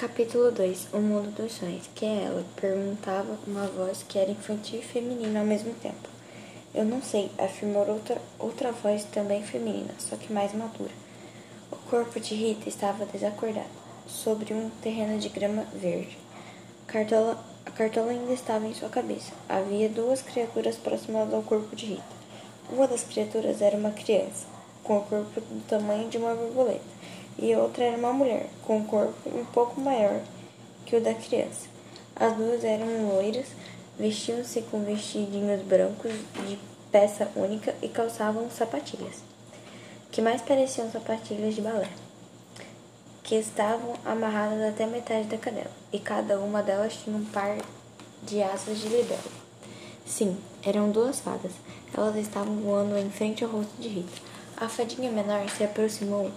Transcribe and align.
Capítulo 0.00 0.52
2 0.52 0.90
O 0.92 0.98
Mundo 0.98 1.34
dos 1.34 1.54
Sonhos 1.54 1.90
Quem 1.92 2.20
é 2.20 2.24
ela? 2.26 2.44
Perguntava 2.54 3.36
uma 3.44 3.66
voz 3.66 4.04
que 4.08 4.16
era 4.16 4.30
infantil 4.30 4.78
e 4.78 4.82
feminina 4.82 5.40
ao 5.40 5.44
mesmo 5.44 5.74
tempo. 5.74 6.08
Eu 6.72 6.84
não 6.84 7.02
sei, 7.02 7.28
afirmou 7.36 7.84
outra, 7.84 8.16
outra 8.38 8.70
voz 8.70 9.02
também 9.02 9.42
feminina, 9.42 9.92
só 9.98 10.14
que 10.14 10.32
mais 10.32 10.54
madura. 10.54 10.92
O 11.72 11.76
corpo 11.90 12.20
de 12.20 12.32
Rita 12.36 12.68
estava 12.68 13.06
desacordado, 13.06 13.66
sobre 14.06 14.54
um 14.54 14.70
terreno 14.80 15.18
de 15.18 15.28
grama 15.30 15.64
verde. 15.74 16.16
Cartola, 16.86 17.44
a 17.66 17.70
cartola 17.72 18.12
ainda 18.12 18.32
estava 18.32 18.68
em 18.68 18.74
sua 18.74 18.88
cabeça. 18.88 19.32
Havia 19.48 19.88
duas 19.88 20.22
criaturas 20.22 20.76
próximas 20.76 21.34
ao 21.34 21.42
corpo 21.42 21.74
de 21.74 21.86
Rita. 21.86 22.16
Uma 22.70 22.86
das 22.86 23.02
criaturas 23.02 23.60
era 23.60 23.76
uma 23.76 23.90
criança, 23.90 24.46
com 24.84 24.98
o 24.98 25.02
corpo 25.02 25.40
do 25.40 25.66
tamanho 25.66 26.08
de 26.08 26.18
uma 26.18 26.36
borboleta 26.36 26.98
e 27.38 27.54
outra 27.54 27.84
era 27.84 27.96
uma 27.96 28.12
mulher, 28.12 28.46
com 28.66 28.78
um 28.78 28.84
corpo 28.84 29.28
um 29.28 29.44
pouco 29.44 29.80
maior 29.80 30.20
que 30.84 30.96
o 30.96 31.00
da 31.00 31.14
criança. 31.14 31.68
As 32.16 32.34
duas 32.36 32.64
eram 32.64 33.08
loiras, 33.08 33.46
vestiam-se 33.98 34.62
com 34.62 34.82
vestidinhos 34.82 35.62
brancos 35.62 36.12
de 36.46 36.58
peça 36.90 37.30
única 37.36 37.74
e 37.80 37.88
calçavam 37.88 38.50
sapatilhas, 38.50 39.22
que 40.10 40.20
mais 40.20 40.42
pareciam 40.42 40.90
sapatilhas 40.90 41.54
de 41.54 41.60
balé, 41.60 41.88
que 43.22 43.36
estavam 43.36 43.94
amarradas 44.04 44.60
até 44.68 44.86
metade 44.86 45.28
da 45.28 45.36
cadela, 45.36 45.70
e 45.92 45.98
cada 45.98 46.40
uma 46.40 46.62
delas 46.62 46.94
tinha 46.94 47.16
um 47.16 47.24
par 47.26 47.56
de 48.22 48.42
asas 48.42 48.78
de 48.78 48.88
libelo. 48.88 49.48
Sim, 50.04 50.36
eram 50.64 50.90
duas 50.90 51.20
fadas. 51.20 51.52
Elas 51.94 52.16
estavam 52.16 52.56
voando 52.56 52.96
em 52.96 53.10
frente 53.10 53.44
ao 53.44 53.50
rosto 53.50 53.72
de 53.78 53.88
Rita. 53.88 54.22
A 54.56 54.68
fadinha 54.68 55.10
menor 55.10 55.48
se 55.50 55.62
aproximou 55.62 56.30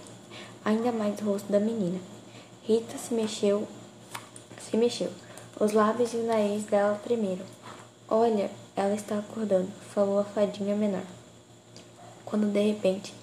ainda 0.64 0.92
mais 0.92 1.20
o 1.20 1.24
rosto 1.24 1.50
da 1.50 1.60
menina. 1.60 2.00
Rita 2.64 2.96
se 2.98 3.14
mexeu, 3.14 3.66
se 4.60 4.76
mexeu. 4.76 5.10
Os 5.58 5.72
lábios 5.72 6.12
e 6.14 6.16
o 6.16 6.26
nariz 6.26 6.64
dela 6.64 7.00
tremeram. 7.02 7.44
Olha, 8.08 8.50
ela 8.76 8.94
está 8.94 9.18
acordando, 9.18 9.68
falou 9.94 10.18
a 10.18 10.24
fadinha 10.24 10.74
menor. 10.74 11.04
Quando 12.24 12.52
de 12.52 12.60
repente 12.60 13.14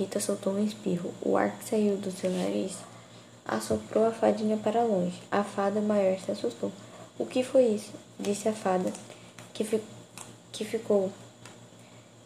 Rita 0.00 0.18
soltou 0.18 0.54
um 0.54 0.64
espirro. 0.64 1.12
O 1.20 1.36
ar 1.36 1.50
que 1.58 1.68
saiu 1.68 1.94
do 1.98 2.10
seu 2.10 2.30
nariz 2.30 2.78
assoprou 3.44 4.06
a 4.06 4.10
fadinha 4.10 4.56
para 4.56 4.82
longe. 4.82 5.20
A 5.30 5.44
fada 5.44 5.78
maior 5.78 6.18
se 6.18 6.30
assustou. 6.30 6.72
O 7.18 7.26
que 7.26 7.44
foi 7.44 7.64
isso? 7.64 7.92
disse 8.18 8.48
a 8.48 8.52
fada, 8.54 8.90
que, 9.52 9.62
fi 9.62 9.78
que 10.52 10.64
ficou. 10.64 11.12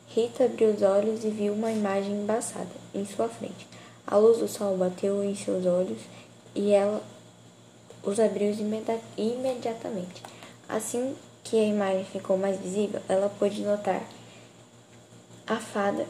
Rita 0.06 0.44
abriu 0.44 0.70
os 0.70 0.82
olhos 0.82 1.24
e 1.24 1.30
viu 1.30 1.52
uma 1.52 1.72
imagem 1.72 2.12
embaçada 2.12 2.70
em 2.94 3.04
sua 3.04 3.28
frente. 3.28 3.66
A 4.06 4.16
luz 4.16 4.38
do 4.38 4.48
sol 4.48 4.76
bateu 4.76 5.24
em 5.24 5.34
seus 5.34 5.64
olhos 5.66 6.00
e 6.54 6.72
ela 6.72 7.02
os 8.02 8.20
abriu 8.20 8.52
imediatamente. 9.16 10.22
Assim 10.68 11.16
que 11.42 11.58
a 11.58 11.64
imagem 11.64 12.04
ficou 12.04 12.36
mais 12.36 12.58
visível, 12.58 13.00
ela 13.08 13.28
pôde 13.38 13.62
notar 13.62 14.02
a 15.46 15.56
fada 15.56 16.06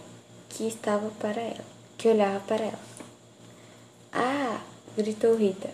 que 0.49 0.67
estava 0.67 1.11
para 1.19 1.41
ela, 1.41 1.65
que 1.99 2.09
olhava 2.09 2.41
para 2.41 2.65
ela. 2.65 2.79
Ah! 4.13 4.61
gritou 4.97 5.37
Rita, 5.37 5.71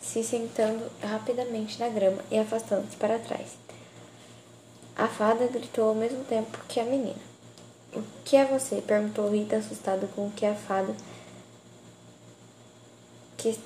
se 0.00 0.24
sentando 0.24 0.90
rapidamente 1.00 1.78
na 1.78 1.88
grama 1.88 2.18
e 2.30 2.38
afastando-se 2.38 2.96
para 2.96 3.18
trás. 3.18 3.56
A 4.96 5.06
fada 5.06 5.46
gritou 5.46 5.88
ao 5.88 5.94
mesmo 5.94 6.24
tempo 6.24 6.58
que 6.68 6.80
a 6.80 6.84
menina. 6.84 7.14
O 7.94 8.02
que 8.24 8.36
é 8.36 8.44
você? 8.44 8.82
perguntou 8.84 9.30
Rita, 9.30 9.56
assustada 9.56 10.08
com 10.16 10.26
o 10.26 10.32
que 10.32 10.44
a 10.44 10.54
fada 10.54 10.94
que, 13.36 13.58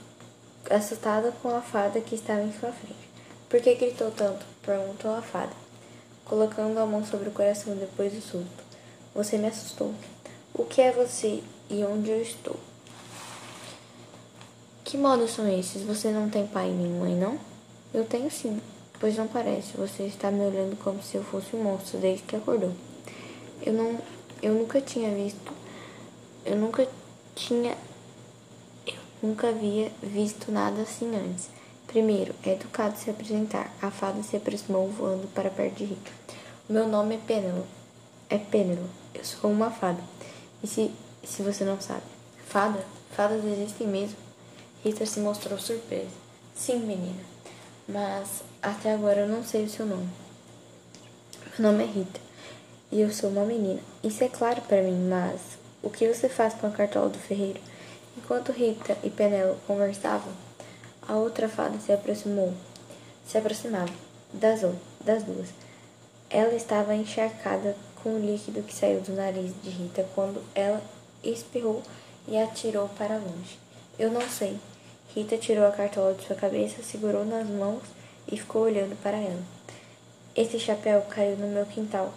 assustada 0.70 1.32
com 1.42 1.54
a 1.54 1.60
fada 1.60 2.00
que 2.00 2.14
estava 2.14 2.42
em 2.42 2.52
sua 2.52 2.72
frente. 2.72 3.10
Por 3.48 3.60
que 3.60 3.74
gritou 3.74 4.10
tanto? 4.10 4.44
perguntou 4.62 5.14
a 5.14 5.22
fada, 5.22 5.52
colocando 6.24 6.78
a 6.78 6.86
mão 6.86 7.04
sobre 7.04 7.28
o 7.28 7.32
coração 7.32 7.74
depois 7.74 8.12
do 8.12 8.20
susto. 8.20 8.64
Você 9.14 9.36
me 9.36 9.48
assustou. 9.48 9.92
O 10.54 10.64
que 10.64 10.80
é 10.80 10.92
você 10.92 11.42
e 11.68 11.84
onde 11.84 12.10
eu 12.10 12.20
estou? 12.20 12.56
Que 14.84 14.96
modos 14.96 15.32
são 15.32 15.48
esses? 15.48 15.82
Você 15.82 16.10
não 16.10 16.28
tem 16.28 16.46
pai 16.46 16.70
nem 16.70 16.92
mãe, 16.92 17.14
não? 17.14 17.38
Eu 17.92 18.04
tenho 18.04 18.30
sim, 18.30 18.60
pois 18.98 19.16
não 19.16 19.26
parece. 19.26 19.76
Você 19.76 20.04
está 20.04 20.30
me 20.30 20.40
olhando 20.40 20.76
como 20.82 21.02
se 21.02 21.16
eu 21.16 21.24
fosse 21.24 21.54
um 21.54 21.62
monstro 21.62 21.98
desde 21.98 22.24
que 22.24 22.36
acordou. 22.36 22.72
Eu 23.62 23.72
não. 23.72 23.98
Eu 24.42 24.54
nunca 24.54 24.80
tinha 24.80 25.14
visto. 25.14 25.52
Eu 26.44 26.56
nunca 26.56 26.86
tinha 27.34 27.76
Nunca 29.22 29.48
havia 29.48 29.92
visto 30.02 30.50
nada 30.50 30.80
assim 30.82 31.14
antes. 31.14 31.48
Primeiro, 31.86 32.34
é 32.42 32.52
educado 32.52 32.96
se 32.96 33.10
apresentar. 33.10 33.70
A 33.82 33.90
fada 33.90 34.22
se 34.22 34.36
aproximou 34.36 34.88
voando 34.88 35.28
para 35.34 35.50
perto 35.50 35.74
de 35.74 35.84
Rita. 35.84 36.10
O 36.68 36.72
meu 36.72 36.88
nome 36.88 37.16
é 37.16 37.18
Pênelo. 37.18 37.66
É 38.30 38.38
Pênelo. 38.38 38.88
Eu 39.12 39.24
sou 39.24 39.50
uma 39.50 39.70
fada. 39.70 40.02
E 40.62 40.66
se, 40.66 40.90
se 41.22 41.42
você 41.42 41.64
não 41.64 41.80
sabe? 41.80 42.04
Fada? 42.46 42.82
Fadas 43.10 43.44
existem 43.44 43.86
mesmo? 43.86 44.16
Rita 44.82 45.04
se 45.04 45.20
mostrou 45.20 45.58
surpresa. 45.58 46.08
Sim, 46.54 46.78
menina. 46.78 47.22
Mas 47.86 48.42
até 48.62 48.94
agora 48.94 49.20
eu 49.20 49.28
não 49.28 49.44
sei 49.44 49.64
o 49.64 49.68
seu 49.68 49.84
nome. 49.84 50.08
Meu 51.58 51.70
nome 51.70 51.84
é 51.84 51.86
Rita. 51.86 52.20
E 52.90 53.00
eu 53.00 53.10
sou 53.10 53.28
uma 53.28 53.44
menina. 53.44 53.80
Isso 54.02 54.24
é 54.24 54.28
claro 54.28 54.62
para 54.62 54.80
mim, 54.80 55.08
mas 55.08 55.40
o 55.82 55.90
que 55.90 56.08
você 56.08 56.28
faz 56.28 56.54
com 56.54 56.66
a 56.66 56.70
cartola 56.70 57.08
do 57.08 57.18
ferreiro? 57.18 57.60
Enquanto 58.16 58.52
Rita 58.52 58.96
e 59.04 59.10
Penelo 59.10 59.56
conversavam, 59.66 60.32
a 61.06 61.14
outra 61.14 61.48
fada 61.48 61.78
se 61.78 61.92
aproximou, 61.92 62.52
se 63.26 63.38
aproximava 63.38 63.92
das, 64.32 64.60
das 65.04 65.22
duas. 65.22 65.48
Ela 66.28 66.54
estava 66.54 66.94
encharcada 66.94 67.76
com 68.02 68.14
o 68.14 68.18
líquido 68.18 68.62
que 68.62 68.74
saiu 68.74 69.00
do 69.00 69.12
nariz 69.12 69.52
de 69.62 69.70
Rita 69.70 70.06
quando 70.14 70.42
ela 70.54 70.82
espirrou 71.22 71.82
e 72.26 72.36
atirou 72.36 72.88
para 72.90 73.16
longe. 73.16 73.58
Eu 73.98 74.10
não 74.10 74.22
sei. 74.28 74.58
Rita 75.14 75.36
tirou 75.36 75.66
a 75.66 75.72
cartola 75.72 76.14
de 76.14 76.24
sua 76.24 76.36
cabeça, 76.36 76.82
segurou 76.82 77.24
nas 77.24 77.46
mãos 77.48 77.82
e 78.30 78.36
ficou 78.36 78.62
olhando 78.62 79.00
para 79.02 79.16
ela. 79.16 79.42
Esse 80.34 80.58
chapéu 80.58 81.02
caiu 81.02 81.36
no 81.36 81.48
meu 81.48 81.66
quintal, 81.66 82.14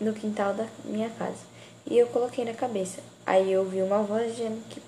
no 0.00 0.12
quintal 0.12 0.52
da 0.54 0.66
minha 0.84 1.08
casa, 1.10 1.38
e 1.86 1.96
eu 1.96 2.08
coloquei 2.08 2.44
na 2.44 2.52
cabeça. 2.52 3.00
Aí 3.24 3.52
eu 3.52 3.60
ouvi 3.60 3.80
uma 3.80 4.02
voz 4.02 4.32
dizendo 4.32 4.60
que 4.68 4.82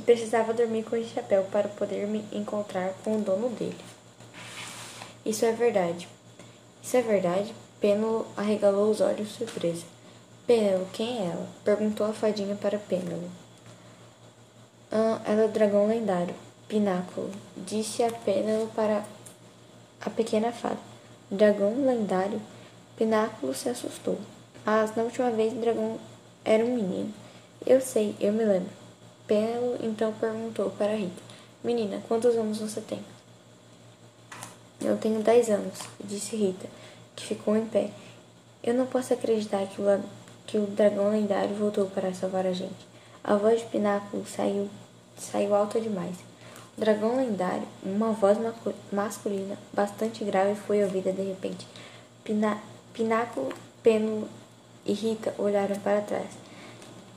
que 0.00 0.06
precisava 0.06 0.54
dormir 0.54 0.82
com 0.84 0.96
esse 0.96 1.10
chapéu 1.10 1.46
para 1.52 1.68
poder 1.68 2.06
me 2.06 2.24
encontrar 2.32 2.94
com 3.04 3.16
o 3.16 3.20
dono 3.20 3.50
dele. 3.50 3.76
Isso 5.26 5.44
é 5.44 5.52
verdade. 5.52 6.08
Isso 6.82 6.96
é 6.96 7.02
verdade? 7.02 7.54
Pêndulo 7.80 8.26
arregalou 8.34 8.90
os 8.90 9.02
olhos 9.02 9.28
surpresa. 9.32 9.84
Pêndulo, 10.46 10.88
quem 10.94 11.18
é 11.18 11.26
ela? 11.26 11.46
Perguntou 11.62 12.06
a 12.06 12.14
fadinha 12.14 12.56
para 12.56 12.78
Pêndulo. 12.78 13.30
Ah, 14.90 15.20
ela 15.26 15.42
é 15.42 15.44
o 15.44 15.48
dragão 15.48 15.86
lendário. 15.86 16.34
Pináculo, 16.66 17.30
disse 17.56 18.02
a 18.02 18.10
Pêndulo 18.10 18.68
para 18.74 19.04
a 20.00 20.08
pequena 20.08 20.50
fada. 20.50 20.78
Dragão 21.30 21.84
lendário? 21.84 22.40
Pináculo 22.96 23.54
se 23.54 23.68
assustou. 23.68 24.18
Mas 24.64 24.96
na 24.96 25.02
última 25.02 25.30
vez 25.30 25.52
o 25.52 25.56
dragão 25.56 25.98
era 26.42 26.64
um 26.64 26.74
menino. 26.74 27.12
Eu 27.66 27.82
sei, 27.82 28.16
eu 28.18 28.32
me 28.32 28.44
lembro. 28.44 28.79
Pelo 29.30 29.76
então 29.80 30.12
perguntou 30.14 30.70
para 30.70 30.96
Rita: 30.96 31.22
Menina, 31.62 32.02
quantos 32.08 32.34
anos 32.34 32.58
você 32.58 32.80
tem? 32.80 32.98
Eu 34.80 34.98
tenho 34.98 35.22
dez 35.22 35.48
anos, 35.48 35.78
disse 36.02 36.34
Rita, 36.34 36.66
que 37.14 37.24
ficou 37.24 37.56
em 37.56 37.64
pé. 37.64 37.92
Eu 38.60 38.74
não 38.74 38.86
posso 38.86 39.14
acreditar 39.14 39.64
que 39.68 39.80
o, 39.80 40.02
que 40.48 40.58
o 40.58 40.66
dragão 40.66 41.12
lendário 41.12 41.54
voltou 41.54 41.86
para 41.86 42.12
salvar 42.12 42.44
a 42.44 42.52
gente. 42.52 42.88
A 43.22 43.36
voz 43.36 43.60
de 43.60 43.66
Pináculo 43.68 44.26
saiu, 44.26 44.68
saiu 45.16 45.54
alta 45.54 45.80
demais. 45.80 46.16
O 46.76 46.80
dragão 46.80 47.14
lendário, 47.14 47.68
uma 47.84 48.10
voz 48.10 48.36
masculina 48.90 49.56
bastante 49.72 50.24
grave, 50.24 50.56
foi 50.56 50.82
ouvida 50.82 51.12
de 51.12 51.22
repente. 51.22 51.68
Piná, 52.24 52.58
Pináculo, 52.92 53.52
e 54.84 54.92
Rita 54.92 55.32
olharam 55.38 55.76
para 55.76 56.00
trás. 56.00 56.49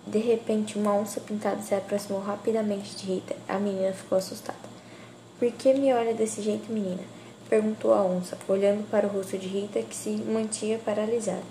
De 0.05 0.19
repente, 0.19 0.77
uma 0.77 0.93
onça 0.93 1.21
pintada 1.21 1.61
se 1.61 1.73
aproximou 1.73 2.21
rapidamente 2.21 2.93
de 2.97 3.05
Rita. 3.05 3.35
A 3.47 3.57
menina 3.57 3.93
ficou 3.93 4.17
assustada. 4.17 4.59
Por 5.39 5.49
que 5.53 5.73
me 5.73 5.93
olha 5.93 6.13
desse 6.13 6.41
jeito, 6.41 6.71
menina? 6.71 7.01
perguntou 7.49 7.93
a 7.93 8.03
onça, 8.03 8.37
olhando 8.47 8.89
para 8.89 9.07
o 9.07 9.09
rosto 9.09 9.37
de 9.37 9.47
Rita, 9.47 9.81
que 9.81 9.95
se 9.95 10.09
mantinha 10.09 10.77
paralisada. 10.77 11.43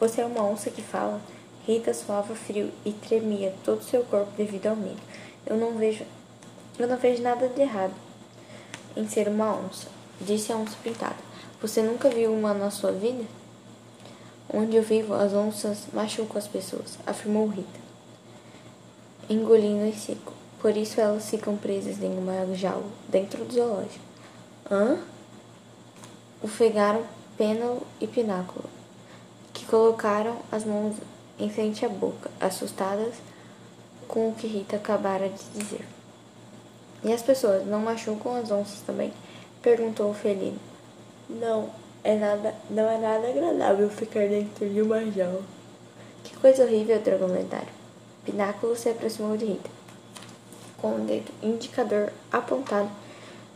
Você 0.00 0.22
é 0.22 0.24
uma 0.24 0.42
onça 0.42 0.70
que 0.70 0.80
fala? 0.80 1.20
Rita 1.66 1.92
suava 1.92 2.34
frio 2.34 2.70
e 2.84 2.92
tremia 2.92 3.54
todo 3.62 3.82
seu 3.82 4.02
corpo 4.04 4.32
devido 4.36 4.68
ao 4.68 4.76
medo. 4.76 5.00
Eu 5.44 5.56
não 5.56 5.76
vejo. 5.76 6.04
Eu 6.78 6.88
não 6.88 6.96
vejo 6.96 7.22
nada 7.22 7.46
de 7.48 7.60
errado 7.60 7.94
em 8.96 9.06
ser 9.06 9.28
uma 9.28 9.54
onça, 9.54 9.88
disse 10.20 10.50
a 10.50 10.56
onça 10.56 10.76
pintada. 10.82 11.16
Você 11.60 11.82
nunca 11.82 12.08
viu 12.08 12.32
uma 12.32 12.54
na 12.54 12.70
sua 12.70 12.92
vida? 12.92 13.24
Onde 14.52 14.76
eu 14.76 14.82
vivo, 14.82 15.12
as 15.12 15.34
onças 15.34 15.86
machucam 15.92 16.38
as 16.38 16.48
pessoas, 16.48 16.98
afirmou 17.06 17.46
Rita 17.48 17.87
engolindo 19.28 19.84
em 19.84 19.92
seco. 19.92 20.32
Por 20.60 20.76
isso 20.76 21.00
elas 21.00 21.28
ficam 21.28 21.56
presas 21.56 22.02
em 22.02 22.18
uma 22.18 22.54
jaula 22.54 22.86
dentro 23.08 23.44
do 23.44 23.54
zoológico. 23.54 24.04
Hã? 24.70 24.98
Ofegaram 26.42 27.04
Pênalo 27.36 27.86
e 28.00 28.06
Pináculo, 28.06 28.64
que 29.52 29.64
colocaram 29.66 30.36
as 30.50 30.64
mãos 30.64 30.96
em 31.38 31.48
frente 31.48 31.84
à 31.84 31.88
boca, 31.88 32.30
assustadas 32.40 33.14
com 34.08 34.28
o 34.28 34.34
que 34.34 34.46
Rita 34.46 34.76
acabara 34.76 35.28
de 35.28 35.44
dizer. 35.54 35.84
E 37.04 37.12
as 37.12 37.22
pessoas 37.22 37.64
não 37.66 37.80
machucam 37.80 38.34
as 38.36 38.50
onças 38.50 38.80
também? 38.80 39.12
perguntou 39.62 40.10
o 40.10 40.14
felino. 40.14 40.58
Não, 41.28 41.70
é 42.02 42.16
nada, 42.16 42.54
não 42.70 42.88
é 42.88 42.98
nada 42.98 43.28
agradável 43.28 43.88
ficar 43.90 44.26
dentro 44.28 44.68
de 44.68 44.80
uma 44.80 45.04
jaula. 45.10 45.42
Que 46.24 46.36
coisa 46.36 46.64
horrível, 46.64 47.00
dragão 47.00 47.28
lendário. 47.28 47.77
Pináculo 48.28 48.76
se 48.76 48.90
aproximou 48.90 49.38
de 49.38 49.46
Rita, 49.46 49.70
com 50.76 50.96
o 50.96 51.00
dedo 51.00 51.32
indicador 51.42 52.12
apontado 52.30 52.90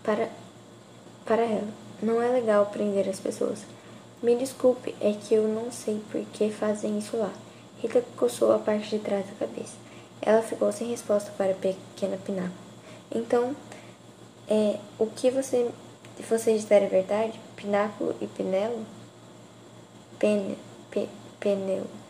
para, 0.02 0.30
para 1.26 1.42
ela. 1.42 1.68
Não 2.02 2.22
é 2.22 2.28
legal 2.28 2.64
prender 2.72 3.06
as 3.06 3.20
pessoas. 3.20 3.66
Me 4.22 4.34
desculpe, 4.34 4.94
é 4.98 5.12
que 5.12 5.34
eu 5.34 5.46
não 5.46 5.70
sei 5.70 6.00
por 6.10 6.24
que 6.32 6.50
fazem 6.50 6.98
isso 6.98 7.18
lá. 7.18 7.30
Rita 7.82 8.02
coçou 8.16 8.50
a 8.50 8.58
parte 8.58 8.88
de 8.88 8.98
trás 8.98 9.26
da 9.26 9.46
cabeça. 9.46 9.74
Ela 10.22 10.40
ficou 10.40 10.72
sem 10.72 10.88
resposta 10.88 11.30
para 11.36 11.52
a 11.52 11.54
pequena 11.54 12.16
Pináculo. 12.16 12.54
Então, 13.14 13.54
é, 14.48 14.78
o 14.98 15.04
que 15.04 15.30
você, 15.30 15.70
você 16.30 16.54
disser 16.54 16.82
é 16.82 16.86
verdade? 16.86 17.38
Pináculo 17.56 18.14
e 18.22 18.26
Penelo? 18.26 18.86
Pene, 20.18 20.56
pe, 20.90 21.10
Penelo. 21.38 22.01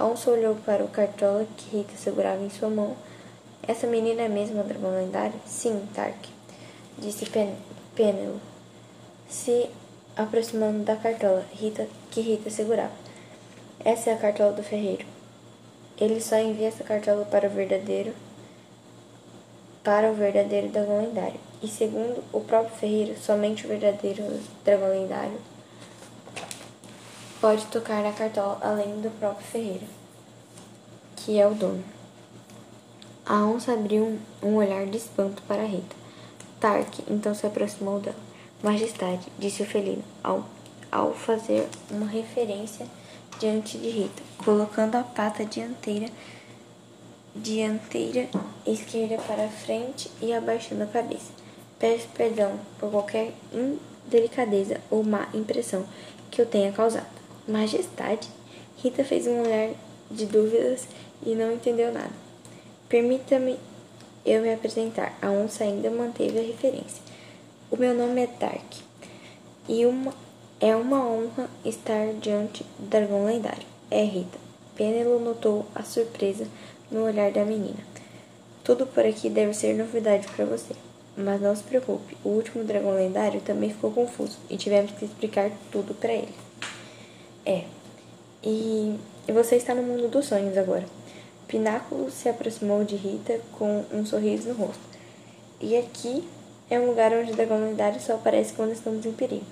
A 0.00 0.06
onça 0.06 0.30
olhou 0.30 0.56
para 0.64 0.82
o 0.82 0.88
cartola 0.88 1.46
que 1.58 1.76
Rita 1.76 1.92
segurava 1.94 2.42
em 2.42 2.48
sua 2.48 2.70
mão. 2.70 2.96
Essa 3.62 3.86
menina 3.86 4.22
é 4.22 4.28
mesmo 4.30 4.58
a 4.58 4.62
dragão 4.62 4.94
lendário? 4.94 5.38
Sim, 5.44 5.86
Tark, 5.94 6.16
disse 6.96 7.26
Pen, 7.26 7.54
se 9.28 9.68
aproximando 10.16 10.84
da 10.84 10.96
cartola 10.96 11.44
Rita, 11.52 11.86
que 12.10 12.22
Rita 12.22 12.48
segurava. 12.48 12.94
Essa 13.84 14.08
é 14.08 14.14
a 14.14 14.16
cartola 14.16 14.52
do 14.52 14.62
ferreiro. 14.62 15.04
Ele 15.98 16.18
só 16.18 16.38
envia 16.38 16.68
essa 16.68 16.82
cartola 16.82 17.26
para 17.26 17.48
o 17.48 17.50
verdadeiro 17.50 18.14
para 19.84 20.10
o 20.10 20.14
verdadeiro 20.14 20.68
dragão 20.68 21.02
lendário. 21.02 21.38
E 21.62 21.68
segundo 21.68 22.24
o 22.32 22.40
próprio 22.40 22.74
ferreiro, 22.74 23.20
somente 23.20 23.66
o 23.66 23.68
verdadeiro 23.68 24.24
dragão 24.64 24.88
lendário 24.88 25.38
pode 27.40 27.64
tocar 27.66 28.02
na 28.02 28.12
cartola 28.12 28.58
além 28.60 29.00
do 29.00 29.10
próprio 29.18 29.46
ferreiro, 29.46 29.86
que 31.16 31.38
é 31.38 31.46
o 31.46 31.54
dono. 31.54 31.82
A 33.24 33.44
onça 33.44 33.72
abriu 33.72 34.18
um 34.42 34.56
olhar 34.56 34.86
de 34.86 34.98
espanto 34.98 35.42
para 35.48 35.64
Rita. 35.64 35.96
Tark 36.60 37.00
então 37.08 37.34
se 37.34 37.46
aproximou 37.46 37.98
dela. 37.98 38.16
Majestade, 38.62 39.26
disse 39.38 39.62
o 39.62 39.66
felino, 39.66 40.04
ao, 40.22 40.44
ao 40.92 41.14
fazer 41.14 41.66
uma 41.90 42.06
referência 42.06 42.86
diante 43.38 43.78
de 43.78 43.88
Rita, 43.88 44.22
colocando 44.44 44.96
a 44.96 45.02
pata 45.02 45.44
dianteira 45.44 46.08
dianteira 47.34 48.28
esquerda 48.66 49.16
para 49.22 49.48
frente 49.48 50.10
e 50.20 50.32
abaixando 50.32 50.82
a 50.82 50.86
cabeça. 50.86 51.32
Peço 51.78 52.08
perdão 52.08 52.58
por 52.78 52.90
qualquer 52.90 53.32
indelicadeza 53.52 54.80
ou 54.90 55.04
má 55.04 55.28
impressão 55.32 55.86
que 56.30 56.42
eu 56.42 56.46
tenha 56.46 56.72
causado. 56.72 57.19
Majestade? 57.50 58.28
Rita 58.78 59.04
fez 59.04 59.26
um 59.26 59.42
olhar 59.42 59.70
de 60.10 60.24
dúvidas 60.26 60.86
e 61.24 61.34
não 61.34 61.52
entendeu 61.52 61.92
nada. 61.92 62.12
Permita-me 62.88 63.58
eu 64.24 64.40
me 64.42 64.52
apresentar. 64.52 65.18
A 65.20 65.30
onça 65.30 65.64
ainda 65.64 65.90
manteve 65.90 66.38
a 66.38 66.42
referência. 66.42 67.02
O 67.70 67.76
meu 67.76 67.94
nome 67.94 68.22
é 68.22 68.26
Tark 68.26 68.76
e 69.68 69.84
uma 69.84 70.14
é 70.60 70.76
uma 70.76 71.04
honra 71.04 71.48
estar 71.64 72.12
diante 72.20 72.64
do 72.78 72.88
dragão 72.88 73.24
lendário. 73.24 73.66
É 73.90 74.02
Rita. 74.02 74.38
Penelo 74.76 75.18
notou 75.18 75.66
a 75.74 75.82
surpresa 75.82 76.46
no 76.90 77.04
olhar 77.04 77.32
da 77.32 77.44
menina. 77.44 77.78
Tudo 78.62 78.86
por 78.86 79.04
aqui 79.04 79.30
deve 79.30 79.54
ser 79.54 79.74
novidade 79.74 80.28
para 80.28 80.44
você. 80.44 80.74
Mas 81.16 81.40
não 81.40 81.56
se 81.56 81.62
preocupe, 81.62 82.16
o 82.24 82.28
último 82.28 82.62
dragão 82.62 82.94
lendário 82.94 83.40
também 83.40 83.70
ficou 83.70 83.90
confuso 83.90 84.38
e 84.48 84.56
tivemos 84.56 84.92
que 84.92 85.04
explicar 85.04 85.50
tudo 85.72 85.94
para 85.94 86.12
ele. 86.12 86.34
É. 87.50 87.64
E 88.44 88.96
você 89.26 89.56
está 89.56 89.74
no 89.74 89.82
mundo 89.82 90.08
dos 90.08 90.26
sonhos 90.26 90.56
agora. 90.56 90.86
Pináculo 91.48 92.08
se 92.08 92.28
aproximou 92.28 92.84
de 92.84 92.94
Rita 92.94 93.40
com 93.58 93.84
um 93.92 94.06
sorriso 94.06 94.50
no 94.50 94.54
rosto. 94.54 94.80
E 95.60 95.76
aqui 95.76 96.28
é 96.70 96.78
um 96.78 96.86
lugar 96.86 97.12
onde 97.12 97.32
o 97.32 97.34
dragão 97.34 97.58
lendário 97.58 98.00
só 98.00 98.14
aparece 98.14 98.52
quando 98.52 98.70
estamos 98.70 99.04
em 99.04 99.12
perigo. 99.12 99.44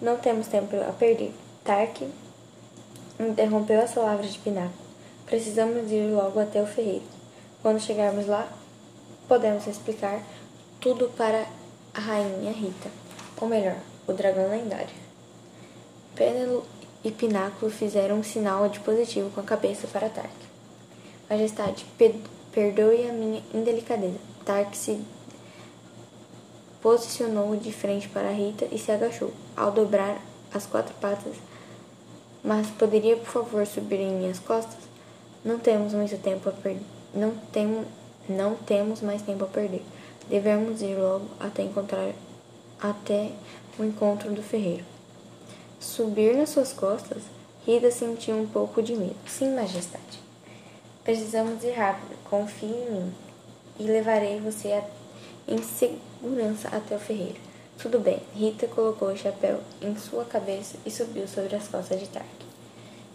Não 0.00 0.16
temos 0.16 0.46
tempo 0.46 0.74
a 0.76 0.92
perder. 0.92 1.34
Tark 1.62 2.08
interrompeu 3.20 3.82
as 3.82 3.92
palavras 3.92 4.32
de 4.32 4.38
Pináculo. 4.38 4.86
Precisamos 5.26 5.92
ir 5.92 6.10
logo 6.10 6.40
até 6.40 6.62
o 6.62 6.66
ferreiro. 6.66 7.04
Quando 7.60 7.80
chegarmos 7.80 8.26
lá, 8.26 8.48
podemos 9.28 9.66
explicar 9.66 10.22
tudo 10.80 11.10
para 11.18 11.46
a 11.92 12.00
rainha 12.00 12.52
Rita, 12.52 12.88
ou 13.40 13.46
melhor, 13.46 13.76
o 14.06 14.12
dragão 14.14 14.48
lendário. 14.48 15.05
Pênelo 16.16 16.64
e 17.04 17.10
Pináculo 17.10 17.70
fizeram 17.70 18.16
um 18.16 18.24
sinal 18.24 18.70
de 18.70 18.80
positivo 18.80 19.30
com 19.30 19.40
a 19.40 19.44
cabeça 19.44 19.86
para 19.86 20.08
Tark. 20.08 20.32
Majestade, 21.28 21.84
perdoe 22.50 23.06
a 23.06 23.12
minha 23.12 23.42
indelicadeza. 23.52 24.18
Tark 24.42 24.74
se 24.74 24.98
posicionou 26.80 27.54
de 27.56 27.70
frente 27.70 28.08
para 28.08 28.30
Rita 28.30 28.66
e 28.72 28.78
se 28.78 28.90
agachou. 28.90 29.30
Ao 29.54 29.70
dobrar 29.70 30.18
as 30.54 30.64
quatro 30.64 30.94
patas, 30.94 31.34
mas 32.42 32.66
poderia, 32.68 33.16
por 33.16 33.26
favor, 33.26 33.66
subir 33.66 34.00
em 34.00 34.16
minhas 34.16 34.38
costas? 34.38 34.78
Não 35.44 35.58
temos 35.58 35.92
muito 35.92 36.16
tempo 36.22 36.48
a 36.48 36.52
perder. 36.52 36.82
Não, 37.12 37.32
tem, 37.52 37.84
não 38.26 38.54
temos 38.54 39.02
mais 39.02 39.20
tempo 39.20 39.44
a 39.44 39.48
perder. 39.48 39.82
Devemos 40.30 40.80
ir 40.80 40.96
logo 40.96 41.26
até 41.38 41.62
encontrar 41.62 42.10
até 42.80 43.32
o 43.78 43.84
encontro 43.84 44.32
do 44.32 44.42
ferreiro. 44.42 44.95
Subir 45.80 46.36
nas 46.36 46.50
suas 46.50 46.72
costas, 46.72 47.22
Rita 47.66 47.90
sentiu 47.90 48.36
um 48.36 48.46
pouco 48.46 48.82
de 48.82 48.94
medo. 48.94 49.16
Sim, 49.26 49.54
majestade. 49.54 50.20
Precisamos 51.04 51.62
ir 51.64 51.72
rápido. 51.72 52.16
Confie 52.24 52.66
em 52.66 52.90
mim 52.90 53.14
e 53.78 53.84
levarei 53.84 54.40
você 54.40 54.72
a, 54.72 54.84
em 55.46 55.62
segurança 55.62 56.68
até 56.68 56.96
o 56.96 57.00
ferreiro. 57.00 57.38
Tudo 57.78 57.98
bem. 57.98 58.20
Rita 58.34 58.66
colocou 58.66 59.08
o 59.08 59.16
chapéu 59.16 59.60
em 59.82 59.96
sua 59.96 60.24
cabeça 60.24 60.76
e 60.86 60.90
subiu 60.90 61.28
sobre 61.28 61.54
as 61.56 61.68
costas 61.68 62.00
de 62.00 62.08
Tark. 62.08 62.26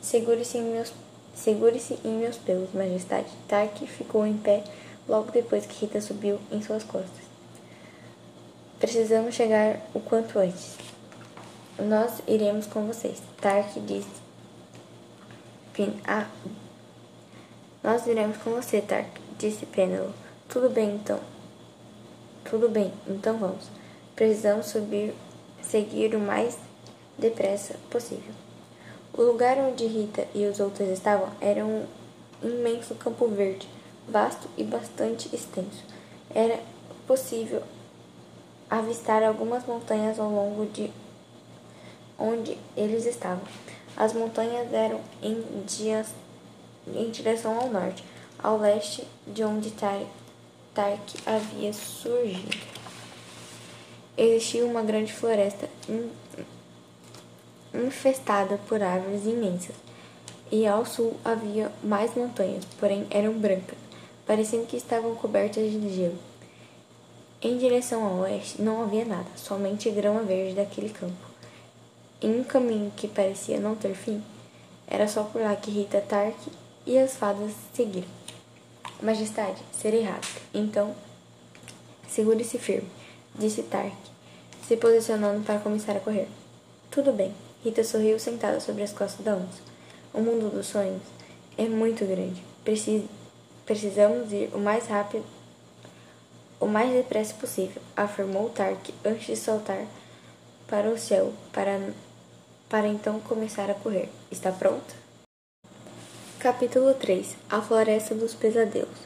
Segure-se 0.01 0.57
em 0.57 0.63
meus 0.63 0.91
Segure-se 1.33 1.97
em 2.03 2.17
meus 2.17 2.37
pelos, 2.37 2.73
majestade. 2.73 3.29
Tark 3.47 3.77
ficou 3.87 4.27
em 4.27 4.37
pé 4.37 4.63
logo 5.07 5.31
depois 5.31 5.65
que 5.65 5.85
Rita 5.85 6.01
subiu 6.01 6.39
em 6.51 6.61
suas 6.61 6.83
costas. 6.83 7.21
Precisamos 8.79 9.33
chegar 9.33 9.79
o 9.93 9.99
quanto 9.99 10.39
antes. 10.39 10.75
Nós 11.81 12.21
iremos 12.27 12.67
com 12.67 12.85
vocês. 12.85 13.19
Tark 13.41 13.73
disse. 13.87 14.21
Pin 15.73 15.99
ah. 16.05 16.27
Nós 17.83 18.05
iremos 18.05 18.37
com 18.37 18.51
você, 18.51 18.81
Tark, 18.81 19.07
disse 19.39 19.65
Penelope. 19.65 20.13
Tudo 20.47 20.69
bem, 20.69 20.93
então. 20.95 21.19
Tudo 22.47 22.69
bem, 22.69 22.93
então 23.07 23.37
vamos. 23.39 23.65
Precisamos 24.15 24.67
subir, 24.67 25.15
seguir 25.63 26.13
o 26.13 26.19
mais 26.19 26.55
depressa 27.17 27.73
possível. 27.89 28.33
O 29.13 29.23
lugar 29.23 29.57
onde 29.57 29.87
Rita 29.87 30.27
e 30.35 30.45
os 30.45 30.59
outros 30.59 30.87
estavam 30.89 31.29
era 31.41 31.65
um 31.65 31.85
imenso 32.43 32.93
campo 32.93 33.27
verde, 33.27 33.67
vasto 34.07 34.47
e 34.55 34.63
bastante 34.63 35.35
extenso. 35.35 35.83
Era 36.29 36.59
possível 37.07 37.63
avistar 38.69 39.23
algumas 39.23 39.65
montanhas 39.65 40.19
ao 40.19 40.29
longo 40.29 40.67
de 40.67 40.91
onde 42.21 42.57
eles 42.77 43.05
estavam. 43.05 43.43
As 43.97 44.13
montanhas 44.13 44.71
eram 44.71 45.01
em, 45.21 45.43
dias, 45.65 46.07
em 46.87 47.09
direção 47.09 47.59
ao 47.59 47.69
norte, 47.69 48.03
ao 48.41 48.57
leste 48.57 49.03
de 49.27 49.43
onde 49.43 49.71
Tark 49.71 51.01
havia 51.25 51.73
surgido 51.73 52.71
existia 54.17 54.65
uma 54.65 54.81
grande 54.81 55.13
floresta 55.13 55.69
infestada 57.73 58.59
por 58.67 58.81
árvores 58.81 59.25
imensas, 59.25 59.75
e 60.51 60.67
ao 60.67 60.85
sul 60.85 61.15
havia 61.23 61.71
mais 61.81 62.13
montanhas, 62.15 62.65
porém 62.79 63.07
eram 63.09 63.33
brancas, 63.33 63.77
parecendo 64.25 64.67
que 64.67 64.75
estavam 64.75 65.15
cobertas 65.15 65.71
de 65.71 65.89
gelo. 65.95 66.19
Em 67.41 67.57
direção 67.57 68.05
ao 68.05 68.19
oeste 68.19 68.61
não 68.61 68.83
havia 68.83 69.05
nada, 69.05 69.27
somente 69.35 69.89
grama 69.89 70.21
verde 70.21 70.55
daquele 70.55 70.89
campo. 70.89 71.30
Em 72.21 72.39
um 72.39 72.43
caminho 72.43 72.91
que 72.95 73.07
parecia 73.07 73.59
não 73.59 73.75
ter 73.75 73.95
fim, 73.95 74.23
era 74.87 75.07
só 75.07 75.23
por 75.23 75.41
lá 75.41 75.55
que 75.55 75.71
Rita 75.71 75.99
Tark 76.01 76.37
e 76.85 76.97
as 76.97 77.15
fadas 77.15 77.51
seguiram. 77.73 78.07
Majestade, 79.01 79.61
serei 79.71 80.03
rápido. 80.03 80.39
Então, 80.53 80.95
segure-se 82.07 82.59
firme, 82.59 82.87
disse 83.33 83.63
Tark, 83.63 83.95
se 84.67 84.77
posicionando 84.77 85.43
para 85.43 85.59
começar 85.59 85.95
a 85.95 85.99
correr. 85.99 86.27
Tudo 86.91 87.11
bem. 87.11 87.33
Rita 87.63 87.83
sorriu 87.83 88.19
sentada 88.19 88.59
sobre 88.59 88.83
as 88.83 88.91
costas 88.91 89.25
da 89.25 89.35
onça. 89.35 89.61
O 90.13 90.21
mundo 90.21 90.51
dos 90.51 90.67
sonhos 90.67 91.01
é 91.57 91.67
muito 91.67 92.05
grande. 92.05 92.43
Precis 92.63 93.03
precisamos 93.65 94.31
ir 94.31 94.49
o 94.53 94.59
mais 94.59 94.85
rápido, 94.87 95.23
o 96.59 96.67
mais 96.67 96.91
depressa 96.91 97.33
possível, 97.35 97.81
afirmou 97.95 98.49
Tark 98.49 98.89
antes 99.05 99.25
de 99.25 99.35
saltar 99.35 99.85
para 100.67 100.89
o 100.89 100.97
céu 100.97 101.33
para, 101.51 101.79
para 102.71 102.87
então 102.87 103.19
começar 103.19 103.69
a 103.69 103.73
correr. 103.73 104.07
Está 104.31 104.49
pronta? 104.49 104.95
Capítulo 106.39 106.93
3 106.93 107.35
A 107.49 107.61
Floresta 107.61 108.15
dos 108.15 108.33
Pesadelos 108.33 108.97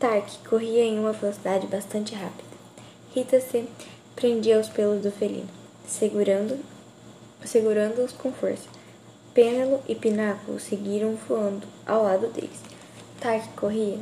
Tark 0.00 0.26
corria 0.48 0.82
em 0.82 0.98
uma 0.98 1.12
velocidade 1.12 1.66
bastante 1.66 2.14
rápida. 2.14 2.48
Rita 3.14 3.38
se 3.38 3.68
prendia 4.16 4.56
aos 4.56 4.70
pelos 4.70 5.02
do 5.02 5.12
felino, 5.12 5.48
segurando 5.86 6.58
segurando-os 7.44 8.12
com 8.12 8.32
força. 8.32 8.66
Pênelo 9.34 9.82
e 9.86 9.94
Pináculo 9.94 10.58
seguiram 10.58 11.14
voando 11.28 11.66
ao 11.86 12.04
lado 12.04 12.28
deles. 12.28 12.60
Tark 13.20 13.46
corria, 13.54 13.98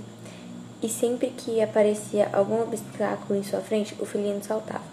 e 0.81 0.89
sempre 0.89 1.31
que 1.31 1.61
aparecia 1.61 2.31
algum 2.33 2.63
obstáculo 2.63 3.39
em 3.39 3.43
sua 3.43 3.61
frente, 3.61 3.97
o 3.99 4.07
felino 4.07 4.43
saltava. 4.43 4.85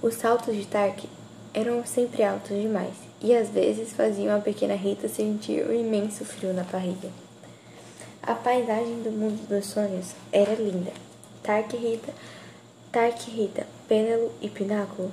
Os 0.00 0.14
saltos 0.14 0.54
de 0.54 0.66
Tark 0.66 1.04
eram 1.52 1.84
sempre 1.84 2.22
altos 2.22 2.56
demais, 2.56 3.05
e 3.20 3.34
às 3.34 3.48
vezes 3.48 3.92
faziam 3.92 4.36
a 4.36 4.40
pequena 4.40 4.74
Rita 4.74 5.08
sentir 5.08 5.64
um 5.66 5.72
imenso 5.72 6.24
frio 6.24 6.52
na 6.52 6.62
barriga. 6.62 7.08
A 8.22 8.34
paisagem 8.34 9.02
do 9.02 9.10
mundo 9.10 9.46
dos 9.48 9.66
sonhos 9.66 10.14
era 10.32 10.54
linda. 10.54 10.92
Tark 11.42 11.72
Rita, 11.72 12.12
Tark 12.90 13.28
Rita, 13.28 13.66
Pênelo 13.88 14.32
e 14.40 14.48
Pináculo 14.48 15.12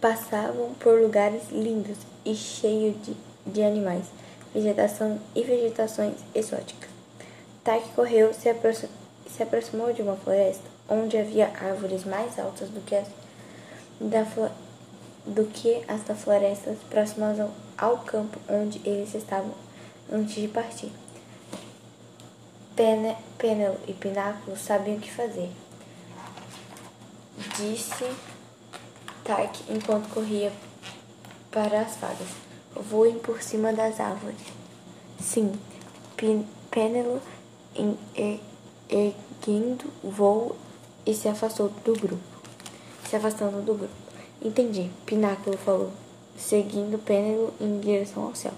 passavam 0.00 0.74
por 0.74 1.00
lugares 1.00 1.44
lindos 1.50 1.96
e 2.26 2.34
cheios 2.34 2.94
de, 3.02 3.16
de 3.46 3.62
animais, 3.62 4.04
vegetação 4.52 5.18
e 5.34 5.42
vegetações 5.42 6.16
exóticas. 6.34 6.90
Tark 7.62 7.82
correu 7.94 8.34
se, 8.34 8.54
se 9.26 9.42
aproximou 9.42 9.92
de 9.94 10.02
uma 10.02 10.16
floresta 10.16 10.64
onde 10.88 11.16
havia 11.16 11.46
árvores 11.46 12.04
mais 12.04 12.38
altas 12.38 12.68
do 12.68 12.80
que 12.82 12.94
as 12.94 13.08
da, 14.00 14.26
do 15.26 15.44
que 15.46 15.82
as 15.88 16.02
da 16.02 16.14
floresta 16.14 16.76
próximas 16.90 17.40
ao, 17.40 17.50
ao 17.78 17.98
campo 17.98 18.38
onde 18.48 18.80
eles 18.84 19.14
estavam 19.14 19.52
antes 20.12 20.34
de 20.34 20.48
partir. 20.48 20.92
Pene, 22.76 23.16
Penel 23.38 23.78
e 23.86 23.92
Pináculo 23.92 24.56
sabiam 24.56 24.96
o 24.96 25.00
que 25.00 25.10
fazer. 25.10 25.50
Disse 27.56 28.04
Tark 29.22 29.54
enquanto 29.70 30.12
corria 30.12 30.52
para 31.50 31.82
as 31.82 31.96
fadas. 31.96 32.28
Voem 32.74 33.18
por 33.18 33.40
cima 33.40 33.72
das 33.72 34.00
árvores. 34.00 34.40
Sim, 35.20 35.52
Penelo 36.70 37.22
erguendo 38.88 39.90
voo 40.02 40.56
e 41.06 41.14
se 41.14 41.28
afastou 41.28 41.68
do 41.68 41.92
grupo. 41.92 42.22
Se 43.08 43.16
afastando 43.16 43.62
do 43.62 43.74
grupo. 43.74 44.03
Entendi, 44.44 44.90
Pináculo 45.06 45.56
falou, 45.56 45.90
seguindo 46.36 46.98
Penelo 46.98 47.54
em 47.58 47.80
direção 47.80 48.24
ao 48.24 48.34
céu. 48.34 48.52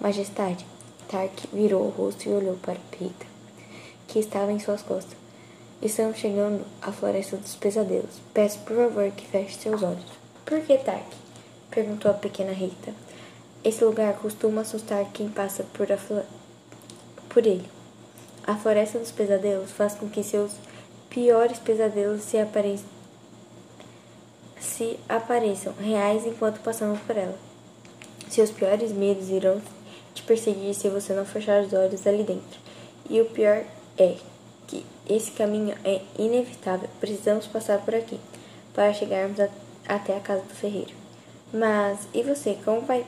Majestade, 0.00 0.64
Tark 1.08 1.32
virou 1.52 1.82
o 1.82 1.90
rosto 1.90 2.28
e 2.28 2.32
olhou 2.32 2.54
para 2.58 2.78
Pita, 2.92 3.26
que 4.06 4.20
estava 4.20 4.52
em 4.52 4.60
suas 4.60 4.82
costas. 4.82 5.16
Estamos 5.82 6.18
chegando 6.18 6.64
à 6.80 6.92
floresta 6.92 7.36
dos 7.36 7.56
pesadelos. 7.56 8.20
Peço 8.32 8.60
por 8.60 8.76
favor 8.76 9.10
que 9.10 9.26
feche 9.26 9.58
seus 9.58 9.82
olhos. 9.82 10.06
Por 10.44 10.60
que 10.60 10.78
Tark? 10.78 11.06
perguntou 11.72 12.12
a 12.12 12.14
pequena 12.14 12.52
Rita. 12.52 12.94
Esse 13.64 13.84
lugar 13.84 14.14
costuma 14.18 14.60
assustar 14.60 15.04
quem 15.12 15.28
passa 15.28 15.64
por, 15.72 15.88
por 17.28 17.44
ele. 17.44 17.68
A 18.46 18.54
floresta 18.54 18.96
dos 18.96 19.10
pesadelos 19.10 19.72
faz 19.72 19.96
com 19.96 20.08
que 20.08 20.22
seus 20.22 20.52
piores 21.10 21.58
pesadelos 21.58 22.22
se, 22.22 22.38
apare 22.38 22.78
se 24.62 24.98
apareçam 25.08 25.72
reais 25.74 26.26
enquanto 26.26 26.60
passamos 26.60 27.00
por 27.00 27.16
ela. 27.16 27.36
Seus 28.30 28.50
piores 28.50 28.92
medos 28.92 29.28
irão 29.28 29.60
te 30.14 30.22
perseguir 30.22 30.74
se 30.74 30.88
você 30.88 31.12
não 31.12 31.26
fechar 31.26 31.62
os 31.62 31.72
olhos 31.72 32.06
ali 32.06 32.22
dentro. 32.22 32.60
E 33.10 33.20
o 33.20 33.26
pior 33.26 33.64
é 33.98 34.16
que 34.66 34.86
esse 35.08 35.32
caminho 35.32 35.76
é 35.84 36.00
inevitável. 36.18 36.88
Precisamos 37.00 37.46
passar 37.46 37.78
por 37.80 37.94
aqui 37.94 38.18
para 38.72 38.92
chegarmos 38.94 39.38
a, 39.40 39.48
até 39.88 40.16
a 40.16 40.20
casa 40.20 40.42
do 40.42 40.54
ferreiro. 40.54 40.94
Mas 41.52 41.98
e 42.14 42.22
você, 42.22 42.56
como 42.64 42.80
vai 42.82 43.04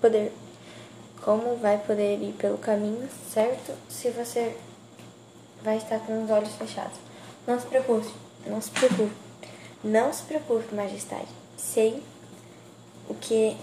poder 0.00 0.32
como 1.20 1.56
vai 1.56 1.78
poder 1.78 2.20
ir 2.20 2.34
pelo 2.34 2.58
caminho 2.58 3.08
certo 3.32 3.72
se 3.88 4.10
você 4.10 4.54
vai 5.62 5.78
estar 5.78 5.98
com 6.00 6.22
os 6.22 6.30
olhos 6.30 6.54
fechados? 6.54 6.98
Não 7.46 7.58
se 7.58 7.66
preocupe, 7.66 8.12
não 8.46 8.60
se 8.60 8.70
preocupe. 8.70 9.23
Não 9.84 10.10
se 10.12 10.22
preocupe, 10.22 10.74
majestade. 10.74 11.28
Sei 11.58 12.02
o 13.06 13.14
que 13.14 13.54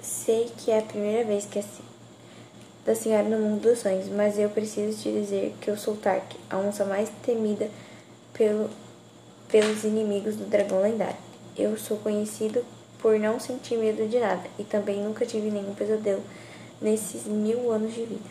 sei 0.00 0.48
que 0.56 0.70
é 0.70 0.78
a 0.78 0.82
primeira 0.82 1.24
vez 1.24 1.44
que 1.44 1.58
assim 1.58 1.82
da 2.86 2.94
senhora 2.94 3.28
no 3.28 3.38
mundo 3.38 3.60
dos 3.60 3.80
sonhos, 3.80 4.08
mas 4.08 4.38
eu 4.38 4.48
preciso 4.48 5.02
te 5.02 5.12
dizer 5.12 5.54
que 5.60 5.68
eu 5.68 5.76
sou 5.76 5.94
Tark, 5.94 6.24
a 6.48 6.56
onça 6.56 6.86
mais 6.86 7.10
temida 7.22 7.68
pelo, 8.32 8.70
pelos 9.48 9.84
inimigos 9.84 10.36
do 10.36 10.46
dragão 10.46 10.80
lendário. 10.80 11.18
Eu 11.54 11.76
sou 11.76 11.98
conhecido 11.98 12.64
por 12.98 13.18
não 13.18 13.38
sentir 13.38 13.76
medo 13.76 14.08
de 14.08 14.18
nada 14.18 14.44
e 14.58 14.64
também 14.64 15.02
nunca 15.02 15.26
tive 15.26 15.50
nenhum 15.50 15.74
pesadelo 15.74 16.22
nesses 16.80 17.24
mil 17.24 17.70
anos 17.70 17.92
de 17.92 18.04
vida. 18.04 18.30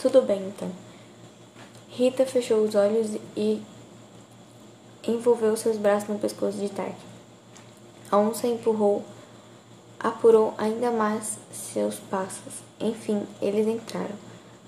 Tudo 0.00 0.22
bem, 0.22 0.48
então. 0.48 0.70
Rita 1.88 2.26
fechou 2.26 2.64
os 2.64 2.74
olhos 2.74 3.16
e 3.36 3.62
envolveu 5.06 5.56
seus 5.56 5.76
braços 5.76 6.08
no 6.08 6.18
pescoço 6.18 6.58
de 6.58 6.68
Tark. 6.68 6.94
A 8.10 8.16
onça 8.16 8.46
empurrou, 8.46 9.04
apurou 9.98 10.54
ainda 10.58 10.90
mais 10.90 11.38
seus 11.52 11.96
passos 11.96 12.68
enfim, 12.80 13.26
eles 13.42 13.66
entraram. 13.66 14.14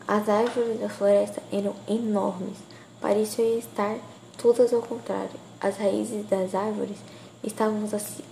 As 0.07 0.29
árvores 0.29 0.81
da 0.81 0.89
floresta 0.89 1.41
eram 1.53 1.75
enormes, 1.89 2.57
pareciam 3.01 3.57
estar 3.57 3.97
todas 4.37 4.73
ao 4.73 4.83
contrário. 4.83 5.39
As 5.61 5.77
raízes 5.77 6.27
das 6.29 6.55
árvores 6.55 6.97
estavam 7.45 7.85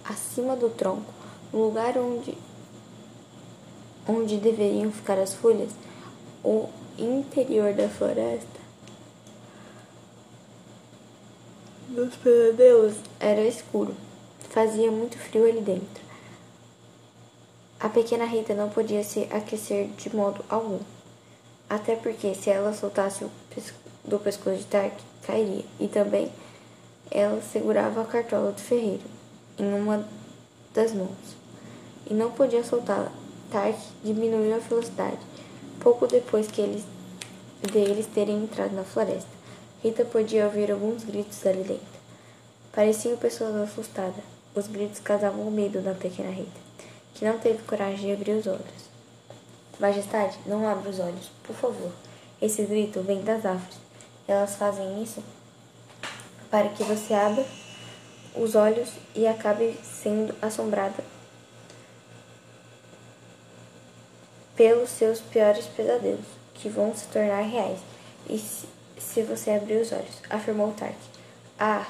acima 0.05 0.57
do 0.57 0.69
tronco, 0.71 1.13
no 1.53 1.67
lugar 1.67 1.97
onde, 1.97 2.37
onde 4.09 4.37
deveriam 4.39 4.91
ficar 4.91 5.19
as 5.19 5.35
folhas. 5.35 5.71
O 6.43 6.69
interior 6.99 7.73
da 7.75 7.89
floresta 7.89 8.58
dos 11.89 12.15
pesadelos 12.17 12.97
era 13.19 13.41
escuro. 13.41 13.95
Fazia 14.51 14.91
muito 14.91 15.17
frio 15.19 15.49
ali 15.49 15.61
dentro. 15.61 16.03
A 17.81 17.89
pequena 17.89 18.25
Rita 18.25 18.55
não 18.55 18.69
podia 18.69 19.03
se 19.03 19.27
aquecer 19.31 19.89
de 19.97 20.15
modo 20.15 20.45
algum, 20.49 20.81
até 21.71 21.95
porque 21.97 22.35
se 22.35 22.51
ela 22.51 22.75
soltasse 22.75 23.25
do 24.05 24.19
pescoço 24.19 24.59
de 24.59 24.65
Tark, 24.65 24.95
cairia, 25.23 25.65
e 25.79 25.87
também 25.87 26.31
ela 27.11 27.41
segurava 27.41 28.03
a 28.03 28.05
cartola 28.05 28.53
do 28.53 28.61
ferreiro 28.61 29.05
em 29.59 29.73
uma 29.73 30.07
das 30.75 30.93
mãos, 30.93 31.37
e 32.11 32.15
não 32.15 32.33
podia 32.33 32.65
soltá-la. 32.65 33.13
Tark 33.51 33.79
diminuiu 34.03 34.57
a 34.57 34.59
velocidade, 34.59 35.19
pouco 35.81 36.07
depois 36.07 36.49
que 36.49 36.61
eles, 36.61 36.85
deles 37.73 38.07
terem 38.07 38.43
entrado 38.43 38.75
na 38.75 38.83
floresta. 38.83 39.38
Rita 39.83 40.05
podia 40.05 40.45
ouvir 40.47 40.71
alguns 40.71 41.05
gritos 41.05 41.47
ali 41.47 41.63
dentro. 41.63 41.99
Pareciam 42.73 43.17
pessoas 43.17 43.55
assustadas. 43.57 44.25
Os 44.55 44.67
gritos 44.67 45.01
causavam 45.01 45.51
medo 45.51 45.81
na 45.81 45.95
pequena 45.95 46.31
Rita 46.31 46.69
que 47.19 47.25
não 47.25 47.37
teve 47.37 47.65
coragem 47.65 48.07
de 48.07 48.13
abrir 48.13 48.33
os 48.33 48.47
olhos. 48.47 48.89
Majestade, 49.81 50.39
não 50.47 50.69
abra 50.69 50.89
os 50.89 51.01
olhos, 51.01 51.31
por 51.43 51.55
favor. 51.55 51.91
Esse 52.41 52.63
grito 52.63 53.03
vem 53.03 53.23
das 53.23 53.45
árvores. 53.45 53.77
Elas 54.29 54.55
fazem 54.55 55.03
isso 55.03 55.23
para 56.49 56.69
que 56.69 56.85
você 56.85 57.13
abra 57.13 57.45
os 58.37 58.55
olhos 58.55 58.91
e 59.17 59.27
acabe 59.27 59.77
sendo 59.83 60.33
assombrada 60.41 61.03
pelos 64.55 64.91
seus 64.91 65.21
piores 65.21 65.67
pesadelos, 65.67 66.27
que 66.55 66.69
vão 66.69 66.95
se 66.95 67.07
tornar 67.09 67.43
reais. 67.43 67.81
E 68.29 68.39
se, 68.39 68.67
se 69.01 69.23
você 69.23 69.51
abrir 69.51 69.81
os 69.81 69.93
olhos, 69.93 70.23
afirmou 70.29 70.73
Tark. 70.73 70.95
Ah, 71.59 71.87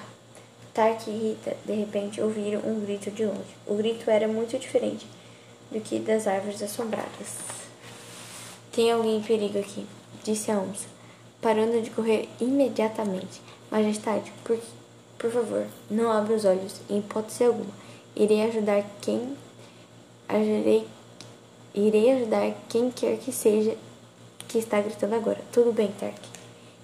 Tark 0.73 1.09
e 1.09 1.11
Rita 1.11 1.57
de 1.65 1.73
repente 1.73 2.21
ouviram 2.21 2.61
um 2.61 2.81
grito 2.81 3.11
de 3.11 3.25
longe. 3.25 3.57
O 3.67 3.75
grito 3.75 4.11
era 4.11 4.29
muito 4.29 4.59
diferente 4.59 5.07
do 5.71 5.81
que 5.81 5.99
das 5.99 6.27
árvores 6.27 6.63
assombradas. 6.63 7.37
Tem 8.73 8.93
alguém 8.93 9.17
em 9.17 9.23
perigo 9.23 9.59
aqui, 9.59 9.87
disse 10.23 10.51
a 10.51 10.59
onça. 10.59 10.87
parando 11.41 11.81
de 11.83 11.91
correr 11.91 12.29
imediatamente. 12.41 13.41
Majestade, 13.71 14.33
por, 14.45 14.59
por 15.19 15.31
favor, 15.31 15.67
não 15.91 16.11
abra 16.11 16.35
os 16.35 16.45
olhos, 16.45 16.81
em 16.89 16.99
hipótese 16.99 17.45
alguma. 17.45 17.73
Irei 18.17 18.43
ajudar 18.43 18.85
quem. 19.01 19.37
Irei, 20.31 20.87
irei 21.75 22.13
ajudar 22.13 22.55
quem 22.69 22.91
quer 22.91 23.19
que 23.19 23.33
seja 23.33 23.77
que 24.49 24.59
está 24.59 24.81
gritando 24.81 25.15
agora. 25.15 25.41
Tudo 25.53 25.73
bem, 25.73 25.93
Tark. 25.99 26.38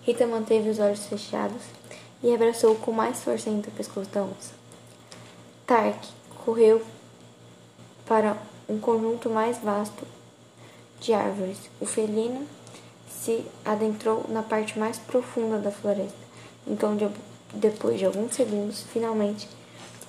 Rita 0.05 0.27
manteve 0.27 0.69
os 0.69 0.79
olhos 0.79 1.07
fechados 1.07 1.63
e 2.23 2.35
abraçou 2.35 2.75
com 2.77 2.93
mais 2.93 3.23
força 3.23 3.49
ainda 3.49 3.69
o 3.69 3.73
pescoço 3.73 4.11
da 4.11 4.23
onça. 4.23 4.53
Tark 5.67 5.99
correu 6.45 6.85
para 8.05 8.37
um 8.69 8.79
conjunto 8.79 9.31
mais 9.31 9.57
vasto 9.59 10.07
de 11.01 11.15
árvores. 11.15 11.57
O 11.81 11.87
felino 11.87 12.47
se 13.09 13.47
adentrou 13.65 14.27
na 14.29 14.43
parte 14.43 14.79
mais 14.79 14.99
profunda 14.99 15.59
da 15.59 15.71
floresta. 15.71 16.25
Então, 16.67 16.95
de, 16.97 17.09
depois 17.55 17.99
de 17.99 18.05
alguns 18.05 18.35
segundos, 18.35 18.83
finalmente 18.93 19.49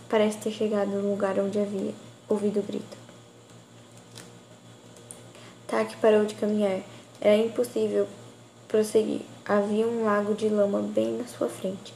parece 0.09 0.39
ter 0.39 0.51
chegado 0.51 0.89
no 0.89 1.09
lugar 1.09 1.39
onde 1.39 1.57
havia 1.57 1.93
ouvido 2.27 2.59
o 2.59 2.63
grito. 2.63 2.97
Tak 5.67 5.95
parou 5.97 6.25
de 6.25 6.35
caminhar. 6.35 6.81
Era 7.21 7.37
impossível 7.37 8.07
prosseguir. 8.67 9.34
Havia 9.47 9.85
um 9.85 10.03
lago 10.03 10.33
de 10.33 10.49
lama 10.49 10.81
bem 10.81 11.17
na 11.17 11.27
sua 11.27 11.47
frente. 11.47 11.93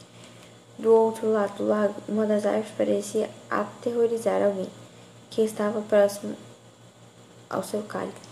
Do 0.78 0.94
outro 0.94 1.32
lado 1.32 1.58
do 1.58 1.68
lago, 1.68 1.96
uma 2.08 2.28
das 2.28 2.46
árvores 2.46 2.72
parecia 2.78 3.28
aterrorizar 3.50 4.42
alguém 4.44 4.70
que 5.32 5.42
estava 5.42 5.82
próximo 5.82 6.36
ao 7.50 7.64
seu 7.64 7.82
cálice. 7.82 8.30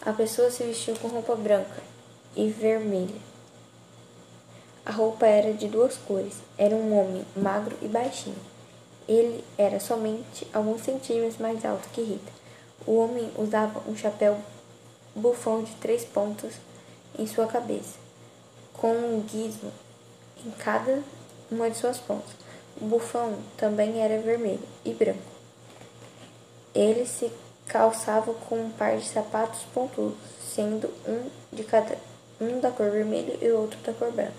A 0.00 0.12
pessoa 0.12 0.52
se 0.52 0.62
vestiu 0.62 0.94
com 0.96 1.08
roupa 1.08 1.34
branca 1.34 1.82
e 2.36 2.48
vermelha. 2.48 3.20
A 4.86 4.92
roupa 4.92 5.26
era 5.26 5.52
de 5.52 5.66
duas 5.66 5.96
cores. 5.96 6.34
Era 6.56 6.76
um 6.76 6.96
homem 6.96 7.26
magro 7.36 7.76
e 7.82 7.88
baixinho. 7.88 8.38
Ele 9.08 9.44
era 9.58 9.80
somente 9.80 10.46
alguns 10.54 10.82
centímetros 10.82 11.38
mais 11.38 11.64
alto 11.64 11.88
que 11.88 12.02
Rita. 12.02 12.32
O 12.86 12.98
homem 12.98 13.30
usava 13.36 13.82
um 13.90 13.96
chapéu 13.96 14.38
bufão 15.14 15.64
de 15.64 15.72
três 15.72 16.04
pontas 16.04 16.54
em 17.18 17.26
sua 17.26 17.48
cabeça, 17.48 17.98
com 18.80 18.92
um 18.92 19.20
guiso 19.20 19.70
em 20.44 20.50
cada 20.52 21.02
uma 21.50 21.70
de 21.70 21.76
suas 21.76 21.98
pontas. 21.98 22.30
O 22.80 22.86
bufão 22.86 23.36
também 23.56 24.00
era 24.00 24.18
vermelho 24.22 24.66
e 24.84 24.94
branco. 24.94 25.18
Ele 26.74 27.04
se 27.04 27.30
calçava 27.66 28.32
com 28.32 28.56
um 28.56 28.70
par 28.70 28.96
de 28.96 29.06
sapatos 29.06 29.60
pontudos, 29.74 30.16
sendo 30.54 30.88
um 31.06 31.28
de 31.52 31.62
cada 31.62 31.96
um 32.40 32.58
da 32.58 32.70
cor 32.70 32.90
vermelha 32.90 33.36
e 33.42 33.50
outro 33.50 33.78
da 33.80 33.92
cor 33.92 34.10
branca. 34.12 34.32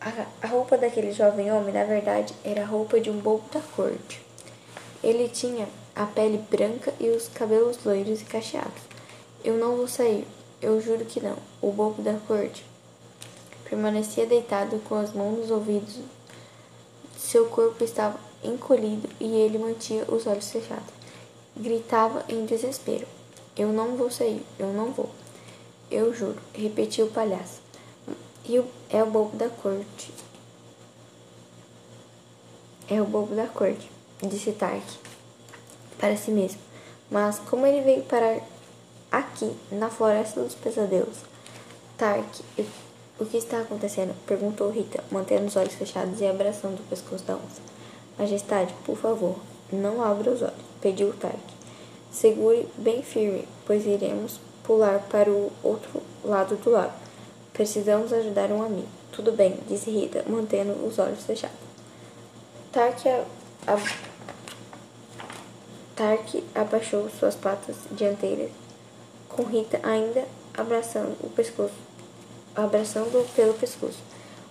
A, 0.00 0.26
a 0.42 0.46
roupa 0.46 0.78
daquele 0.78 1.10
jovem 1.10 1.50
homem, 1.50 1.74
na 1.74 1.82
verdade, 1.82 2.34
era 2.44 2.62
a 2.62 2.66
roupa 2.66 3.00
de 3.00 3.10
um 3.10 3.18
bobo 3.18 3.44
da 3.52 3.60
corte. 3.74 4.24
Ele 5.02 5.28
tinha 5.28 5.66
a 5.94 6.06
pele 6.06 6.38
branca 6.50 6.92
e 7.00 7.08
os 7.08 7.26
cabelos 7.28 7.82
loiros 7.84 8.20
e 8.20 8.24
cacheados. 8.24 8.82
Eu 9.42 9.56
não 9.56 9.76
vou 9.76 9.88
sair, 9.88 10.26
eu 10.60 10.80
juro 10.80 11.04
que 11.04 11.20
não. 11.20 11.36
O 11.60 11.72
bobo 11.72 12.02
da 12.02 12.14
corte 12.28 12.64
permanecia 13.68 14.26
deitado 14.26 14.78
com 14.88 14.94
as 14.94 15.12
mãos 15.12 15.38
nos 15.38 15.50
ouvidos. 15.50 15.96
Seu 17.18 17.46
corpo 17.46 17.82
estava 17.82 18.18
encolhido 18.42 19.08
e 19.20 19.24
ele 19.24 19.58
mantinha 19.58 20.04
os 20.08 20.26
olhos 20.26 20.50
fechados. 20.50 20.94
Gritava 21.56 22.24
em 22.28 22.44
desespero: 22.44 23.06
Eu 23.56 23.68
não 23.72 23.96
vou 23.96 24.10
sair, 24.10 24.44
eu 24.58 24.72
não 24.72 24.92
vou. 24.92 25.10
Eu 25.90 26.14
juro, 26.14 26.38
repetiu 26.54 27.06
o 27.06 27.10
palhaço. 27.10 27.60
E 28.44 28.62
é 28.90 29.02
o 29.02 29.06
bobo 29.06 29.36
da 29.36 29.48
corte. 29.48 30.12
É 32.88 33.02
o 33.02 33.04
bobo 33.04 33.34
da 33.34 33.46
corte, 33.46 33.90
disse 34.22 34.52
Tark 34.52 34.84
para 35.98 36.16
si 36.16 36.30
mesmo. 36.30 36.60
Mas 37.10 37.38
como 37.38 37.66
ele 37.66 37.82
veio 37.82 38.02
parar 38.02 38.40
aqui, 39.10 39.54
na 39.70 39.88
floresta 39.88 40.40
dos 40.40 40.54
pesadelos? 40.54 41.18
Tark, 41.96 42.26
o 43.18 43.24
que 43.24 43.38
está 43.38 43.60
acontecendo? 43.60 44.14
perguntou 44.26 44.70
Rita, 44.70 45.02
mantendo 45.10 45.46
os 45.46 45.56
olhos 45.56 45.74
fechados 45.74 46.20
e 46.20 46.26
abraçando 46.26 46.80
o 46.80 46.88
pescoço 46.88 47.24
da 47.24 47.34
onça. 47.34 47.62
Majestade, 48.18 48.74
por 48.84 48.96
favor, 48.96 49.36
não 49.72 50.02
abra 50.02 50.30
os 50.30 50.42
olhos, 50.42 50.54
pediu 50.80 51.12
Tark. 51.14 51.38
Segure 52.10 52.68
bem 52.76 53.02
firme, 53.02 53.46
pois 53.66 53.86
iremos 53.86 54.38
pular 54.62 55.00
para 55.08 55.30
o 55.30 55.50
outro 55.62 56.02
lado 56.24 56.56
do 56.56 56.70
lago. 56.70 56.92
Precisamos 57.52 58.12
ajudar 58.12 58.50
um 58.50 58.62
amigo. 58.62 58.88
Tudo 59.12 59.32
bem, 59.32 59.58
disse 59.66 59.90
Rita, 59.90 60.22
mantendo 60.28 60.72
os 60.86 60.98
olhos 60.98 61.24
fechados. 61.24 61.56
Tark, 62.70 63.06
a, 63.66 63.78
Tark 65.94 66.44
abaixou 66.54 67.08
suas 67.08 67.34
patas 67.34 67.76
dianteiras, 67.92 68.50
com 69.28 69.44
Rita 69.44 69.80
ainda 69.82 70.24
abraçando 70.54 71.16
o 71.22 71.30
pescoço, 71.30 71.85
abraçando 72.56 73.26
pelo 73.34 73.54
pescoço. 73.54 73.98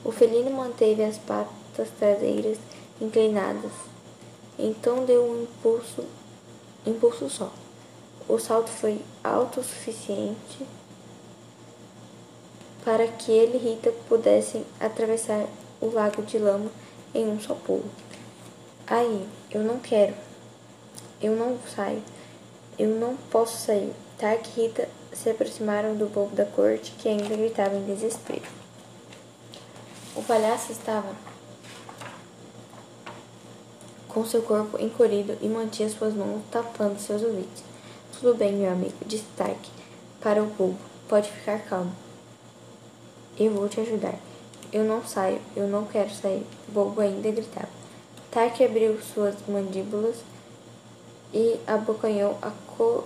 O 0.04 0.12
felino 0.12 0.52
manteve 0.52 1.04
as 1.04 1.18
patas 1.18 1.90
traseiras 2.00 2.58
inclinadas. 3.02 3.72
Então 4.58 5.04
deu 5.04 5.24
um 5.24 5.44
impulso, 5.44 6.06
impulso 6.86 7.30
só. 7.30 7.52
O 8.28 8.40
salto 8.40 8.70
foi 8.70 9.02
alto 9.24 9.60
o 9.60 9.64
suficiente 9.64 10.66
para 12.86 13.08
que 13.08 13.32
ele 13.32 13.58
e 13.58 13.72
Rita 13.72 13.92
pudessem 14.08 14.64
atravessar 14.80 15.48
o 15.82 15.90
lago 15.92 16.22
de 16.22 16.38
lama 16.38 16.70
em 17.14 17.28
um 17.28 17.40
só 17.40 17.56
pulo. 17.56 17.90
Aí, 18.86 19.28
eu 19.50 19.64
não 19.64 19.80
quero. 19.80 20.14
Eu 21.20 21.36
não 21.36 21.58
saio. 21.76 22.04
Eu 22.78 22.90
não 22.90 23.18
posso 23.32 23.58
sair. 23.58 23.92
E 24.22 24.62
Rita 24.62 24.88
se 25.16 25.30
aproximaram 25.30 25.96
do 25.96 26.06
bobo 26.08 26.36
da 26.36 26.46
corte, 26.46 26.92
que 27.00 27.08
ainda 27.08 27.36
gritava 27.36 27.76
em 27.76 27.86
desespero. 27.86 28.44
O 30.16 30.24
palhaço 30.24 30.72
estava 30.72 31.16
com 34.08 34.26
seu 34.26 34.42
corpo 34.42 34.82
encolhido 34.82 35.38
e 35.42 35.48
mantinha 35.48 35.90
suas 35.90 36.14
mãos 36.14 36.42
tapando 36.50 37.00
seus 37.00 37.22
ouvidos. 37.22 37.64
Tudo 38.18 38.36
bem, 38.36 38.54
meu 38.54 38.72
amigo, 38.72 38.96
disse 39.06 39.26
Tark 39.36 39.60
para 40.22 40.42
o 40.42 40.46
bobo. 40.46 40.78
Pode 41.10 41.30
ficar 41.30 41.60
calmo. 41.60 41.94
Eu 43.38 43.52
vou 43.52 43.68
te 43.68 43.82
ajudar. 43.82 44.16
Eu 44.72 44.84
não 44.86 45.06
saio, 45.06 45.42
eu 45.56 45.68
não 45.68 45.86
quero 45.86 46.10
sair. 46.10 46.46
Bobo 46.70 47.02
ainda 47.02 47.30
gritava. 47.30 47.68
Tark 48.32 48.62
abriu 48.62 48.98
suas 49.02 49.36
mandíbulas 49.48 50.16
e 51.34 51.60
abocanhou 51.68 52.38
a 52.42 52.52
co 52.76 53.04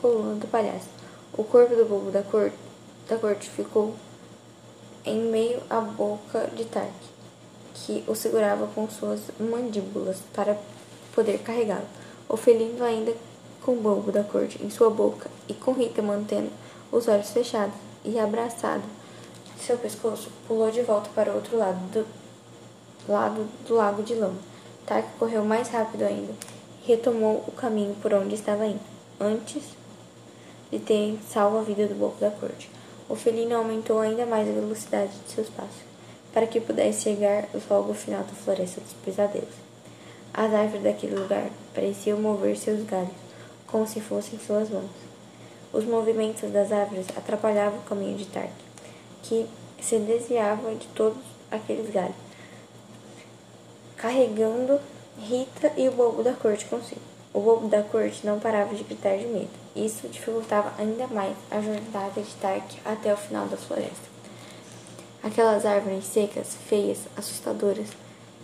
coluna 0.00 0.34
do 0.34 0.46
palhaço. 0.48 0.97
O 1.38 1.44
corpo 1.44 1.74
do 1.74 1.86
bobo 1.86 2.10
da 2.10 2.22
corte, 2.22 2.56
da 3.08 3.16
corte 3.16 3.48
ficou 3.48 3.94
em 5.04 5.22
meio 5.30 5.62
à 5.70 5.80
boca 5.80 6.50
de 6.54 6.64
Tark, 6.64 6.92
que 7.74 8.04
o 8.06 8.14
segurava 8.14 8.66
com 8.74 8.90
suas 8.90 9.20
mandíbulas 9.38 10.18
para 10.34 10.58
poder 11.14 11.38
carregá-lo. 11.38 11.86
O 12.28 12.36
felino 12.36 12.84
ainda 12.84 13.14
com 13.62 13.72
o 13.72 13.80
bobo 13.80 14.12
da 14.12 14.24
corte 14.24 14.60
em 14.60 14.68
sua 14.68 14.90
boca 14.90 15.30
e 15.48 15.54
com 15.54 15.72
Rita 15.72 16.02
mantendo 16.02 16.50
os 16.90 17.06
olhos 17.06 17.30
fechados 17.30 17.76
e 18.04 18.18
abraçado 18.18 18.82
seu 19.68 19.76
pescoço, 19.76 20.30
pulou 20.46 20.70
de 20.72 20.82
volta 20.82 21.10
para 21.14 21.30
o 21.30 21.36
outro 21.36 21.56
lado 21.56 21.78
do, 21.92 22.06
lado 23.08 23.46
do 23.66 23.74
lago 23.74 24.02
de 24.02 24.14
lama. 24.14 24.38
Tark 24.86 25.06
correu 25.18 25.44
mais 25.44 25.68
rápido 25.68 26.02
ainda 26.02 26.32
e 26.82 26.88
retomou 26.88 27.44
o 27.46 27.52
caminho 27.52 27.94
por 28.02 28.12
onde 28.14 28.34
estava 28.34 28.66
indo, 28.66 28.80
antes 29.20 29.62
de 30.70 30.78
ter 30.78 31.18
salvo 31.28 31.58
a 31.58 31.62
vida 31.62 31.86
do 31.86 31.94
bobo 31.94 32.16
da 32.20 32.30
corte. 32.30 32.70
O 33.08 33.16
felino 33.16 33.56
aumentou 33.56 34.00
ainda 34.00 34.26
mais 34.26 34.48
a 34.48 34.52
velocidade 34.52 35.12
de 35.26 35.32
seus 35.32 35.48
passos, 35.48 35.82
para 36.32 36.46
que 36.46 36.60
pudesse 36.60 37.02
chegar 37.02 37.48
logo 37.70 37.88
ao 37.88 37.94
final 37.94 38.22
da 38.22 38.32
floresta 38.32 38.80
dos 38.80 38.92
pesadelos. 39.04 39.54
As 40.34 40.52
árvores 40.52 40.84
daquele 40.84 41.16
lugar 41.16 41.50
pareciam 41.74 42.20
mover 42.20 42.56
seus 42.56 42.84
galhos, 42.84 43.10
como 43.66 43.86
se 43.86 44.00
fossem 44.00 44.38
suas 44.38 44.68
mãos. 44.70 44.90
Os 45.72 45.84
movimentos 45.84 46.50
das 46.50 46.70
árvores 46.70 47.06
atrapalhavam 47.16 47.78
o 47.78 47.82
caminho 47.82 48.16
de 48.16 48.26
Tark 48.26 48.52
que 49.22 49.46
se 49.80 49.98
desviava 49.98 50.74
de 50.74 50.86
todos 50.88 51.22
aqueles 51.50 51.90
galhos, 51.92 52.16
carregando 53.96 54.80
Rita 55.20 55.72
e 55.76 55.88
o 55.88 55.92
bobo 55.92 56.22
da 56.22 56.32
corte 56.32 56.64
consigo. 56.66 57.17
O 57.38 57.40
bobo 57.40 57.68
da 57.68 57.84
corte 57.84 58.26
não 58.26 58.40
parava 58.40 58.74
de 58.74 58.82
gritar 58.82 59.16
de 59.16 59.24
medo. 59.24 59.48
Isso 59.76 60.08
dificultava 60.08 60.72
ainda 60.76 61.06
mais 61.06 61.36
a 61.52 61.60
jornada 61.60 62.20
de 62.20 62.34
Tark 62.34 62.64
até 62.84 63.14
o 63.14 63.16
final 63.16 63.46
da 63.46 63.56
floresta. 63.56 64.08
Aquelas 65.22 65.64
árvores 65.64 66.04
secas, 66.04 66.56
feias, 66.68 66.98
assustadoras, 67.16 67.90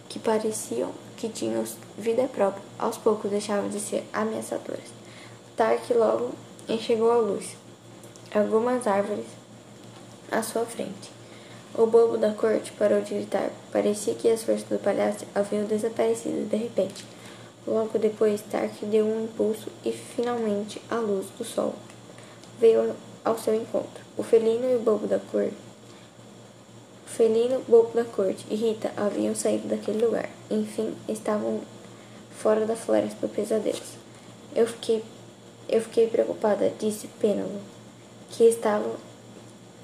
que 0.08 0.20
pareciam 0.20 0.92
que 1.16 1.28
tinham 1.28 1.64
vida 1.98 2.28
própria, 2.28 2.62
aos 2.78 2.96
poucos 2.96 3.32
deixavam 3.32 3.68
de 3.68 3.80
ser 3.80 4.04
ameaçadoras. 4.12 4.86
Tark 5.56 5.90
logo 5.92 6.30
enxergou 6.68 7.10
a 7.10 7.16
luz. 7.16 7.56
Algumas 8.32 8.86
árvores 8.86 9.26
à 10.30 10.40
sua 10.40 10.64
frente. 10.64 11.10
O 11.74 11.84
bobo 11.84 12.16
da 12.16 12.30
corte 12.32 12.70
parou 12.70 13.00
de 13.00 13.14
gritar. 13.14 13.50
Parecia 13.72 14.14
que 14.14 14.30
as 14.30 14.44
forças 14.44 14.68
do 14.68 14.78
palhaço 14.78 15.26
haviam 15.34 15.64
desaparecido 15.64 16.48
de 16.48 16.56
repente. 16.56 17.13
Logo 17.66 17.98
depois, 17.98 18.42
Tark 18.42 18.72
deu 18.82 19.06
um 19.06 19.24
impulso 19.24 19.68
e 19.84 19.92
finalmente 19.92 20.80
a 20.90 20.96
luz 20.96 21.26
do 21.38 21.44
sol 21.44 21.74
veio 22.58 22.94
ao 23.24 23.38
seu 23.38 23.54
encontro. 23.54 24.04
O 24.16 24.22
felino 24.22 24.70
e 24.70 24.76
o 24.76 24.80
bobo 24.80 25.06
da 25.06 25.18
corte 25.18 25.64
Felino, 27.14 27.60
Bobo 27.68 27.92
da 27.94 28.02
Corte 28.04 28.44
e 28.50 28.56
Rita 28.56 28.92
haviam 28.96 29.36
saído 29.36 29.68
daquele 29.68 30.04
lugar. 30.04 30.28
Enfim, 30.50 30.96
estavam 31.08 31.60
fora 32.28 32.66
da 32.66 32.74
floresta 32.74 33.24
do 33.24 33.32
pesadelo. 33.32 33.78
Eu 34.52 34.66
fiquei, 34.66 35.04
eu 35.68 35.80
fiquei 35.80 36.08
preocupada, 36.08 36.72
disse 36.76 37.06
Pênalo, 37.20 37.60
que 38.30 38.42
estava, 38.42 38.96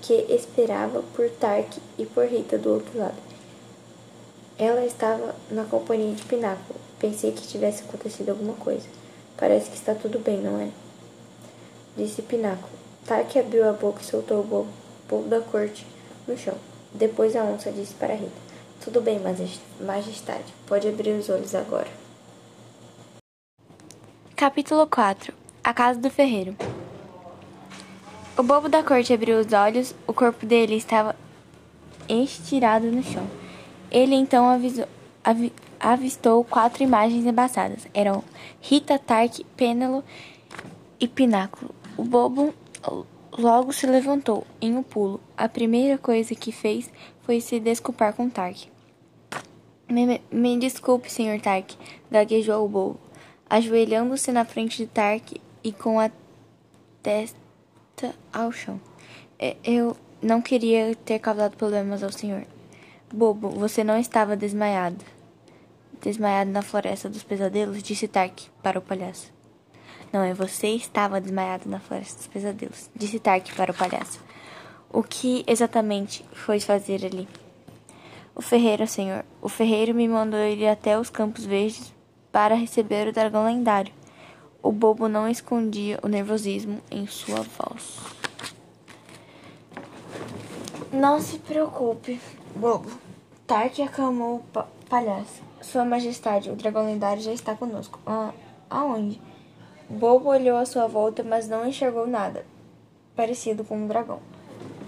que 0.02 0.12
esperava 0.28 1.04
por 1.14 1.30
Tark 1.30 1.78
e 1.96 2.04
por 2.04 2.26
Rita 2.26 2.58
do 2.58 2.74
outro 2.74 2.98
lado. 2.98 3.14
Ela 4.58 4.84
estava 4.84 5.32
na 5.52 5.62
companhia 5.62 6.12
de 6.12 6.24
Pináculo. 6.24 6.79
Pensei 7.00 7.32
que 7.32 7.48
tivesse 7.48 7.82
acontecido 7.82 8.28
alguma 8.28 8.52
coisa. 8.52 8.86
Parece 9.36 9.70
que 9.70 9.76
está 9.76 9.94
tudo 9.94 10.18
bem, 10.18 10.36
não 10.36 10.60
é? 10.60 10.68
Disse 11.96 12.20
Pináculo. 12.20 12.68
Tark 13.06 13.34
abriu 13.38 13.66
a 13.66 13.72
boca 13.72 14.02
e 14.02 14.04
soltou 14.04 14.40
o 14.40 14.44
bobo, 14.44 14.68
bobo 15.08 15.26
da 15.26 15.40
corte 15.40 15.86
no 16.28 16.36
chão. 16.36 16.54
Depois 16.92 17.34
a 17.34 17.42
onça 17.42 17.72
disse 17.72 17.94
para 17.94 18.14
Rita: 18.14 18.30
Tudo 18.84 19.00
bem, 19.00 19.18
majestade, 19.80 20.44
pode 20.66 20.86
abrir 20.86 21.12
os 21.12 21.30
olhos 21.30 21.54
agora. 21.54 21.88
Capítulo 24.36 24.86
4 24.86 25.32
A 25.64 25.74
Casa 25.74 25.98
do 25.98 26.10
Ferreiro 26.10 26.56
O 28.36 28.42
bobo 28.42 28.68
da 28.68 28.82
corte 28.82 29.12
abriu 29.12 29.38
os 29.38 29.52
olhos, 29.52 29.94
o 30.06 30.12
corpo 30.12 30.44
dele 30.44 30.76
estava 30.76 31.16
estirado 32.08 32.86
no 32.86 33.02
chão. 33.02 33.26
Ele 33.90 34.14
então 34.14 34.48
avisou, 34.48 34.86
avi, 35.24 35.52
avistou 35.80 36.44
quatro 36.44 36.82
imagens 36.82 37.26
embaçadas. 37.26 37.88
Eram 37.92 38.22
Rita, 38.60 38.98
Tark, 38.98 39.40
Pênelo 39.56 40.04
e 41.00 41.08
Pináculo. 41.08 41.74
O 41.96 42.04
bobo 42.04 42.54
Logo 43.38 43.72
se 43.72 43.86
levantou, 43.86 44.44
em 44.60 44.76
um 44.76 44.82
pulo. 44.82 45.20
A 45.36 45.48
primeira 45.48 45.96
coisa 45.96 46.34
que 46.34 46.50
fez 46.50 46.90
foi 47.22 47.40
se 47.40 47.60
desculpar 47.60 48.12
com 48.12 48.28
Tark. 48.28 48.66
Me, 49.88 50.20
me 50.30 50.58
desculpe, 50.58 51.10
Sr. 51.10 51.40
Tark, 51.40 51.72
gaguejou 52.10 52.64
o 52.64 52.68
bobo, 52.68 53.00
ajoelhando-se 53.48 54.32
na 54.32 54.44
frente 54.44 54.78
de 54.78 54.86
Tark 54.86 55.40
e 55.62 55.72
com 55.72 56.00
a 56.00 56.10
testa 57.02 57.36
ao 58.32 58.50
chão. 58.50 58.80
Eu 59.64 59.96
não 60.20 60.42
queria 60.42 60.94
ter 60.96 61.18
causado 61.20 61.56
problemas 61.56 62.02
ao 62.02 62.12
senhor. 62.12 62.44
Bobo, 63.12 63.48
você 63.48 63.82
não 63.82 63.98
estava 63.98 64.36
desmaiado. 64.36 65.04
Desmaiado 66.00 66.50
na 66.50 66.62
floresta 66.62 67.08
dos 67.08 67.22
pesadelos, 67.22 67.82
disse 67.82 68.08
Tark 68.08 68.48
para 68.62 68.78
o 68.78 68.82
palhaço. 68.82 69.30
Não, 70.12 70.22
é 70.22 70.32
você 70.32 70.68
estava 70.68 71.20
desmaiado 71.20 71.68
na 71.68 71.78
floresta 71.78 72.16
dos 72.16 72.26
pesadelos, 72.26 72.90
disse 72.96 73.18
Tark 73.18 73.54
para 73.54 73.70
o 73.70 73.74
palhaço. 73.74 74.18
O 74.92 75.02
que 75.02 75.44
exatamente 75.46 76.24
foi 76.32 76.58
fazer 76.58 77.04
ali? 77.04 77.28
O 78.34 78.42
ferreiro, 78.42 78.86
senhor. 78.86 79.24
O 79.42 79.48
ferreiro 79.48 79.94
me 79.94 80.08
mandou 80.08 80.40
ir 80.40 80.66
até 80.66 80.98
os 80.98 81.10
Campos 81.10 81.44
Verdes 81.44 81.92
para 82.32 82.54
receber 82.54 83.06
o 83.06 83.12
dragão 83.12 83.44
lendário. 83.44 83.92
O 84.62 84.72
bobo 84.72 85.08
não 85.08 85.28
escondia 85.28 85.98
o 86.02 86.08
nervosismo 86.08 86.80
em 86.90 87.06
sua 87.06 87.42
voz. 87.42 87.98
Não 90.92 91.20
se 91.20 91.38
preocupe, 91.38 92.20
bobo. 92.56 92.90
Tark 93.46 93.80
acalmou 93.80 94.36
o 94.36 94.42
pa 94.52 94.66
palhaço. 94.88 95.49
Sua 95.60 95.84
Majestade, 95.84 96.50
o 96.50 96.56
dragão 96.56 96.86
lendário 96.86 97.22
já 97.22 97.32
está 97.32 97.54
conosco. 97.54 97.98
Ah, 98.06 98.32
aonde? 98.68 99.20
Bobo 99.88 100.30
olhou 100.30 100.56
à 100.56 100.64
sua 100.64 100.86
volta, 100.86 101.22
mas 101.22 101.48
não 101.48 101.66
enxergou 101.66 102.06
nada 102.06 102.44
parecido 103.20 103.62
com 103.64 103.76
um 103.76 103.86
dragão. 103.86 104.20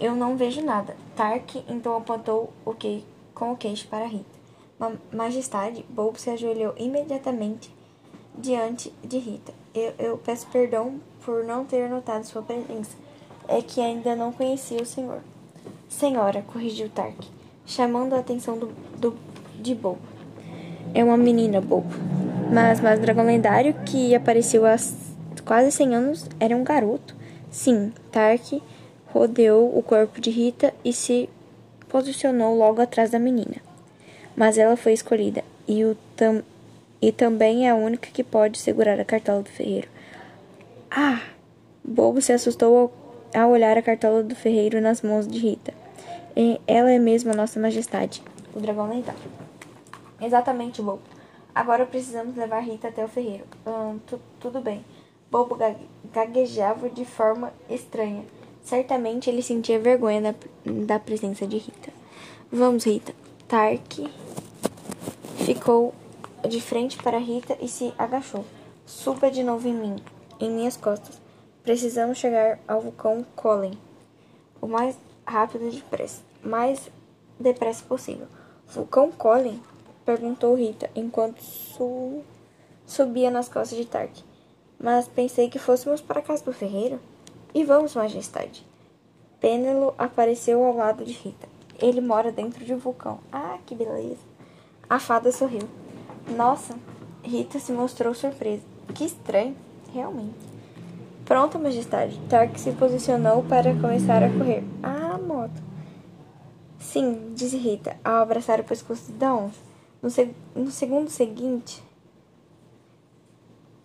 Eu 0.01 0.17
não 0.17 0.39
vejo 0.39 0.65
nada. 0.65 0.97
Tark 1.15 1.57
então 1.69 1.95
apontou 1.95 2.51
o 2.65 2.73
que 2.73 3.05
com 3.35 3.53
o 3.53 3.57
queixo 3.57 3.87
para 3.89 4.07
Rita. 4.07 4.25
Ma 4.79 4.93
Majestade, 5.13 5.85
Bobo 5.91 6.19
se 6.19 6.31
ajoelhou 6.31 6.73
imediatamente 6.79 7.71
diante 8.37 8.91
de 9.05 9.19
Rita. 9.19 9.53
Eu, 9.75 9.93
eu 9.99 10.17
peço 10.17 10.47
perdão 10.47 10.99
por 11.23 11.45
não 11.45 11.67
ter 11.67 11.91
notado 11.91 12.25
sua 12.25 12.41
presença. 12.41 12.97
É 13.47 13.61
que 13.61 13.83
ainda 13.83 14.17
não 14.17 14.33
conhecia 14.33 14.81
o 14.81 14.87
senhor. 14.87 15.21
Senhora, 15.91 16.43
corrigiu 16.51 16.89
Tark, 16.89 17.19
chamando 17.67 18.15
a 18.15 18.21
atenção 18.21 18.59
do, 18.59 18.69
do, 18.99 19.15
de 19.61 19.75
Bobo. 19.75 20.01
É 20.95 21.03
uma 21.03 21.17
menina, 21.17 21.61
Bobo. 21.61 21.89
Mas, 22.53 22.81
mas 22.81 22.99
o 22.99 23.03
dragão 23.03 23.25
lendário 23.25 23.75
que 23.87 24.15
apareceu 24.15 24.67
há 24.67 24.77
quase 25.45 25.73
100 25.73 25.95
anos 25.95 26.27
era 26.39 26.57
um 26.57 26.63
garoto. 26.63 27.17
Sim, 27.51 27.93
Tark 28.11 28.61
rodeou 29.07 29.77
o 29.77 29.83
corpo 29.83 30.21
de 30.21 30.31
Rita 30.31 30.73
e 30.85 30.93
se 30.93 31.29
posicionou 31.89 32.57
logo 32.57 32.81
atrás 32.81 33.11
da 33.11 33.19
menina. 33.19 33.57
Mas 34.37 34.59
ela 34.59 34.77
foi 34.77 34.93
escolhida 34.93 35.43
e, 35.67 35.85
o 35.85 35.97
tam 36.17 36.43
e 37.01 37.11
também 37.11 37.67
é 37.67 37.71
a 37.71 37.75
única 37.75 38.11
que 38.11 38.23
pode 38.23 38.59
segurar 38.59 38.99
a 39.01 39.05
cartola 39.05 39.43
do 39.43 39.49
ferreiro. 39.49 39.89
Ah! 40.91 41.21
Bobo 41.85 42.21
se 42.21 42.33
assustou 42.33 42.93
ao, 43.35 43.43
ao 43.43 43.51
olhar 43.51 43.77
a 43.77 43.83
cartola 43.83 44.23
do 44.23 44.35
ferreiro 44.37 44.81
nas 44.81 45.03
mãos 45.03 45.27
de 45.27 45.39
Rita. 45.39 45.75
E 46.37 46.61
ela 46.67 46.91
é 46.91 46.99
mesmo 46.99 47.33
a 47.33 47.35
nossa 47.35 47.59
majestade, 47.59 48.23
o 48.55 48.61
dragão 48.61 48.89
lendário. 48.89 49.42
Exatamente, 50.23 50.81
Bobo. 50.81 51.03
Agora 51.55 51.85
precisamos 51.85 52.37
levar 52.37 52.61
Rita 52.61 52.89
até 52.89 53.05
o 53.05 53.09
ferreiro. 53.09 53.45
Hum, 53.67 53.99
tu, 54.07 54.21
tudo 54.41 54.61
bem. 54.61 54.85
Bobo 55.31 55.59
gaguejava 56.13 56.89
de 56.89 57.05
forma 57.05 57.53
estranha. 57.69 58.25
Certamente 58.63 59.29
ele 59.29 59.43
sentia 59.43 59.79
vergonha 59.79 60.21
da, 60.21 60.35
da 60.85 60.99
presença 60.99 61.47
de 61.47 61.59
Rita. 61.59 61.93
Vamos, 62.51 62.85
Rita. 62.85 63.15
Tark 63.49 64.09
ficou 65.45 65.93
de 66.49 66.61
frente 66.61 66.97
para 67.03 67.19
Rita 67.19 67.57
e 67.61 67.69
se 67.69 67.93
agachou. 67.99 68.45
Suba 68.87 69.31
de 69.31 69.43
novo 69.43 69.67
em 69.69 69.75
mim, 69.75 69.97
em 70.39 70.51
minhas 70.51 70.77
costas. 70.77 71.21
Precisamos 71.63 72.19
chegar 72.19 72.59
ao 72.67 72.81
vulcão 72.81 73.25
Colin 73.37 73.79
o 74.63 74.69
mais 74.69 74.97
rápido 75.27 75.71
depressa, 75.71 76.23
mais 76.43 76.89
depressa 77.39 77.85
possível. 77.85 78.29
Vulcão 78.69 79.11
Colin? 79.11 79.61
Perguntou 80.05 80.55
Rita, 80.55 80.91
enquanto 80.97 81.41
su... 81.41 82.23
subia 82.87 83.31
nas 83.31 83.49
costas 83.49 83.79
de 83.79 83.85
Tark. 83.85 84.13
Mas 84.79 85.07
pensei 85.07 85.49
que 85.49 85.59
fôssemos 85.59 86.01
para 86.01 86.19
a 86.19 86.23
casa 86.23 86.45
do 86.45 86.53
ferreiro. 86.53 86.99
E 87.55 87.65
vamos, 87.65 87.95
majestade. 87.95 88.67
Pênelo 89.41 89.95
apareceu 89.97 90.65
ao 90.65 90.75
lado 90.75 91.05
de 91.05 91.13
Rita. 91.13 91.49
Ele 91.81 92.01
mora 92.01 92.33
dentro 92.33 92.65
de 92.65 92.75
um 92.75 92.79
vulcão. 92.79 93.21
Ah, 93.31 93.59
que 93.65 93.75
beleza. 93.75 94.21
A 94.89 94.99
fada 94.99 95.31
sorriu. 95.31 95.69
Nossa, 96.37 96.75
Rita 97.23 97.59
se 97.59 97.73
mostrou 97.73 98.15
surpresa. 98.15 98.63
Que 98.95 99.05
estranho, 99.05 99.57
realmente. 99.93 100.53
Pronto, 101.25 101.59
majestade. 101.59 102.21
Tark 102.29 102.59
se 102.59 102.73
posicionou 102.73 103.45
para 103.45 103.73
começar 103.75 104.23
a 104.23 104.31
correr. 104.31 104.65
Ah, 104.83 105.19
moto. 105.19 105.63
Sim, 106.81 107.33
disse 107.35 107.57
Rita, 107.57 107.97
ao 108.05 108.17
abraçar 108.23 108.59
o 108.61 108.65
pescoço 108.65 109.13
da 109.13 109.33
onça. 109.33 109.72
No, 110.03 110.11
seg 110.11 110.35
no 110.57 110.71
segundo 110.71 111.09
seguinte, 111.09 111.83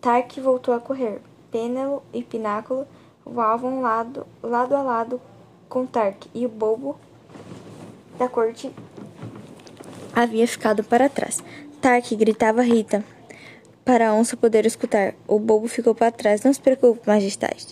Tark 0.00 0.40
voltou 0.40 0.74
a 0.74 0.80
correr. 0.80 1.20
Pênelo 1.50 2.02
e 2.12 2.22
Pináculo 2.22 2.86
voavam 3.24 3.80
lado, 3.80 4.26
lado 4.42 4.74
a 4.74 4.82
lado 4.82 5.20
com 5.68 5.86
Tark, 5.86 6.26
e 6.34 6.44
o 6.44 6.48
bobo 6.48 6.98
da 8.18 8.28
corte 8.28 8.70
havia 10.14 10.46
ficado 10.48 10.82
para 10.82 11.08
trás. 11.08 11.42
Tark 11.80 12.14
gritava 12.16 12.62
Rita 12.62 13.04
para 13.84 14.08
a 14.08 14.14
onça 14.14 14.36
poder 14.36 14.66
escutar. 14.66 15.14
O 15.26 15.38
bobo 15.38 15.68
ficou 15.68 15.94
para 15.94 16.10
trás. 16.10 16.42
Não 16.42 16.52
se 16.52 16.60
preocupe, 16.60 17.06
majestade, 17.06 17.68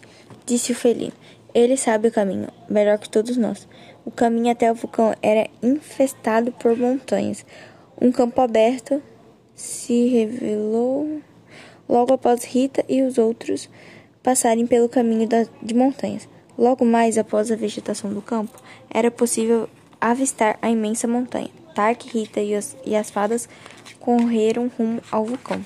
disse 0.46 0.72
o 0.72 0.74
felino. 0.74 1.12
Ele 1.52 1.76
sabe 1.76 2.09
o 2.09 2.12
caminho, 2.12 2.48
melhor 2.68 2.98
que 2.98 3.09
todos 3.09 3.37
nós. 3.37 3.66
O 4.04 4.11
caminho 4.11 4.52
até 4.52 4.70
o 4.70 4.74
vulcão 4.74 5.14
era 5.20 5.48
infestado 5.62 6.52
por 6.52 6.76
montanhas. 6.76 7.44
Um 7.98 8.12
campo 8.12 8.42
aberto 8.42 9.02
se 9.54 10.06
revelou 10.09 11.22
logo 11.88 12.12
após 12.12 12.44
Rita 12.44 12.85
e 12.87 13.00
os 13.00 13.16
outros 13.16 13.70
passarem 14.22 14.66
pelo 14.66 14.87
caminho 14.87 15.26
de 15.62 15.74
montanhas. 15.74 16.28
Logo 16.59 16.85
mais 16.85 17.16
após 17.16 17.50
a 17.50 17.56
vegetação 17.56 18.12
do 18.12 18.20
campo, 18.20 18.61
era 18.90 19.11
possível 19.11 19.66
avistar 19.98 20.59
a 20.61 20.68
imensa 20.68 21.09
montanha. 21.09 21.48
Tark, 21.74 22.02
Rita 22.02 22.40
e 22.40 22.54
as, 22.54 22.76
e 22.85 22.94
as 22.94 23.11
fadas 23.11 23.48
correram 23.98 24.70
rumo 24.76 25.00
ao 25.11 25.24
vulcão. 25.24 25.64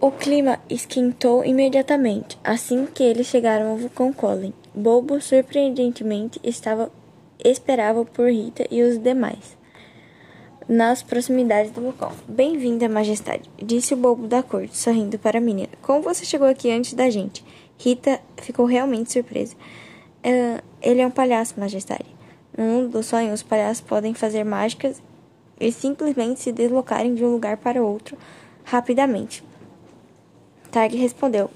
O 0.00 0.10
clima 0.10 0.58
esquentou 0.70 1.44
imediatamente 1.44 2.38
assim 2.42 2.86
que 2.86 3.02
eles 3.02 3.26
chegaram 3.26 3.72
ao 3.72 3.76
vulcão 3.76 4.14
Colin. 4.14 4.54
Bobo, 4.74 5.20
surpreendentemente, 5.20 6.40
estava 6.42 6.90
esperava 7.44 8.02
por 8.04 8.30
Rita 8.30 8.66
e 8.70 8.82
os 8.82 8.98
demais 8.98 9.56
nas 10.68 11.02
proximidades 11.02 11.70
do 11.70 11.80
vulcão. 11.80 12.12
Bem-vinda, 12.26 12.88
majestade, 12.88 13.48
disse 13.56 13.94
o 13.94 13.96
bobo 13.96 14.26
da 14.26 14.42
corte, 14.42 14.76
sorrindo 14.76 15.18
para 15.18 15.38
a 15.38 15.40
menina. 15.40 15.68
Como 15.80 16.02
você 16.02 16.24
chegou 16.24 16.48
aqui 16.48 16.70
antes 16.70 16.94
da 16.94 17.08
gente? 17.08 17.44
Rita 17.78 18.20
ficou 18.38 18.66
realmente 18.66 19.12
surpresa. 19.12 19.54
Uh, 20.24 20.62
ele 20.82 21.00
é 21.00 21.06
um 21.06 21.10
palhaço, 21.10 21.58
majestade. 21.58 22.06
No 22.56 22.64
mundo 22.64 22.88
dos 22.90 23.06
sonhos, 23.06 23.34
os 23.34 23.42
palhaços 23.42 23.80
podem 23.80 24.12
fazer 24.12 24.44
mágicas 24.44 25.00
e 25.60 25.70
simplesmente 25.70 26.40
se 26.40 26.50
deslocarem 26.50 27.14
de 27.14 27.24
um 27.24 27.30
lugar 27.30 27.58
para 27.58 27.82
outro 27.82 28.16
rapidamente. 28.64 29.44
Targ 30.72 30.96
respondeu. 30.96 31.48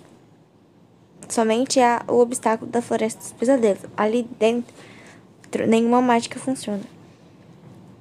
Somente 1.28 1.80
há 1.80 2.02
o 2.08 2.18
obstáculo 2.18 2.70
da 2.70 2.80
floresta 2.80 3.20
dos 3.20 3.32
pesadelos. 3.32 3.82
Ali 3.96 4.22
dentro, 4.38 4.72
nenhuma 5.66 6.00
mágica 6.00 6.38
funciona. 6.38 6.99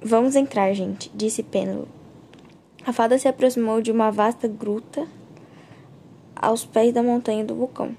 Vamos 0.02 0.34
entrar, 0.34 0.72
gente, 0.72 1.10
disse 1.14 1.42
Pêndulo. 1.42 1.86
A 2.86 2.90
fada 2.90 3.18
se 3.18 3.28
aproximou 3.28 3.82
de 3.82 3.92
uma 3.92 4.10
vasta 4.10 4.48
gruta 4.48 5.06
aos 6.34 6.64
pés 6.64 6.94
da 6.94 7.02
montanha 7.02 7.44
do 7.44 7.54
vulcão. 7.54 7.94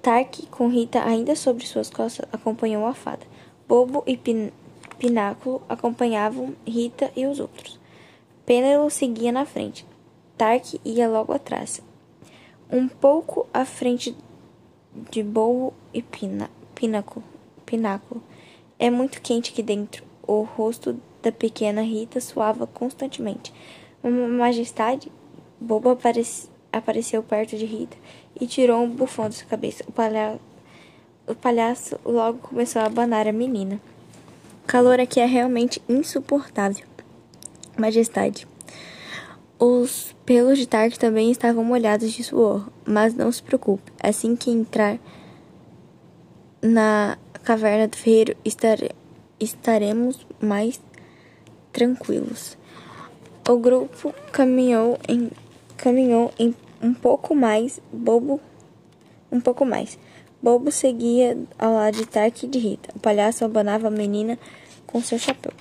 Tark, 0.00 0.46
com 0.52 0.68
Rita 0.68 1.02
ainda 1.02 1.34
sobre 1.34 1.66
suas 1.66 1.90
costas, 1.90 2.24
acompanhou 2.32 2.86
a 2.86 2.94
fada. 2.94 3.26
Bobo 3.66 4.04
e 4.06 4.16
Pin 4.16 4.52
Pináculo 5.00 5.60
acompanhavam 5.68 6.54
Rita 6.64 7.10
e 7.16 7.26
os 7.26 7.40
outros. 7.40 7.80
Pêndulo 8.46 8.88
seguia 8.88 9.32
na 9.32 9.44
frente. 9.44 9.84
Tark 10.38 10.80
ia 10.84 11.08
logo 11.08 11.32
atrás. 11.32 11.82
Um 12.70 12.86
pouco 12.86 13.48
à 13.52 13.64
frente 13.64 14.16
de 15.10 15.24
Bobo 15.24 15.74
e 15.92 16.02
Pina 16.02 16.48
Pináculo. 16.72 17.24
Pináculo. 17.66 18.22
É 18.78 18.88
muito 18.88 19.20
quente 19.20 19.50
aqui 19.50 19.62
dentro, 19.62 20.04
o 20.30 20.42
rosto 20.42 20.96
da 21.20 21.32
pequena 21.32 21.82
Rita 21.82 22.20
suava 22.20 22.64
constantemente. 22.64 23.52
Uma 24.02 24.28
majestade 24.28 25.10
boba 25.60 25.98
apareceu 26.72 27.22
perto 27.22 27.56
de 27.56 27.64
Rita 27.64 27.96
e 28.40 28.46
tirou 28.46 28.80
um 28.80 28.88
bufão 28.88 29.24
da 29.24 29.32
sua 29.32 29.46
cabeça. 29.46 29.82
O, 29.88 29.92
palha 29.92 30.38
o 31.26 31.34
palhaço 31.34 31.98
logo 32.04 32.38
começou 32.38 32.80
a 32.80 32.86
abanar 32.86 33.26
a 33.26 33.32
menina. 33.32 33.80
O 34.62 34.66
calor 34.68 35.00
aqui 35.00 35.18
é 35.18 35.26
realmente 35.26 35.82
insuportável. 35.88 36.86
Majestade. 37.76 38.46
Os 39.58 40.14
pelos 40.24 40.58
de 40.58 40.66
Tark 40.66 40.96
também 40.96 41.30
estavam 41.32 41.64
molhados 41.64 42.12
de 42.12 42.22
suor, 42.22 42.68
mas 42.86 43.14
não 43.14 43.32
se 43.32 43.42
preocupe. 43.42 43.92
Assim 44.00 44.36
que 44.36 44.50
entrar 44.50 44.96
na 46.62 47.18
caverna 47.42 47.88
do 47.88 47.96
ferreiro, 47.96 48.36
estare 48.44 48.92
estaremos 49.40 50.26
mais 50.40 50.80
tranquilos. 51.72 52.56
O 53.48 53.56
grupo 53.56 54.14
caminhou 54.30 54.98
em 55.08 55.30
caminhou 55.76 56.30
em 56.38 56.54
um 56.82 56.92
pouco 56.92 57.34
mais 57.34 57.80
bobo 57.90 58.40
um 59.32 59.40
pouco 59.40 59.64
mais. 59.64 59.98
Bobo 60.42 60.70
seguia 60.70 61.36
ao 61.58 61.74
lado 61.74 61.96
de 61.96 62.06
Tark 62.06 62.42
e 62.42 62.46
de 62.46 62.58
Rita. 62.58 62.90
O 62.94 62.98
palhaço 62.98 63.44
abanava 63.44 63.88
a 63.88 63.90
menina 63.90 64.38
com 64.86 65.00
seu 65.00 65.18
chapéu. 65.18 65.52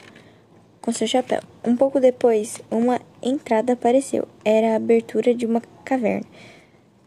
Com 0.81 0.91
seu 0.91 1.07
chapéu. 1.07 1.41
Um 1.63 1.75
pouco 1.75 1.99
depois, 1.99 2.61
uma 2.71 2.99
entrada 3.21 3.73
apareceu. 3.73 4.27
Era 4.43 4.73
a 4.73 4.75
abertura 4.77 5.35
de 5.35 5.45
uma 5.45 5.61
caverna. 5.83 6.25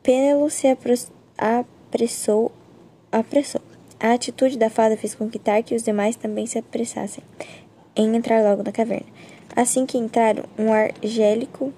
Pênelo 0.02 0.50
se 0.50 0.66
apressou, 0.68 2.52
apressou. 3.10 3.62
A 4.02 4.14
atitude 4.14 4.58
da 4.58 4.68
fada 4.68 4.96
fez 4.96 5.14
com 5.14 5.30
que 5.30 5.38
Tark 5.38 5.70
e 5.70 5.76
os 5.76 5.84
demais 5.84 6.16
também 6.16 6.44
se 6.44 6.58
apressassem 6.58 7.22
em 7.94 8.16
entrar 8.16 8.42
logo 8.42 8.64
na 8.64 8.72
caverna. 8.72 9.06
Assim 9.54 9.86
que 9.86 9.96
entraram, 9.96 10.42
um 10.58 10.72
ar 10.72 10.90
gélico 11.00 11.72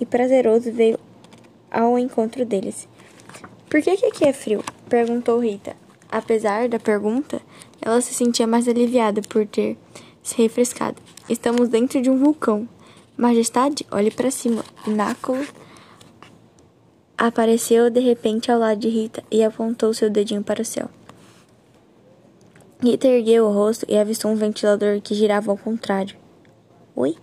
e 0.00 0.04
prazeroso 0.04 0.72
veio 0.72 0.98
ao 1.70 1.96
encontro 1.96 2.44
deles. 2.44 2.88
Por 3.68 3.80
que, 3.80 3.96
que 3.98 4.06
aqui 4.06 4.24
é 4.24 4.32
frio? 4.32 4.64
perguntou 4.88 5.38
Rita. 5.38 5.76
Apesar 6.10 6.68
da 6.68 6.80
pergunta, 6.80 7.40
ela 7.80 8.00
se 8.00 8.14
sentia 8.14 8.48
mais 8.48 8.66
aliviada 8.66 9.22
por 9.22 9.46
ter 9.46 9.78
se 10.24 10.42
refrescado. 10.42 11.00
Estamos 11.28 11.68
dentro 11.68 12.02
de 12.02 12.10
um 12.10 12.18
vulcão. 12.18 12.68
Majestade, 13.16 13.86
olhe 13.92 14.10
para 14.10 14.32
cima. 14.32 14.64
Pináculo 14.84 15.46
apareceu 17.16 17.90
de 17.90 18.00
repente 18.00 18.50
ao 18.50 18.58
lado 18.58 18.80
de 18.80 18.88
Rita 18.88 19.22
e 19.30 19.44
apontou 19.44 19.94
seu 19.94 20.10
dedinho 20.10 20.42
para 20.42 20.62
o 20.62 20.64
céu. 20.64 20.90
Rita 22.82 23.06
ergueu 23.08 23.46
o 23.46 23.52
rosto 23.52 23.84
e 23.88 23.98
avistou 23.98 24.30
um 24.30 24.36
ventilador 24.36 25.02
que 25.02 25.14
girava 25.14 25.50
ao 25.50 25.58
contrário. 25.58 26.16
Oi? 26.96 27.14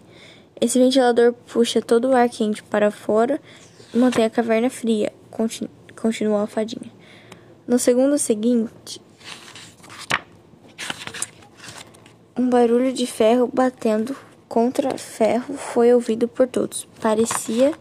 Esse 0.61 0.77
ventilador 0.77 1.33
puxa 1.33 1.81
todo 1.81 2.09
o 2.09 2.15
ar 2.15 2.29
quente 2.29 2.61
para 2.61 2.91
fora 2.91 3.41
e 3.93 3.97
mantém 3.97 4.25
a 4.25 4.29
caverna 4.29 4.69
fria, 4.69 5.11
continu 5.31 5.69
continuou 5.99 6.39
a 6.39 6.47
fadinha. 6.47 6.91
No 7.67 7.79
segundo 7.79 8.19
seguinte, 8.19 9.01
um 12.37 12.47
barulho 12.47 12.93
de 12.93 13.07
ferro 13.07 13.49
batendo 13.51 14.15
contra 14.47 14.95
ferro 14.97 15.55
foi 15.55 15.91
ouvido 15.91 16.27
por 16.27 16.47
todos. 16.47 16.87
Parecia 17.01 17.73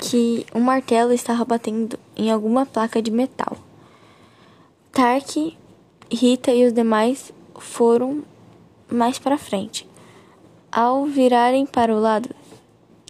que 0.00 0.46
um 0.54 0.60
martelo 0.60 1.12
estava 1.12 1.44
batendo 1.44 1.98
em 2.16 2.30
alguma 2.30 2.64
placa 2.64 3.02
de 3.02 3.10
metal. 3.10 3.56
Tark 4.90 5.54
Rita 6.12 6.52
e 6.52 6.66
os 6.66 6.72
demais 6.72 7.32
foram 7.58 8.22
mais 8.90 9.18
para 9.18 9.38
frente. 9.38 9.88
Ao 10.70 11.06
virarem 11.06 11.64
para 11.64 11.94
o 11.94 11.98
lado, 11.98 12.28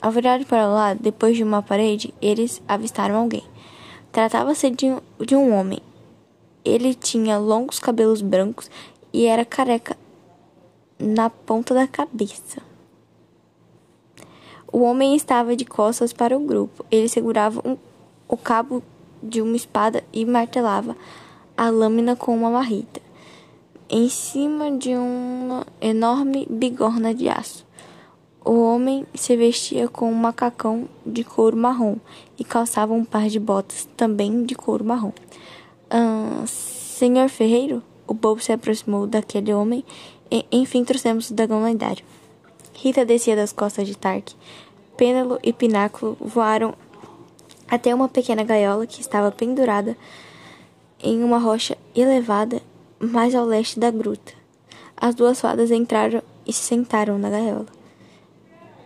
ao 0.00 0.12
virarem 0.12 0.46
para 0.46 0.68
o 0.68 0.72
lado, 0.72 1.00
depois 1.02 1.36
de 1.36 1.42
uma 1.42 1.60
parede, 1.60 2.14
eles 2.22 2.62
avistaram 2.68 3.16
alguém. 3.16 3.42
Tratava-se 4.12 4.70
de, 4.70 4.86
um, 4.86 5.00
de 5.18 5.34
um 5.34 5.52
homem. 5.52 5.80
Ele 6.64 6.94
tinha 6.94 7.36
longos 7.36 7.80
cabelos 7.80 8.22
brancos 8.22 8.70
e 9.12 9.26
era 9.26 9.44
careca 9.44 9.96
na 10.98 11.28
ponta 11.28 11.74
da 11.74 11.88
cabeça. 11.88 12.62
O 14.72 14.82
homem 14.82 15.16
estava 15.16 15.56
de 15.56 15.64
costas 15.64 16.12
para 16.12 16.36
o 16.36 16.40
grupo. 16.40 16.84
Ele 16.90 17.08
segurava 17.08 17.60
um, 17.68 17.76
o 18.28 18.36
cabo 18.36 18.82
de 19.22 19.42
uma 19.42 19.56
espada 19.56 20.04
e 20.12 20.24
martelava 20.24 20.96
a 21.56 21.70
lâmina 21.70 22.16
com 22.16 22.36
uma 22.36 22.50
marrita, 22.50 23.00
em 23.88 24.08
cima 24.08 24.70
de 24.76 24.94
uma 24.94 25.66
enorme 25.80 26.46
bigorna 26.50 27.14
de 27.14 27.28
aço. 27.28 27.64
O 28.44 28.60
homem 28.62 29.06
se 29.14 29.36
vestia 29.36 29.88
com 29.88 30.10
um 30.10 30.14
macacão 30.14 30.86
de 31.06 31.24
couro 31.24 31.56
marrom 31.56 31.96
e 32.38 32.44
calçava 32.44 32.92
um 32.92 33.04
par 33.04 33.28
de 33.28 33.40
botas 33.40 33.88
também 33.96 34.44
de 34.44 34.54
couro 34.54 34.84
marrom. 34.84 35.12
Ah, 35.88 36.44
senhor 36.46 37.28
Ferreiro? 37.28 37.82
O 38.06 38.12
bobo 38.12 38.42
se 38.42 38.52
aproximou 38.52 39.06
daquele 39.06 39.54
homem 39.54 39.82
e, 40.30 40.44
enfim, 40.52 40.84
trouxemos 40.84 41.30
o 41.30 41.34
dragão 41.34 41.64
lendário. 41.64 42.04
Rita 42.74 43.04
descia 43.04 43.34
das 43.34 43.52
costas 43.52 43.86
de 43.86 43.96
Tark. 43.96 44.32
Pêndulo 44.96 45.38
e 45.42 45.52
Pináculo 45.52 46.16
voaram 46.20 46.74
até 47.66 47.94
uma 47.94 48.08
pequena 48.08 48.44
gaiola 48.44 48.86
que 48.86 49.00
estava 49.00 49.32
pendurada 49.32 49.96
em 51.04 51.22
uma 51.22 51.38
rocha 51.38 51.76
elevada 51.94 52.62
mais 52.98 53.34
ao 53.34 53.44
leste 53.44 53.78
da 53.78 53.90
gruta. 53.90 54.32
As 54.96 55.14
duas 55.14 55.40
fadas 55.40 55.70
entraram 55.70 56.22
e 56.46 56.52
se 56.52 56.62
sentaram 56.62 57.18
na 57.18 57.28
gaiola. 57.28 57.66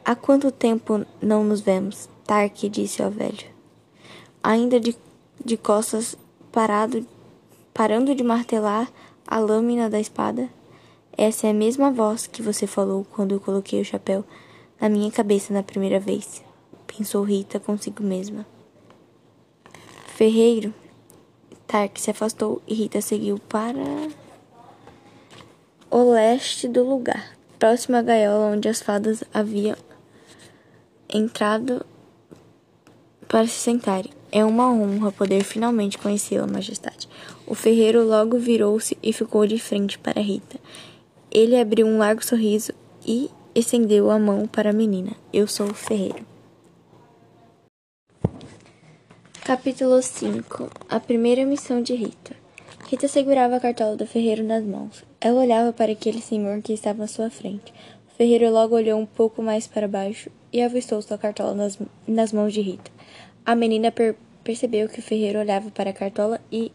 Há 0.04 0.16
quanto 0.16 0.50
tempo 0.50 1.06
não 1.22 1.44
nos 1.44 1.60
vemos? 1.60 2.08
Tark 2.26 2.68
disse 2.68 3.02
ao 3.02 3.10
velho. 3.10 3.46
Ainda 4.42 4.80
de, 4.80 4.96
de 5.44 5.56
costas, 5.56 6.16
parado, 6.50 7.06
parando 7.72 8.14
de 8.14 8.24
martelar 8.24 8.90
a 9.26 9.38
lâmina 9.38 9.88
da 9.88 10.00
espada. 10.00 10.48
Essa 11.16 11.46
é 11.46 11.50
a 11.50 11.54
mesma 11.54 11.90
voz 11.90 12.26
que 12.26 12.42
você 12.42 12.66
falou 12.66 13.06
quando 13.12 13.32
eu 13.32 13.40
coloquei 13.40 13.80
o 13.80 13.84
chapéu 13.84 14.24
na 14.80 14.88
minha 14.88 15.10
cabeça 15.10 15.52
na 15.52 15.62
primeira 15.62 15.98
vez, 15.98 16.42
pensou 16.86 17.22
Rita 17.22 17.58
consigo 17.58 18.02
mesma. 18.02 18.46
Ferreiro, 20.06 20.72
Tark 21.68 22.00
se 22.00 22.10
afastou 22.10 22.62
e 22.66 22.72
Rita 22.72 23.02
seguiu 23.02 23.38
para 23.38 23.78
o 25.90 26.10
leste 26.12 26.66
do 26.66 26.82
lugar, 26.82 27.36
próximo 27.58 27.98
à 27.98 28.02
gaiola 28.02 28.46
onde 28.46 28.70
as 28.70 28.80
fadas 28.80 29.22
haviam 29.34 29.76
entrado 31.12 31.84
para 33.28 33.46
se 33.46 33.60
sentarem. 33.60 34.10
É 34.32 34.42
uma 34.42 34.72
honra 34.72 35.12
poder 35.12 35.44
finalmente 35.44 35.98
conhecê-la, 35.98 36.46
Majestade. 36.46 37.06
O 37.46 37.54
ferreiro 37.54 38.02
logo 38.02 38.38
virou-se 38.38 38.96
e 39.02 39.12
ficou 39.12 39.46
de 39.46 39.58
frente 39.58 39.98
para 39.98 40.22
Rita. 40.22 40.58
Ele 41.30 41.60
abriu 41.60 41.86
um 41.86 41.98
largo 41.98 42.24
sorriso 42.24 42.72
e 43.06 43.30
estendeu 43.54 44.10
a 44.10 44.18
mão 44.18 44.46
para 44.46 44.70
a 44.70 44.72
menina. 44.72 45.12
Eu 45.30 45.46
sou 45.46 45.66
o 45.66 45.74
ferreiro. 45.74 46.37
Capítulo 49.48 50.02
5 50.02 50.70
A 50.90 51.00
primeira 51.00 51.42
missão 51.46 51.80
de 51.80 51.94
Rita. 51.94 52.36
Rita 52.86 53.08
segurava 53.08 53.56
a 53.56 53.60
cartola 53.60 53.96
do 53.96 54.06
ferreiro 54.06 54.44
nas 54.44 54.62
mãos. 54.62 55.02
Ela 55.18 55.40
olhava 55.40 55.72
para 55.72 55.90
aquele 55.90 56.20
senhor 56.20 56.60
que 56.60 56.74
estava 56.74 57.04
à 57.04 57.06
sua 57.06 57.30
frente. 57.30 57.72
O 58.06 58.14
ferreiro 58.14 58.50
logo 58.50 58.76
olhou 58.76 59.00
um 59.00 59.06
pouco 59.06 59.42
mais 59.42 59.66
para 59.66 59.88
baixo 59.88 60.30
e 60.52 60.60
avistou 60.60 61.00
sua 61.00 61.16
cartola 61.16 61.54
nas, 61.54 61.78
nas 62.06 62.30
mãos 62.30 62.52
de 62.52 62.60
Rita. 62.60 62.90
A 63.42 63.54
menina 63.54 63.90
per 63.90 64.16
percebeu 64.44 64.86
que 64.86 65.00
o 65.00 65.02
ferreiro 65.02 65.38
olhava 65.38 65.70
para 65.70 65.88
a 65.88 65.94
cartola 65.94 66.38
e 66.52 66.70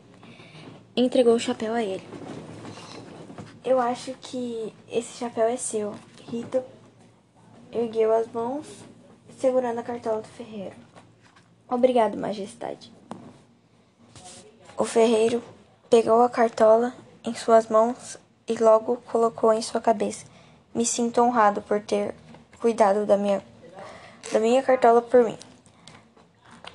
entregou 0.98 1.36
o 1.36 1.40
chapéu 1.40 1.76
a 1.76 1.84
ele. 1.84 2.02
Eu 3.64 3.80
acho 3.80 4.16
que 4.20 4.74
esse 4.92 5.20
chapéu 5.20 5.46
é 5.46 5.58
seu. 5.58 5.94
Rita 6.28 6.66
ergueu 7.72 8.12
as 8.12 8.26
mãos, 8.32 8.66
segurando 9.38 9.78
a 9.78 9.84
cartola 9.84 10.24
do 10.24 10.28
ferreiro. 10.28 10.93
Obrigado, 11.74 12.18
majestade. 12.18 12.92
O 14.78 14.86
ferreiro 14.86 15.42
Pegou 15.94 16.24
a 16.24 16.28
cartola 16.28 16.92
em 17.24 17.36
suas 17.36 17.68
mãos 17.68 18.18
e 18.48 18.56
logo 18.56 18.98
colocou 19.12 19.54
em 19.54 19.62
sua 19.62 19.80
cabeça. 19.80 20.26
Me 20.74 20.88
sinto 20.88 21.22
honrado 21.22 21.62
por 21.62 21.80
ter 21.82 22.16
cuidado 22.60 23.06
da 23.06 23.16
minha, 23.16 23.44
da 24.32 24.40
minha 24.40 24.64
cartola 24.64 25.04
por 25.04 25.24
mim. 25.24 25.38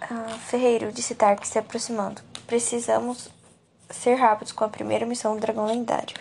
Ah, 0.00 0.38
Ferreiro, 0.46 0.92
disse 0.92 1.16
Tark 1.16 1.44
se 1.44 1.58
aproximando. 1.58 2.22
Precisamos 2.46 3.28
ser 3.90 4.14
rápidos 4.14 4.52
com 4.52 4.62
a 4.62 4.68
primeira 4.68 5.04
missão 5.04 5.34
do 5.34 5.40
dragão 5.40 5.66
lendário. 5.66 6.16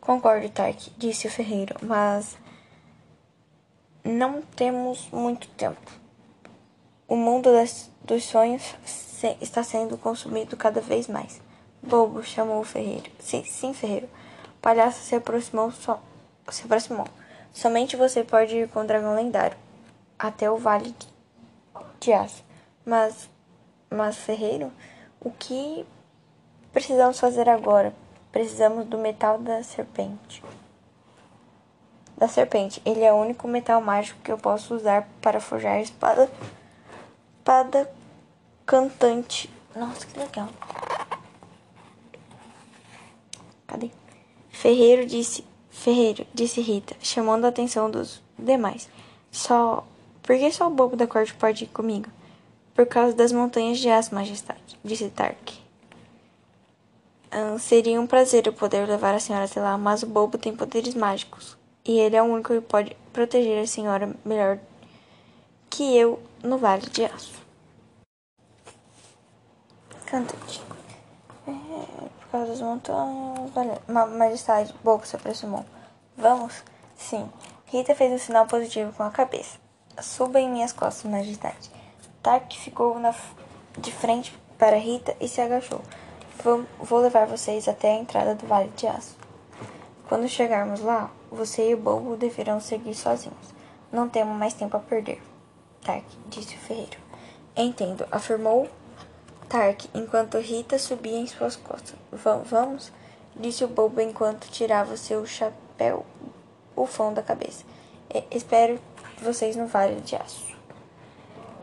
Concordo, 0.00 0.48
Tark, 0.48 0.78
disse 0.96 1.26
o 1.26 1.30
ferreiro, 1.30 1.76
mas 1.82 2.38
não 4.02 4.40
temos 4.40 5.10
muito 5.12 5.46
tempo. 5.48 6.01
O 7.12 7.16
mundo 7.16 7.52
das, 7.52 7.90
dos 8.02 8.24
sonhos 8.24 8.74
se, 8.86 9.36
está 9.38 9.62
sendo 9.62 9.98
consumido 9.98 10.56
cada 10.56 10.80
vez 10.80 11.08
mais. 11.08 11.42
Bobo, 11.82 12.22
chamou 12.22 12.58
o 12.58 12.64
ferreiro. 12.64 13.10
Sim, 13.18 13.44
sim, 13.44 13.74
ferreiro. 13.74 14.06
O 14.56 14.62
palhaço 14.62 15.02
se 15.02 15.14
aproximou, 15.14 15.70
so, 15.72 15.98
se 16.50 16.64
aproximou. 16.64 17.06
Somente 17.52 17.96
você 17.96 18.24
pode 18.24 18.56
ir 18.56 18.68
com 18.70 18.80
o 18.80 18.86
dragão 18.86 19.14
lendário 19.14 19.58
até 20.18 20.50
o 20.50 20.56
vale 20.56 20.94
de 22.00 22.14
aço. 22.14 22.42
Mas, 22.82 23.28
mas 23.90 24.16
ferreiro, 24.16 24.72
o 25.20 25.30
que 25.30 25.84
precisamos 26.72 27.20
fazer 27.20 27.46
agora? 27.46 27.94
Precisamos 28.32 28.86
do 28.86 28.96
metal 28.96 29.36
da 29.36 29.62
serpente. 29.62 30.42
Da 32.16 32.26
serpente. 32.26 32.80
Ele 32.86 33.04
é 33.04 33.12
o 33.12 33.16
único 33.16 33.46
metal 33.46 33.82
mágico 33.82 34.18
que 34.24 34.32
eu 34.32 34.38
posso 34.38 34.74
usar 34.74 35.06
para 35.20 35.40
forjar 35.40 35.78
espada, 35.78 36.30
espada 37.42 37.90
cantante. 38.64 39.50
Nossa, 39.74 40.06
que 40.06 40.18
legal. 40.18 40.48
Cadê? 43.66 43.90
Ferreiro 44.50 45.04
disse, 45.04 45.44
Ferreiro, 45.68 46.24
disse 46.32 46.60
Rita, 46.60 46.94
chamando 47.02 47.44
a 47.44 47.48
atenção 47.48 47.90
dos 47.90 48.22
demais. 48.38 48.88
Só. 49.30 49.84
Por 50.22 50.36
que 50.36 50.52
só 50.52 50.68
o 50.68 50.70
bobo 50.70 50.94
da 50.94 51.06
corte 51.06 51.34
pode 51.34 51.64
ir 51.64 51.66
comigo? 51.68 52.08
Por 52.74 52.86
causa 52.86 53.14
das 53.14 53.32
montanhas 53.32 53.78
de 53.78 53.88
aço, 53.90 54.14
majestade, 54.14 54.78
disse 54.84 55.10
Tark. 55.10 55.50
Ah, 57.28 57.58
seria 57.58 58.00
um 58.00 58.06
prazer 58.06 58.46
eu 58.46 58.52
poder 58.52 58.86
levar 58.86 59.14
a 59.14 59.18
senhora 59.18 59.46
até 59.46 59.60
lá, 59.60 59.76
mas 59.76 60.04
o 60.04 60.06
bobo 60.06 60.38
tem 60.38 60.54
poderes 60.54 60.94
mágicos. 60.94 61.56
E 61.84 61.98
ele 61.98 62.14
é 62.14 62.22
o 62.22 62.26
único 62.26 62.54
que 62.54 62.60
pode 62.60 62.96
proteger 63.12 63.64
a 63.64 63.66
senhora 63.66 64.14
melhor 64.24 64.60
que 65.72 65.96
eu 65.96 66.22
no 66.42 66.58
Vale 66.58 66.82
de 66.82 67.04
Aço 67.06 67.42
cantante. 70.12 70.62
É, 71.48 71.50
por 71.50 72.28
causa 72.30 72.48
das 72.48 72.60
montanhas. 72.60 73.80
Majestade, 73.88 74.74
Bobo 74.84 75.06
se 75.06 75.16
aproximou. 75.16 75.64
Vamos? 76.14 76.62
Sim. 76.94 77.30
Rita 77.64 77.94
fez 77.94 78.12
um 78.12 78.18
sinal 78.18 78.46
positivo 78.46 78.92
com 78.92 79.02
a 79.02 79.10
cabeça. 79.10 79.58
Suba 80.02 80.38
em 80.38 80.50
minhas 80.50 80.70
costas, 80.70 81.10
Majestade. 81.10 81.70
Tark 82.22 82.52
ficou 82.52 82.98
na, 82.98 83.14
de 83.78 83.90
frente 83.90 84.38
para 84.58 84.76
Rita 84.76 85.16
e 85.18 85.26
se 85.26 85.40
agachou. 85.40 85.80
Vou, 86.44 86.66
vou 86.78 86.98
levar 86.98 87.26
vocês 87.26 87.66
até 87.66 87.92
a 87.92 87.98
entrada 87.98 88.34
do 88.34 88.46
Vale 88.46 88.68
de 88.76 88.86
Aço. 88.86 89.16
Quando 90.10 90.28
chegarmos 90.28 90.80
lá, 90.80 91.10
você 91.30 91.70
e 91.70 91.74
o 91.74 91.78
Bobo 91.78 92.16
deverão 92.16 92.60
seguir 92.60 92.94
sozinhos. 92.94 93.54
Não 93.90 94.10
temos 94.10 94.36
mais 94.36 94.52
tempo 94.52 94.76
a 94.76 94.80
perder. 94.80 95.31
Tark, 95.84 96.04
disse 96.28 96.54
o 96.54 96.58
ferreiro. 96.58 96.98
Entendo, 97.56 98.06
afirmou 98.10 98.68
Tark, 99.48 99.84
enquanto 99.94 100.38
Rita 100.38 100.78
subia 100.78 101.18
em 101.18 101.26
suas 101.26 101.56
costas. 101.56 101.96
Vamos? 102.44 102.92
Disse 103.34 103.64
o 103.64 103.68
bobo 103.68 104.00
enquanto 104.00 104.50
tirava 104.50 104.96
seu 104.96 105.26
chapéu 105.26 106.06
bufão 106.74 107.12
da 107.12 107.22
cabeça. 107.22 107.64
espero 108.30 108.78
vocês 109.20 109.56
no 109.56 109.66
Vale 109.66 110.00
de 110.00 110.16
Aço. 110.16 110.56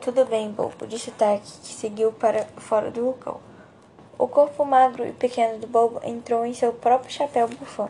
Tudo 0.01 0.25
bem, 0.25 0.51
bobo, 0.51 0.88
disse 0.88 1.12
Tark, 1.12 1.41
que 1.41 1.73
seguiu 1.73 2.12
para 2.12 2.45
fora 2.58 2.89
do 2.89 3.03
vulcão. 3.03 3.39
O 4.17 4.27
corpo 4.27 4.65
magro 4.65 5.05
e 5.05 5.13
pequeno 5.13 5.60
do 5.60 5.67
bobo 5.67 5.99
entrou 6.03 6.45
em 6.45 6.53
seu 6.53 6.73
próprio 6.73 7.12
chapéu 7.12 7.47
bufão. 7.47 7.89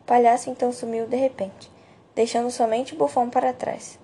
O 0.00 0.04
palhaço 0.06 0.50
então 0.50 0.72
sumiu 0.72 1.06
de 1.06 1.16
repente, 1.16 1.70
deixando 2.14 2.50
somente 2.50 2.94
o 2.94 2.98
bufão 2.98 3.30
para 3.30 3.52
trás, 3.52 3.98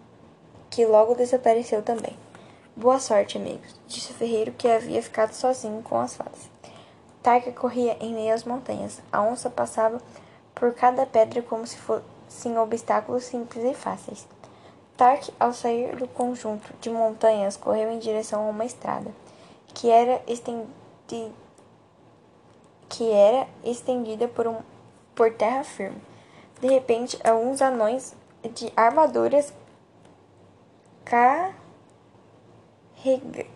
que 0.70 0.85
logo 0.85 1.14
desapareceu 1.14 1.83
também. 1.83 2.16
Boa 2.74 2.98
sorte, 2.98 3.38
amigos, 3.38 3.74
disse 3.87 4.12
o 4.12 4.14
ferreiro 4.14 4.52
que 4.52 4.68
havia 4.68 5.02
ficado 5.02 5.33
sozinho 5.33 5.83
com 5.83 5.98
as 5.98 6.14
fadas. 6.14 6.50
Tarka 7.22 7.50
corria 7.50 7.96
em 8.00 8.14
meio 8.14 8.35
às 8.35 8.44
montanhas. 8.44 9.00
A 9.11 9.22
onça 9.22 9.48
passava 9.50 10.00
por 10.55 10.74
cada 10.74 11.07
pedra 11.07 11.42
como 11.42 11.66
se 11.66 11.76
fossem 11.76 12.57
obstáculos 12.59 13.24
simples 13.24 13.64
e 13.64 13.74
fáceis. 13.74 14.26
Tark, 14.96 15.29
ao 15.38 15.52
sair 15.52 15.96
do 15.96 16.07
conjunto 16.07 16.72
de 16.81 16.88
montanhas, 16.88 17.57
correu 17.57 17.90
em 17.90 17.98
direção 17.98 18.46
a 18.46 18.50
uma 18.50 18.64
estrada, 18.64 19.11
que 19.68 19.90
era, 19.90 20.22
estendi... 20.26 20.66
que 22.88 23.11
era 23.11 23.46
estendida 23.64 24.29
por, 24.29 24.46
um... 24.46 24.57
por 25.14 25.33
terra 25.33 25.64
firme. 25.64 26.00
De 26.61 26.68
repente, 26.68 27.18
alguns 27.22 27.61
anões 27.61 28.14
de 28.55 28.72
armaduras 28.76 29.52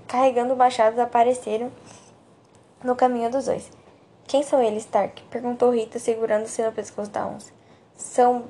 carregando 0.06 0.56
machados 0.56 0.98
apareceram 0.98 1.70
no 2.82 2.94
caminho 2.94 3.30
dos 3.30 3.46
dois. 3.46 3.70
Quem 4.26 4.42
são 4.42 4.62
eles, 4.62 4.84
Stark? 4.84 5.22
perguntou 5.24 5.74
Rita, 5.74 5.98
segurando-se 5.98 6.62
no 6.62 6.72
pescoço 6.72 7.10
da 7.10 7.26
onça. 7.26 7.52
São, 7.96 8.44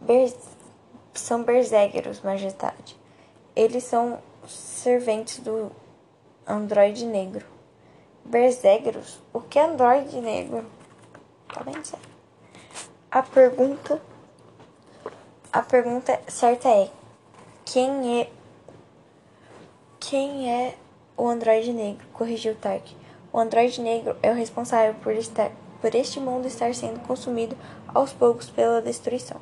ber... 0.00 0.34
são 1.12 1.42
berserkers, 1.42 2.22
majestade. 2.22 2.98
Eles 3.54 3.84
são 3.84 4.18
serventes 4.48 5.40
do 5.40 5.70
androide 6.46 7.04
negro. 7.04 7.44
Berserkers? 8.24 9.20
O 9.32 9.40
que 9.40 9.58
é 9.58 9.64
androide 9.64 10.20
negro? 10.20 10.64
Tá 11.52 11.62
bem 11.62 11.84
certo. 11.84 12.08
A 13.10 13.22
pergunta... 13.22 14.00
A 15.52 15.62
pergunta 15.62 16.18
certa 16.28 16.68
é... 16.68 16.90
Quem 17.64 18.20
é 18.22 18.30
quem 20.08 20.48
é 20.48 20.76
o 21.16 21.26
androide 21.26 21.72
negro? 21.72 22.06
corrigiu 22.12 22.54
Tark. 22.54 22.84
O 23.32 23.40
androide 23.40 23.80
negro 23.80 24.16
é 24.22 24.30
o 24.30 24.34
responsável 24.34 24.94
por, 25.02 25.12
estar, 25.12 25.50
por 25.80 25.92
este 25.96 26.20
mundo 26.20 26.46
estar 26.46 26.72
sendo 26.76 27.00
consumido 27.00 27.56
aos 27.88 28.12
poucos 28.12 28.48
pela 28.48 28.80
destruição. 28.80 29.40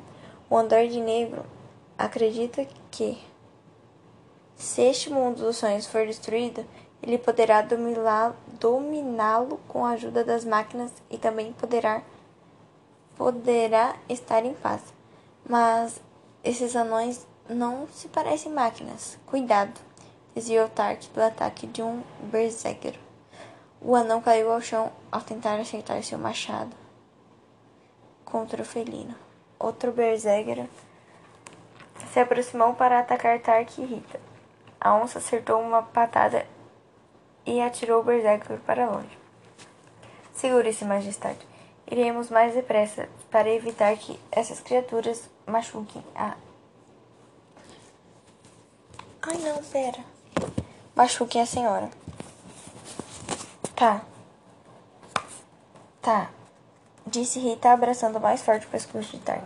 O 0.49 0.57
androide 0.57 0.99
negro 0.99 1.45
acredita 1.95 2.65
que, 2.89 3.15
se 4.55 4.81
este 4.81 5.11
mundo 5.11 5.43
dos 5.43 5.57
sonhos 5.57 5.85
for 5.85 6.03
destruído, 6.07 6.65
ele 7.03 7.19
poderá 7.19 7.61
dominá-lo 8.59 9.59
com 9.67 9.85
a 9.85 9.91
ajuda 9.91 10.23
das 10.23 10.43
máquinas 10.43 10.91
e 11.11 11.17
também 11.19 11.53
poderá, 11.53 12.01
poderá 13.15 13.95
estar 14.09 14.43
em 14.43 14.55
paz. 14.55 14.81
Mas 15.47 16.01
esses 16.43 16.75
anões 16.75 17.27
não 17.47 17.87
se 17.89 18.07
parecem 18.07 18.51
máquinas. 18.51 19.19
Cuidado! 19.27 19.84
Desviou 20.35 20.67
Tark 20.67 21.01
do 21.13 21.21
ataque 21.21 21.65
de 21.65 21.81
um 21.81 22.03
berserker. 22.23 22.99
O 23.79 23.95
anão 23.95 24.21
caiu 24.21 24.51
ao 24.51 24.59
chão 24.59 24.91
ao 25.09 25.21
tentar 25.21 25.57
acertar 25.57 26.03
seu 26.03 26.19
machado 26.19 26.75
contra 28.25 28.61
o 28.61 28.65
felino. 28.65 29.15
Outro 29.57 29.93
berserker 29.93 30.67
se 32.11 32.19
aproximou 32.19 32.73
para 32.73 32.99
atacar 32.99 33.39
Tark 33.39 33.77
e 33.77 33.85
Rita. 33.85 34.19
A 34.81 34.93
onça 34.95 35.19
acertou 35.19 35.61
uma 35.61 35.81
patada 35.81 36.45
e 37.45 37.61
atirou 37.61 38.01
o 38.01 38.03
berserker 38.03 38.59
para 38.59 38.89
longe. 38.89 39.17
Segure-se, 40.33 40.83
majestade. 40.83 41.47
Iremos 41.89 42.29
mais 42.29 42.53
depressa 42.53 43.07
para 43.31 43.49
evitar 43.49 43.95
que 43.95 44.19
essas 44.31 44.59
criaturas 44.59 45.29
machuquem 45.47 46.03
a. 46.13 46.35
Ai 49.21 49.37
não, 49.37 49.63
pera 49.63 50.14
machuquem 50.95 51.41
a 51.41 51.45
senhora. 51.45 51.89
Tá. 53.75 54.01
Tá, 56.01 56.29
disse 57.05 57.39
Rita, 57.39 57.71
abraçando 57.71 58.19
mais 58.19 58.41
forte 58.41 58.65
o 58.65 58.69
pescoço 58.69 59.17
de 59.17 59.19
Tark. 59.19 59.43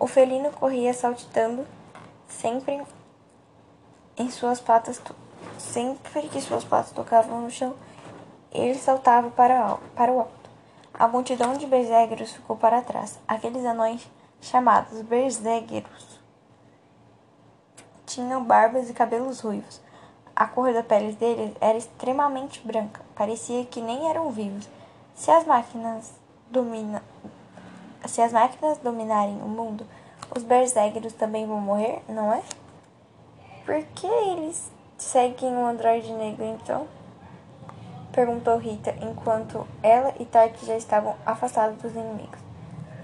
O 0.00 0.06
felino 0.06 0.50
corria 0.50 0.92
saltitando, 0.94 1.66
sempre 2.26 2.82
em 4.16 4.30
suas 4.30 4.60
patas, 4.60 5.00
sempre 5.58 6.28
que 6.28 6.40
suas 6.40 6.64
patas 6.64 6.90
tocavam 6.92 7.42
no 7.42 7.50
chão, 7.50 7.74
ele 8.50 8.74
saltava 8.76 9.30
para, 9.30 9.76
para 9.94 10.10
o 10.10 10.20
alto. 10.20 10.50
A 10.94 11.06
multidão 11.06 11.54
de 11.54 11.66
berserkers 11.66 12.32
ficou 12.32 12.56
para 12.56 12.82
trás. 12.82 13.18
Aqueles 13.28 13.64
anões 13.64 14.08
chamados 14.40 15.02
berserkers 15.02 16.18
tinham 18.06 18.42
barbas 18.42 18.88
e 18.88 18.94
cabelos 18.94 19.40
ruivos. 19.40 19.80
A 20.38 20.46
cor 20.46 20.72
da 20.72 20.84
pele 20.84 21.14
deles 21.14 21.52
era 21.60 21.76
extremamente 21.76 22.64
branca, 22.64 23.00
parecia 23.16 23.64
que 23.64 23.80
nem 23.80 24.08
eram 24.08 24.30
vivos. 24.30 24.68
Se 25.12 25.32
as 25.32 25.44
máquinas 25.44 26.12
domina, 26.48 27.02
se 28.06 28.22
as 28.22 28.32
máquinas 28.32 28.78
dominarem 28.78 29.42
o 29.42 29.48
mundo, 29.48 29.84
os 30.36 30.44
berserkers 30.44 31.12
também 31.14 31.44
vão 31.44 31.60
morrer, 31.60 32.04
não 32.08 32.32
é? 32.32 32.40
Por 33.66 33.82
que 33.96 34.06
eles 34.06 34.70
seguem 34.96 35.56
o 35.56 35.66
androide 35.66 36.12
negro 36.12 36.44
então? 36.44 36.86
Perguntou 38.12 38.58
Rita 38.58 38.94
enquanto 39.02 39.66
ela 39.82 40.14
e 40.20 40.24
Tark 40.24 40.54
já 40.64 40.76
estavam 40.76 41.16
afastados 41.26 41.82
dos 41.82 41.96
inimigos. 41.96 42.38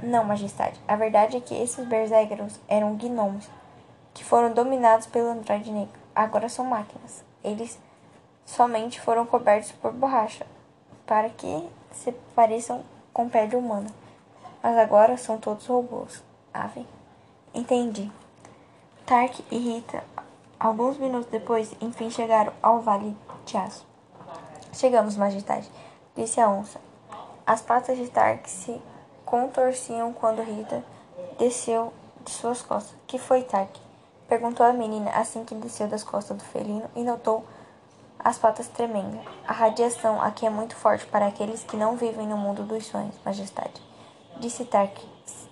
Não, 0.01 0.23
majestade. 0.23 0.81
A 0.87 0.95
verdade 0.95 1.39
é 1.39 1.41
que 1.41 1.61
esses 1.61 1.85
berserkers 1.85 2.61
eram 2.69 2.95
gnomos 2.95 3.51
que 4.15 4.23
foram 4.23 4.55
dominados 4.55 5.09
pelo 5.09 5.31
androide 5.31 5.73
negro. 5.73 6.04
Agora 6.15 6.49
são 6.49 6.65
máquinas. 6.65 7.25
Eles 7.43 7.79
somente 8.45 9.01
foram 9.01 9.27
cobertos 9.27 9.73
por 9.73 9.93
borracha 9.93 10.47
para 11.07 11.29
que 11.31 11.69
se 11.93 12.13
pareçam 12.35 12.85
com 13.13 13.29
pele 13.29 13.57
humana. 13.57 13.91
Mas 14.63 14.77
agora 14.79 15.17
são 15.17 15.39
todos 15.39 15.67
robôs. 15.67 16.23
Ave. 16.53 16.87
Entendi. 17.53 18.11
Tark 19.07 19.41
e 19.51 19.59
Rita, 19.59 20.03
alguns 20.59 20.97
minutos 20.97 21.31
depois, 21.31 21.75
enfim 21.81 22.11
chegaram 22.11 22.53
ao 22.63 22.81
Vale 22.81 23.15
de 23.45 23.57
Aço. 23.57 23.87
Chegamos, 24.73 25.17
majestade, 25.17 25.71
disse 26.17 26.41
a 26.41 26.49
onça. 26.49 26.81
As 27.47 27.61
patas 27.61 27.99
de 27.99 28.09
Tark 28.09 28.49
se 28.49 28.81
contorciam 29.27 30.13
quando 30.15 30.43
Rita 30.43 30.83
desceu 31.39 31.93
de 32.25 32.31
suas 32.31 32.63
costas. 32.63 32.97
Que 33.07 33.19
foi, 33.19 33.43
Tark? 33.43 33.77
Perguntou 34.35 34.67
a 34.67 34.73
menina 34.73 35.13
assim 35.13 35.45
que 35.45 35.55
desceu 35.55 35.87
das 35.87 36.03
costas 36.03 36.37
do 36.37 36.43
felino 36.43 36.91
e 36.97 37.05
notou 37.05 37.45
as 38.19 38.37
patas 38.37 38.67
tremendo. 38.67 39.21
A 39.47 39.53
radiação 39.53 40.21
aqui 40.21 40.45
é 40.45 40.51
muito 40.51 40.75
forte 40.75 41.07
para 41.07 41.29
aqueles 41.29 41.63
que 41.63 41.77
não 41.77 41.95
vivem 41.95 42.27
no 42.27 42.37
mundo 42.37 42.65
dos 42.65 42.85
sonhos, 42.85 43.15
majestade. 43.25 43.81
Disse 44.41 44.65
Tark, 44.65 44.99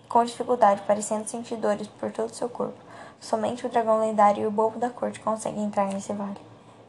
com 0.09 0.25
dificuldade, 0.25 0.83
parecendo 0.85 1.29
sentir 1.29 1.55
dores 1.59 1.87
por 1.87 2.11
todo 2.11 2.35
seu 2.35 2.49
corpo. 2.49 2.75
Somente 3.21 3.65
o 3.65 3.69
dragão 3.69 4.01
lendário 4.01 4.43
e 4.43 4.47
o 4.49 4.51
bobo 4.51 4.81
da 4.81 4.91
corte 4.91 5.21
conseguem 5.21 5.63
entrar 5.63 5.87
nesse 5.87 6.13
vale. 6.13 6.41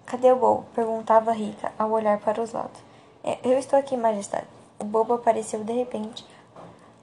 Cadê 0.07 0.31
o 0.31 0.35
bobo? 0.35 0.65
Perguntava 0.73 1.31
Rica 1.31 1.71
ao 1.77 1.91
olhar 1.91 2.17
para 2.17 2.41
os 2.41 2.53
lados. 2.53 2.81
É, 3.23 3.37
eu 3.43 3.59
estou 3.59 3.77
aqui, 3.77 3.95
majestade. 3.95 4.47
O 4.79 4.83
bobo 4.83 5.13
apareceu 5.13 5.63
de 5.63 5.73
repente, 5.73 6.25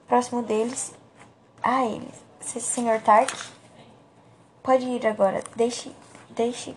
próximo 0.09 0.43
deles, 0.43 0.93
a 1.63 1.85
eles. 1.85 2.25
Senhor 2.41 3.01
Tark? 3.03 3.60
Pode 4.63 4.85
ir 4.87 5.07
agora. 5.07 5.43
Deixe, 5.57 5.91
deixe 6.31 6.77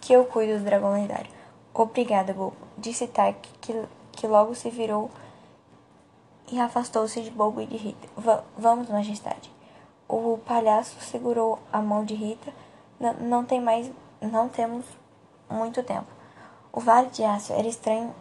que 0.00 0.12
eu 0.12 0.24
cuido 0.24 0.58
do 0.58 0.64
dragão 0.64 0.92
lendário. 0.92 1.30
Obrigada, 1.74 2.34
Bobo, 2.34 2.56
disse 2.76 3.06
Tark, 3.06 3.38
que, 3.60 3.82
que 4.12 4.26
logo 4.26 4.54
se 4.54 4.68
virou 4.68 5.10
e 6.50 6.60
afastou-se 6.60 7.22
de 7.22 7.30
Bobo 7.30 7.60
e 7.60 7.66
de 7.66 7.76
Rita. 7.76 8.08
Va 8.16 8.44
vamos, 8.58 8.90
majestade. 8.90 9.50
O 10.06 10.38
palhaço 10.44 11.00
segurou 11.00 11.58
a 11.72 11.80
mão 11.80 12.04
de 12.04 12.14
Rita. 12.14 12.52
N 13.00 13.14
não 13.20 13.44
tem 13.44 13.60
mais, 13.60 13.90
não 14.20 14.48
temos 14.48 14.84
muito 15.48 15.82
tempo. 15.82 16.08
O 16.72 16.80
vale 16.80 17.08
de 17.08 17.24
aço 17.24 17.52
era 17.52 17.66
estranho 17.66 18.14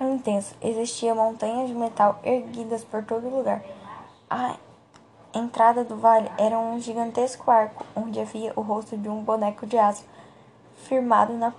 e 0.00 0.04
intenso. 0.04 0.54
Existiam 0.62 1.16
montanhas 1.16 1.68
de 1.68 1.74
metal 1.74 2.18
erguidas 2.22 2.84
por 2.84 3.04
todo 3.04 3.28
lugar. 3.28 3.62
A 4.30 4.56
entrada 5.36 5.84
do 5.84 5.96
vale 5.96 6.30
era 6.38 6.58
um 6.58 6.80
gigantesco 6.80 7.50
arco 7.50 7.84
onde 7.94 8.20
havia 8.20 8.52
o 8.56 8.60
rosto 8.60 8.96
de 8.96 9.08
um 9.08 9.22
boneco 9.22 9.66
de 9.66 9.76
aço 9.76 10.04
firmado 10.84 11.32
na, 11.34 11.52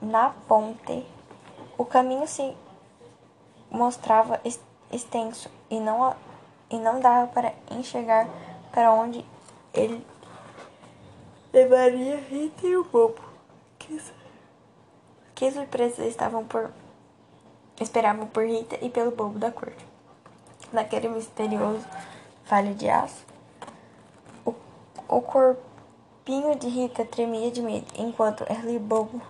na 0.00 0.30
ponte. 0.46 1.06
O 1.76 1.84
caminho 1.84 2.26
se 2.26 2.56
mostrava 3.70 4.40
extenso 4.90 5.50
e 5.70 5.80
não, 5.80 6.14
e 6.70 6.78
não 6.78 7.00
dava 7.00 7.26
para 7.28 7.52
enxergar 7.70 8.28
para 8.70 8.92
onde 8.92 9.24
ele 9.72 10.04
levaria 11.52 12.16
Rita 12.16 12.66
e 12.66 12.76
o 12.76 12.84
bobo. 12.84 13.20
Que, 13.78 14.00
que 15.34 15.50
surpresas 15.50 16.06
estavam 16.06 16.44
por 16.44 16.70
esperavam 17.80 18.26
por 18.26 18.44
Rita 18.44 18.78
e 18.80 18.88
pelo 18.88 19.10
bobo 19.10 19.38
da 19.38 19.50
corte. 19.50 19.84
Naquele 20.72 21.08
misterioso 21.08 21.84
vale 22.48 22.74
de 22.74 22.88
aço, 22.88 23.24
o, 24.44 24.54
o 25.08 25.20
corpo 25.22 25.62
Pinho 26.24 26.54
de 26.58 26.68
Rita 26.68 27.04
tremia 27.04 27.50
de 27.50 27.60
medo, 27.60 27.86
enquanto 27.96 28.44
ela 28.48 28.70
e 28.70 28.78
Bobo 28.78 29.20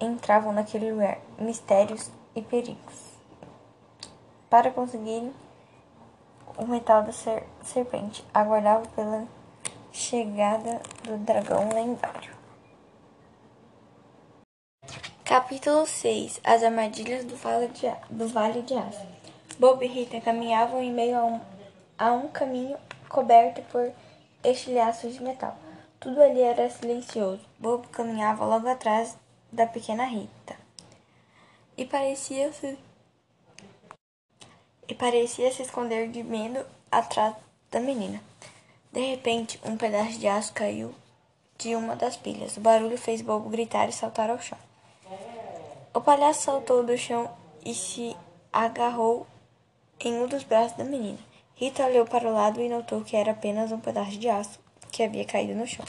entravam 0.00 0.52
naquele 0.52 0.92
lugar, 0.92 1.18
mistérios 1.38 2.08
e 2.36 2.40
perigos. 2.40 3.10
Para 4.48 4.70
conseguirem 4.70 5.32
o 6.56 6.66
metal 6.66 7.02
da 7.02 7.12
ser 7.12 7.44
serpente, 7.62 8.24
aguardava 8.32 8.86
pela 8.94 9.26
chegada 9.92 10.80
do 11.02 11.18
dragão 11.18 11.68
lendário. 11.72 12.32
Capítulo 15.24 15.86
6 15.86 16.40
As 16.44 16.62
armadilhas 16.62 17.24
do 17.24 17.36
Vale 17.36 17.68
de, 17.68 17.90
do 18.08 18.28
vale 18.28 18.62
de 18.62 18.74
Aço. 18.74 19.06
Bob 19.58 19.84
e 19.84 19.88
Rita 19.88 20.20
caminhavam 20.20 20.82
em 20.82 20.92
meio 20.92 21.18
a 21.18 21.24
um, 21.24 21.40
a 22.00 22.12
um 22.12 22.28
caminho 22.28 22.78
coberto 23.10 23.60
por 23.70 23.92
estilhaços 24.42 25.12
de 25.12 25.22
metal. 25.22 25.54
Tudo 26.00 26.22
ali 26.22 26.40
era 26.40 26.70
silencioso. 26.70 27.42
Bob 27.58 27.86
caminhava 27.88 28.42
logo 28.46 28.66
atrás 28.66 29.18
da 29.52 29.66
pequena 29.66 30.04
Rita. 30.04 30.56
E 31.76 31.84
parecia 31.84 32.50
se 32.54 32.78
e 34.88 34.94
parecia 34.94 35.52
se 35.52 35.62
esconder 35.62 36.08
de 36.10 36.22
medo 36.22 36.64
atrás 36.90 37.36
da 37.70 37.78
menina. 37.78 38.20
De 38.90 39.00
repente, 39.00 39.60
um 39.62 39.76
pedaço 39.76 40.18
de 40.18 40.26
aço 40.26 40.54
caiu 40.54 40.94
de 41.58 41.76
uma 41.76 41.94
das 41.94 42.16
pilhas. 42.16 42.56
O 42.56 42.60
barulho 42.60 42.96
fez 42.96 43.20
Bobo 43.20 43.50
gritar 43.50 43.90
e 43.90 43.92
saltar 43.92 44.30
ao 44.30 44.40
chão. 44.40 44.58
O 45.92 46.00
palhaço 46.00 46.42
saltou 46.42 46.82
do 46.82 46.96
chão 46.96 47.30
e 47.64 47.74
se 47.74 48.16
agarrou 48.50 49.26
em 50.00 50.14
um 50.14 50.26
dos 50.26 50.42
braços 50.42 50.76
da 50.78 50.84
menina. 50.84 51.29
Rita 51.60 51.84
olhou 51.84 52.06
para 52.06 52.26
o 52.26 52.32
lado 52.32 52.58
e 52.58 52.70
notou 52.70 53.02
que 53.02 53.14
era 53.14 53.32
apenas 53.32 53.70
um 53.70 53.78
pedaço 53.78 54.12
de 54.12 54.30
aço 54.30 54.58
que 54.90 55.02
havia 55.02 55.26
caído 55.26 55.54
no 55.54 55.66
chão. 55.66 55.84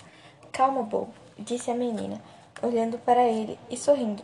Calma, 0.52 0.84
bobo, 0.84 1.14
disse 1.40 1.72
a 1.72 1.74
menina, 1.74 2.22
olhando 2.62 2.98
para 2.98 3.24
ele 3.26 3.58
e 3.70 3.78
sorrindo. 3.78 4.22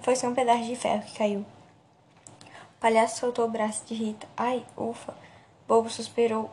Foi 0.00 0.14
só 0.14 0.28
um 0.28 0.34
pedaço 0.34 0.62
de 0.62 0.76
ferro 0.76 1.02
que 1.02 1.18
caiu. 1.18 1.40
O 1.40 2.78
palhaço 2.78 3.18
soltou 3.18 3.46
o 3.46 3.50
braço 3.50 3.84
de 3.84 3.94
Rita. 3.94 4.28
Ai, 4.36 4.64
ufa! 4.76 5.12
Bobo 5.66 5.90
suspirou, 5.90 6.48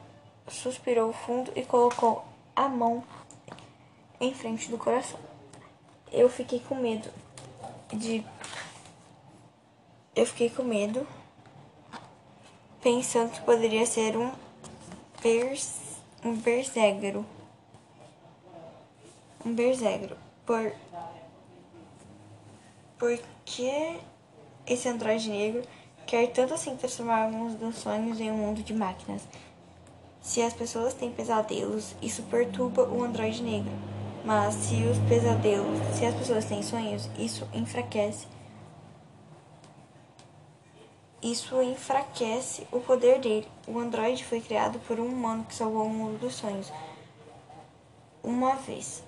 suspirou 0.47 1.13
fundo 1.13 1.51
e 1.55 1.61
colocou 1.61 2.25
a 2.55 2.67
mão 2.67 3.03
em 4.19 4.33
frente 4.33 4.67
do 4.71 4.79
coração. 4.79 5.19
Eu 6.11 6.27
fiquei 6.27 6.59
com 6.59 6.73
medo 6.73 7.07
de. 7.93 8.25
Eu 10.15 10.25
fiquei 10.25 10.49
com 10.49 10.63
medo 10.63 11.05
pensando 12.83 13.31
que 13.31 13.41
poderia 13.41 13.85
ser 13.85 14.17
um, 14.17 14.29
bers, 15.21 15.79
um 16.23 16.35
berzegro. 16.35 17.25
Um 19.45 19.53
berzegro. 19.53 20.17
Por, 20.45 20.73
porque 22.99 23.97
esse 24.67 24.89
androide 24.89 25.29
negro 25.29 25.63
quer 26.05 26.27
tanto 26.27 26.53
assim 26.53 26.75
transformar 26.75 27.23
alguns 27.23 27.55
dos 27.55 27.77
sonhos 27.77 28.19
em 28.19 28.29
um 28.29 28.37
mundo 28.37 28.61
de 28.61 28.73
máquinas. 28.73 29.21
Se 30.21 30.41
as 30.41 30.53
pessoas 30.53 30.93
têm 30.93 31.11
pesadelos, 31.11 31.95
isso 32.01 32.21
perturba 32.23 32.83
o 32.83 33.01
androide 33.01 33.41
negro. 33.41 33.71
Mas 34.25 34.55
se 34.55 34.75
os 34.83 34.97
pesadelos, 35.09 35.79
se 35.97 36.05
as 36.05 36.15
pessoas 36.15 36.45
têm 36.45 36.61
sonhos, 36.61 37.09
isso 37.17 37.47
enfraquece 37.53 38.27
isso 41.23 41.61
enfraquece 41.61 42.67
o 42.71 42.79
poder 42.81 43.19
dele. 43.19 43.47
O 43.65 43.79
androide 43.79 44.25
foi 44.25 44.41
criado 44.41 44.77
por 44.79 44.99
um 44.99 45.07
humano 45.07 45.45
que 45.45 45.55
salvou 45.55 45.85
o 45.85 45.89
mundo 45.89 46.19
dos 46.19 46.35
sonhos. 46.35 46.71
Uma 48.21 48.55
vez. 48.55 49.03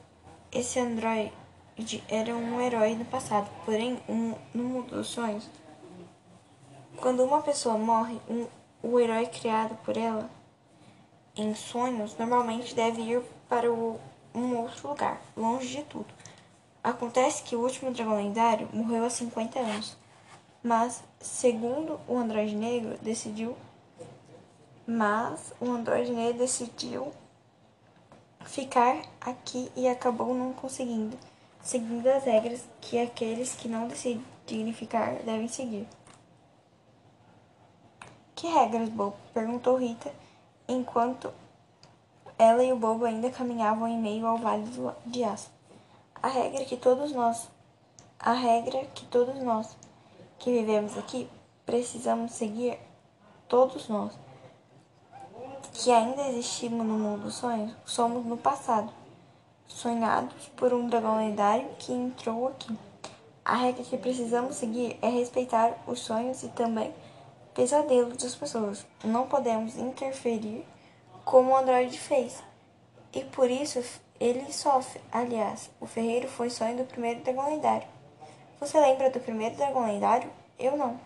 Esse 0.52 0.80
androide 0.80 1.34
era 2.08 2.34
um 2.34 2.62
herói 2.62 2.96
no 2.96 3.04
passado, 3.04 3.50
porém, 3.66 4.00
um, 4.08 4.34
no 4.54 4.64
mundo 4.64 4.96
dos 4.96 5.08
sonhos, 5.08 5.50
Quando 6.98 7.24
uma 7.24 7.42
pessoa 7.42 7.78
morre, 7.78 8.18
um, 8.30 8.48
o 8.82 8.98
herói 8.98 9.26
criado 9.26 9.76
por 9.84 9.98
ela 9.98 10.30
em 11.36 11.54
sonhos 11.54 12.18
normalmente 12.18 12.74
deve 12.74 13.02
ir 13.02 13.22
para 13.50 13.70
o, 13.72 14.00
um 14.34 14.58
outro 14.58 14.88
lugar, 14.90 15.22
longe 15.36 15.78
de 15.78 15.84
tudo. 15.84 16.08
Acontece 16.82 17.44
que 17.44 17.56
o 17.56 17.62
último 17.62 17.92
dragão 17.92 18.16
lendário 18.16 18.70
morreu 18.72 19.04
há 19.04 19.10
50 19.10 19.60
anos, 19.60 19.98
mas, 20.64 21.04
segundo 21.26 22.00
o 22.08 22.18
Android 22.18 22.56
Negro, 22.56 22.98
decidiu. 23.02 23.58
Mas 24.88 25.52
o 25.60 25.66
Android 25.66 26.12
Negro 26.12 26.38
decidiu 26.38 27.12
ficar 28.46 29.02
aqui 29.20 29.72
e 29.76 29.88
acabou 29.88 30.36
não 30.36 30.54
conseguindo, 30.54 31.18
seguindo 31.60 32.06
as 32.08 32.24
regras 32.24 32.64
que 32.80 33.00
aqueles 33.00 33.56
que 33.56 33.68
não 33.68 33.88
decidirem 33.88 34.72
ficar 34.72 35.16
devem 35.24 35.48
seguir. 35.48 35.88
Que 38.36 38.48
regras, 38.48 38.90
Bobo? 38.90 39.16
perguntou 39.34 39.78
Rita, 39.78 40.14
enquanto 40.68 41.34
ela 42.38 42.64
e 42.64 42.72
o 42.72 42.78
Bobo 42.78 43.06
ainda 43.06 43.32
caminhavam 43.32 43.88
em 43.88 43.98
meio 43.98 44.28
ao 44.28 44.38
vale 44.38 44.66
de 45.08 45.24
aço. 45.24 45.50
A 46.22 46.28
regra 46.28 46.64
que 46.66 46.78
todos 46.78 47.12
nós, 47.12 47.50
a 48.20 48.34
regra 48.34 48.86
que 48.94 49.06
todos 49.06 49.42
nós 49.42 49.76
que 50.40 50.52
vivemos 50.52 50.98
aqui 50.98 51.30
precisamos 51.66 52.34
seguir, 52.34 52.78
todos 53.48 53.90
nós 53.90 54.14
que 55.74 55.92
ainda 55.92 56.30
existimos 56.30 56.86
no 56.86 56.94
mundo 56.94 57.24
dos 57.24 57.36
sonhos, 57.36 57.76
somos 57.84 58.26
no 58.26 58.38
passado, 58.38 58.94
sonhados 59.68 60.48
por 60.56 60.74
um 60.74 60.88
dragão 60.88 61.18
lendário 61.18 61.68
que 61.78 61.92
entrou 61.92 62.48
aqui. 62.48 62.78
A 63.44 63.56
regra 63.58 63.84
que 63.84 63.98
precisamos 63.98 64.56
seguir 64.56 64.98
é 65.02 65.10
respeitar 65.10 65.78
os 65.86 66.00
sonhos 66.00 66.44
e 66.44 66.48
também 66.50 66.94
pesadelos 67.54 68.18
das 68.18 68.34
pessoas. 68.36 68.86
Não 69.04 69.28
podemos 69.28 69.76
interferir 69.78 70.66
como 71.26 71.52
o 71.52 71.58
Android 71.58 71.98
fez. 72.00 72.42
E 73.14 73.26
por 73.26 73.52
isso 73.52 73.84
ele 74.18 74.52
sofre. 74.54 75.02
Aliás, 75.12 75.70
o 75.82 75.86
ferreiro 75.86 76.30
foi 76.30 76.50
sonho 76.50 76.78
do 76.78 76.86
primeiro 76.86 77.22
dragão 77.22 77.50
lendário. 77.50 77.95
Você 78.60 78.80
lembra 78.80 79.10
do 79.10 79.20
primeiro 79.20 79.56
dragão 79.56 79.86
lendário? 79.86 80.30
Eu 80.58 80.78
não. 80.78 81.00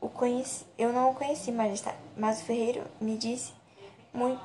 O 0.00 0.08
conheci, 0.08 0.64
eu 0.76 0.92
não 0.92 1.10
o 1.10 1.14
conheci, 1.14 1.50
majestade, 1.50 1.96
mas 2.16 2.40
o 2.40 2.44
ferreiro 2.44 2.84
me 3.00 3.16
disse 3.16 3.52
muito, 4.12 4.40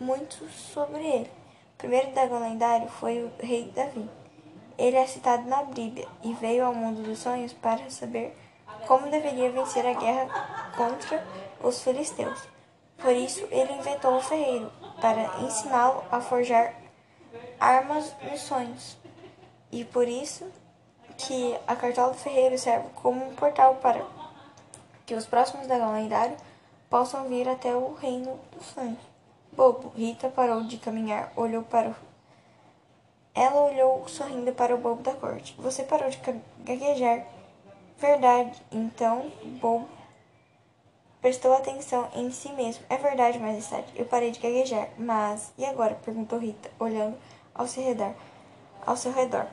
muito 0.00 0.48
sobre 0.50 1.06
ele. 1.06 1.30
O 1.74 1.78
primeiro 1.78 2.10
dragão 2.12 2.40
lendário 2.40 2.88
foi 2.88 3.22
o 3.22 3.32
rei 3.38 3.70
Davi. 3.74 4.08
Ele 4.78 4.96
é 4.96 5.06
citado 5.06 5.48
na 5.48 5.62
Bíblia 5.62 6.08
e 6.24 6.32
veio 6.34 6.64
ao 6.64 6.74
mundo 6.74 7.02
dos 7.02 7.18
sonhos 7.18 7.52
para 7.52 7.88
saber 7.90 8.36
como 8.86 9.10
deveria 9.10 9.50
vencer 9.50 9.86
a 9.86 9.92
guerra 9.92 10.72
contra 10.76 11.24
os 11.62 11.82
filisteus. 11.82 12.48
Por 12.98 13.12
isso, 13.12 13.46
ele 13.50 13.72
inventou 13.74 14.16
o 14.16 14.22
ferreiro, 14.22 14.72
para 15.00 15.40
ensiná-lo 15.42 16.02
a 16.10 16.20
forjar 16.20 16.74
armas 17.60 18.14
nos 18.22 18.40
sonhos. 18.40 18.96
E 19.70 19.84
por 19.84 20.06
isso 20.06 20.50
que 21.16 21.58
a 21.66 21.76
cartola 21.76 22.12
do 22.12 22.18
ferreiro 22.18 22.58
serve 22.58 22.88
como 22.94 23.24
um 23.24 23.34
portal 23.34 23.76
para 23.76 24.04
que 25.06 25.14
os 25.14 25.26
próximos 25.26 25.66
dragões 25.66 26.02
lendários 26.02 26.40
possam 26.88 27.28
vir 27.28 27.48
até 27.48 27.74
o 27.74 27.94
reino 27.94 28.38
dos 28.52 28.66
sonhos. 28.66 28.98
Bobo, 29.52 29.92
Rita 29.96 30.28
parou 30.28 30.62
de 30.62 30.78
caminhar, 30.78 31.32
olhou 31.36 31.62
para 31.62 31.90
o... 31.90 31.94
Ela 33.34 33.62
olhou 33.62 34.06
sorrindo 34.08 34.52
para 34.52 34.74
o 34.74 34.78
bobo 34.78 35.02
da 35.02 35.14
corte. 35.14 35.54
Você 35.58 35.82
parou 35.82 36.08
de 36.08 36.18
gaguejar 36.60 37.26
Verdade. 38.02 38.60
Então, 38.72 39.30
bom. 39.60 39.86
Prestou 41.20 41.54
atenção 41.54 42.08
em 42.16 42.32
si 42.32 42.52
mesmo. 42.52 42.84
É 42.90 42.96
verdade, 42.96 43.38
majestade. 43.38 43.86
Eu 43.94 44.04
parei 44.06 44.32
de 44.32 44.40
gaguejar. 44.40 44.88
Mas, 44.98 45.52
e 45.56 45.64
agora? 45.64 45.94
Perguntou 46.04 46.40
Rita, 46.40 46.68
olhando 46.80 47.16
ao 47.54 47.68
seu 47.68 47.84
redor. 47.84 48.12
Ao 48.84 48.96
seu 48.96 49.12
redor. 49.12 49.46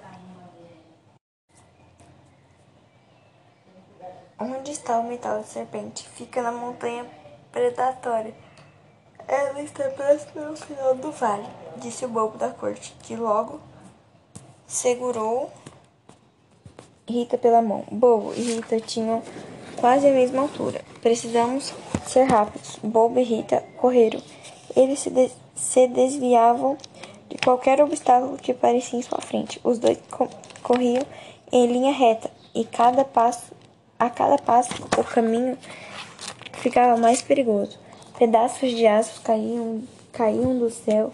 Onde 4.39 4.71
está 4.71 4.97
o 4.97 5.03
metal 5.03 5.41
de 5.41 5.47
serpente? 5.47 6.07
Fica 6.09 6.41
na 6.41 6.51
montanha 6.51 7.05
predatória. 7.51 8.33
Ela 9.27 9.61
está 9.61 9.89
próxima 9.89 10.47
ao 10.47 10.55
final 10.55 10.95
do 10.95 11.11
vale, 11.11 11.45
disse 11.77 12.05
o 12.05 12.07
bobo 12.09 12.37
da 12.37 12.49
corte, 12.49 12.95
que 13.03 13.15
logo 13.15 13.59
segurou 14.65 15.51
Rita 17.07 17.37
pela 17.37 17.61
mão. 17.61 17.83
Bobo 17.91 18.33
e 18.35 18.41
Rita 18.41 18.79
tinham 18.79 19.21
quase 19.77 20.07
a 20.07 20.11
mesma 20.11 20.43
altura. 20.43 20.85
Precisamos 21.01 21.73
ser 22.05 22.23
rápidos. 22.23 22.77
Bobo 22.83 23.19
e 23.19 23.23
Rita 23.23 23.63
correram. 23.77 24.21
Eles 24.75 24.99
se, 24.99 25.09
de 25.09 25.31
se 25.55 25.87
desviavam 25.87 26.77
de 27.27 27.37
qualquer 27.37 27.81
obstáculo 27.81 28.37
que 28.37 28.51
aparecia 28.51 28.99
em 28.99 29.01
sua 29.01 29.19
frente. 29.19 29.59
Os 29.63 29.79
dois 29.79 29.97
co 30.11 30.29
corriam 30.61 31.03
em 31.51 31.65
linha 31.65 31.91
reta 31.91 32.29
e 32.53 32.63
cada 32.63 33.03
passo, 33.03 33.51
a 33.99 34.09
cada 34.09 34.37
passo 34.37 34.73
o 34.97 35.03
caminho 35.03 35.57
ficava 36.53 36.97
mais 36.97 37.21
perigoso. 37.21 37.77
Pedaços 38.17 38.71
de 38.71 38.87
aço 38.87 39.21
caíam, 39.21 39.83
caíam 40.13 40.57
do 40.57 40.69
céu, 40.69 41.11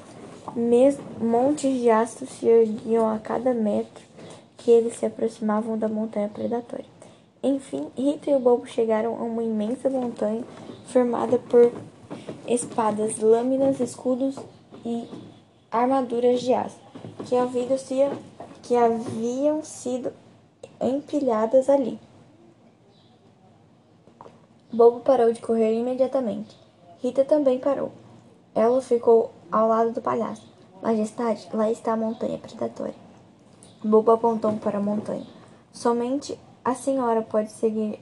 montes 1.19 1.81
de 1.81 1.89
aço 1.89 2.27
se 2.27 2.47
erguiam 2.47 3.09
a 3.09 3.17
cada 3.17 3.53
metro 3.53 4.03
que 4.57 4.69
eles 4.69 4.97
se 4.97 5.05
aproximavam 5.05 5.77
da 5.77 5.87
montanha 5.87 6.29
predatória. 6.29 6.85
Enfim, 7.43 7.87
Rita 7.97 8.31
e 8.31 8.35
o 8.35 8.39
Bobo 8.39 8.65
chegaram 8.65 9.15
a 9.15 9.23
uma 9.23 9.43
imensa 9.43 9.89
montanha 9.89 10.43
formada 10.87 11.37
por 11.37 11.71
espadas, 12.47 13.17
lâminas, 13.17 13.79
escudos 13.79 14.35
e 14.83 15.07
armaduras 15.71 16.41
de 16.41 16.53
aço, 16.53 16.79
que 17.25 17.35
haviam, 17.35 17.67
que 18.63 18.75
haviam 18.75 19.63
sido 19.63 20.11
empilhadas 20.81 21.69
ali. 21.69 21.99
Bobo 24.71 24.99
parou 25.01 25.31
de 25.31 25.41
correr 25.41 25.73
imediatamente. 25.73 26.57
Rita 27.01 27.23
também 27.23 27.59
parou. 27.59 27.91
Ela 28.53 28.81
ficou 28.81 29.31
ao 29.51 29.67
lado 29.67 29.91
do 29.91 30.01
palhaço. 30.01 30.47
Majestade, 30.81 31.47
lá 31.53 31.71
está 31.71 31.93
a 31.93 31.97
montanha 31.97 32.37
predatória. 32.37 32.95
Bobo 33.83 34.11
apontou 34.11 34.51
para 34.53 34.79
a 34.79 34.81
montanha. 34.81 35.25
Somente 35.71 36.39
a 36.63 36.73
senhora 36.73 37.21
pode 37.21 37.51
seguir, 37.51 37.99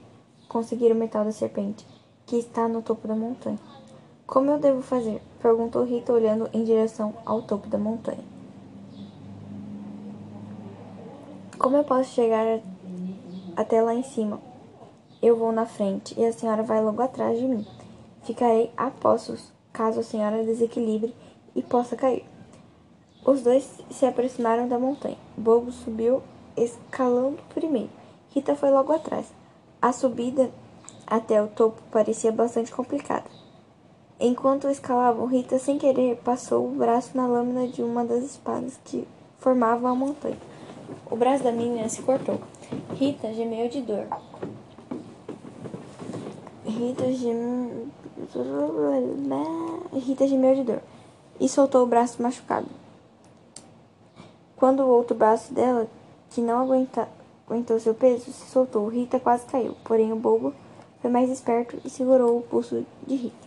conseguir 0.48 0.90
o 0.90 0.94
metal 0.94 1.24
da 1.24 1.32
serpente, 1.32 1.86
que 2.24 2.36
está 2.36 2.66
no 2.66 2.80
topo 2.80 3.06
da 3.06 3.14
montanha. 3.14 3.58
Como 4.26 4.50
eu 4.50 4.58
devo 4.58 4.80
fazer? 4.80 5.20
perguntou 5.40 5.84
Rita, 5.84 6.12
olhando 6.12 6.48
em 6.52 6.64
direção 6.64 7.14
ao 7.26 7.42
topo 7.42 7.68
da 7.68 7.76
montanha. 7.76 8.24
Como 11.58 11.76
eu 11.76 11.84
posso 11.84 12.10
chegar 12.10 12.60
até 13.54 13.82
lá 13.82 13.94
em 13.94 14.02
cima? 14.02 14.40
Eu 15.26 15.38
vou 15.38 15.50
na 15.52 15.64
frente 15.64 16.14
e 16.20 16.22
a 16.26 16.34
senhora 16.34 16.62
vai 16.62 16.84
logo 16.84 17.00
atrás 17.00 17.38
de 17.38 17.46
mim. 17.46 17.66
Ficarei 18.24 18.70
a 18.76 18.90
postos 18.90 19.50
caso 19.72 20.00
a 20.00 20.02
senhora 20.02 20.44
desequilibre 20.44 21.14
e 21.56 21.62
possa 21.62 21.96
cair. 21.96 22.26
Os 23.24 23.40
dois 23.40 23.80
se 23.90 24.04
aproximaram 24.04 24.68
da 24.68 24.78
montanha. 24.78 25.16
Bobo 25.34 25.72
subiu, 25.72 26.20
escalando 26.54 27.38
primeiro. 27.54 27.88
Rita 28.34 28.54
foi 28.54 28.68
logo 28.70 28.92
atrás. 28.92 29.32
A 29.80 29.94
subida 29.94 30.50
até 31.06 31.42
o 31.42 31.48
topo 31.48 31.80
parecia 31.90 32.30
bastante 32.30 32.70
complicada. 32.70 33.24
Enquanto 34.20 34.68
escalavam, 34.68 35.24
Rita, 35.24 35.58
sem 35.58 35.78
querer, 35.78 36.16
passou 36.18 36.66
o 36.66 36.76
braço 36.76 37.16
na 37.16 37.26
lâmina 37.26 37.66
de 37.66 37.82
uma 37.82 38.04
das 38.04 38.22
espadas 38.24 38.78
que 38.84 39.08
formavam 39.38 39.90
a 39.90 39.94
montanha. 39.94 40.36
O 41.10 41.16
braço 41.16 41.42
da 41.42 41.50
menina 41.50 41.88
se 41.88 42.02
cortou. 42.02 42.38
Rita 42.92 43.32
gemeu 43.32 43.70
de 43.70 43.80
dor. 43.80 44.06
Rita 46.64 47.12
gemeu... 47.12 47.88
Rita 49.92 50.26
gemeu 50.26 50.54
de 50.54 50.64
dor 50.64 50.80
e 51.38 51.48
soltou 51.48 51.82
o 51.82 51.86
braço 51.86 52.22
machucado. 52.22 52.68
Quando 54.56 54.80
o 54.80 54.88
outro 54.88 55.16
braço 55.16 55.52
dela, 55.52 55.86
que 56.30 56.40
não 56.40 56.62
aguenta, 56.62 57.08
aguentou 57.46 57.78
seu 57.78 57.94
peso, 57.94 58.32
se 58.32 58.50
soltou, 58.50 58.88
Rita 58.88 59.20
quase 59.20 59.44
caiu. 59.46 59.76
Porém, 59.84 60.12
o 60.12 60.16
bobo 60.16 60.54
foi 61.00 61.10
mais 61.10 61.30
esperto 61.30 61.76
e 61.84 61.90
segurou 61.90 62.38
o 62.38 62.42
pulso 62.42 62.84
de 63.06 63.14
Rita 63.14 63.44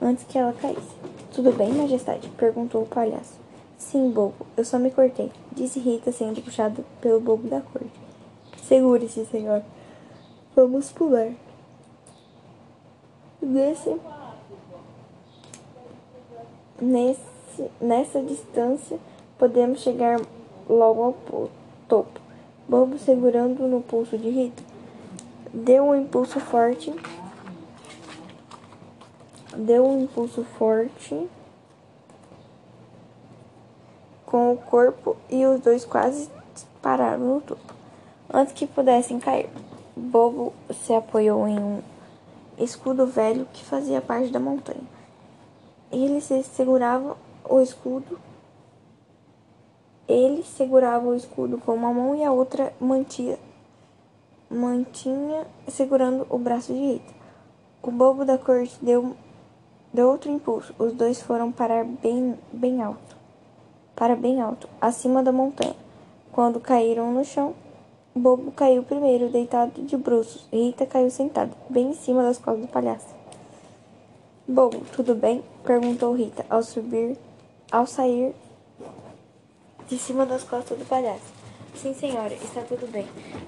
antes 0.00 0.24
que 0.24 0.38
ela 0.38 0.52
caísse. 0.52 0.96
Tudo 1.32 1.52
bem, 1.52 1.72
majestade? 1.72 2.28
perguntou 2.30 2.82
o 2.82 2.86
palhaço. 2.86 3.38
Sim, 3.76 4.10
bobo, 4.10 4.46
eu 4.56 4.64
só 4.64 4.78
me 4.78 4.90
cortei, 4.90 5.30
disse 5.52 5.78
Rita, 5.78 6.10
sendo 6.10 6.42
puxada 6.42 6.84
pelo 7.00 7.20
bobo 7.20 7.48
da 7.48 7.60
corte. 7.60 7.90
Segure-se, 8.64 9.24
senhor. 9.26 9.62
Vamos 10.54 10.90
pular. 10.90 11.32
Nesse, 13.40 14.00
nesse, 16.80 17.70
nessa 17.80 18.22
distância, 18.22 18.98
podemos 19.38 19.80
chegar 19.80 20.20
logo 20.68 21.02
ao 21.02 21.50
topo. 21.88 22.20
Bobo 22.68 22.98
segurando 22.98 23.66
no 23.66 23.80
pulso 23.80 24.18
de 24.18 24.28
Rita. 24.28 24.62
deu 25.54 25.84
um 25.84 25.94
impulso 25.94 26.40
forte. 26.40 26.92
Deu 29.56 29.86
um 29.86 30.02
impulso 30.02 30.44
forte 30.44 31.28
com 34.26 34.52
o 34.52 34.56
corpo 34.58 35.16
e 35.30 35.46
os 35.46 35.60
dois 35.60 35.84
quase 35.86 36.28
pararam 36.82 37.36
no 37.36 37.40
topo. 37.40 37.74
Antes 38.30 38.52
que 38.52 38.66
pudessem 38.66 39.18
cair, 39.18 39.48
Bobo 39.96 40.52
se 40.84 40.92
apoiou 40.92 41.48
em 41.48 41.58
um 41.58 41.80
escudo 42.58 43.06
velho 43.06 43.46
que 43.52 43.64
fazia 43.64 44.00
parte 44.00 44.30
da 44.30 44.40
montanha. 44.40 44.82
Ele 45.90 46.20
se 46.20 46.42
segurava 46.42 47.16
o 47.48 47.60
escudo. 47.60 48.18
Ele 50.06 50.42
segurava 50.42 51.06
o 51.06 51.14
escudo 51.14 51.58
com 51.58 51.74
uma 51.74 51.92
mão 51.92 52.14
e 52.14 52.24
a 52.24 52.32
outra 52.32 52.72
mantinha, 52.80 53.38
mantinha 54.50 55.46
segurando 55.68 56.26
o 56.30 56.38
braço 56.38 56.72
de 56.72 56.78
Rita. 56.78 57.14
O 57.82 57.90
bobo 57.90 58.24
da 58.24 58.38
corte 58.38 58.76
deu, 58.82 59.14
deu 59.92 60.08
outro 60.08 60.30
impulso. 60.30 60.74
Os 60.78 60.92
dois 60.92 61.20
foram 61.20 61.52
parar 61.52 61.84
bem, 61.84 62.38
bem 62.52 62.82
alto 62.82 63.18
para 63.98 64.14
bem 64.14 64.40
alto, 64.40 64.68
acima 64.80 65.24
da 65.24 65.32
montanha. 65.32 65.74
Quando 66.30 66.60
caíram 66.60 67.12
no 67.12 67.24
chão, 67.24 67.52
Bobo 68.18 68.50
caiu 68.50 68.82
primeiro, 68.82 69.28
deitado 69.28 69.80
de 69.80 69.96
bruços, 69.96 70.48
Rita 70.52 70.84
caiu 70.84 71.08
sentada, 71.08 71.52
bem 71.70 71.90
em 71.90 71.94
cima 71.94 72.22
das 72.24 72.36
costas 72.36 72.66
do 72.66 72.68
palhaço. 72.68 73.06
Bobo, 74.46 74.80
tudo 74.92 75.14
bem? 75.14 75.44
perguntou 75.64 76.14
Rita 76.14 76.44
ao 76.50 76.62
subir, 76.62 77.16
ao 77.70 77.86
sair 77.86 78.34
de 79.88 79.96
cima 79.96 80.26
das 80.26 80.42
costas 80.42 80.76
do 80.76 80.84
palhaço. 80.84 81.32
Sim, 81.76 81.94
senhora, 81.94 82.34
está 82.34 82.60
tudo 82.62 82.90
bem, 82.90 83.06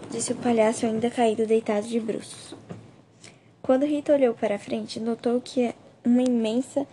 disse 0.09 0.33
o 0.33 0.37
palhaço 0.37 0.87
ainda 0.87 1.11
caído, 1.11 1.47
deitado 1.47 1.89
de 1.89 1.99
bruços. 1.99 2.55
Quando 3.61 3.85
Rita 3.85 4.13
olhou 4.13 4.35
para 4.35 4.59
frente, 4.59 5.01
notou 5.01 5.41
que 5.41 5.75
uma 6.05 6.23
imensa 6.23 6.87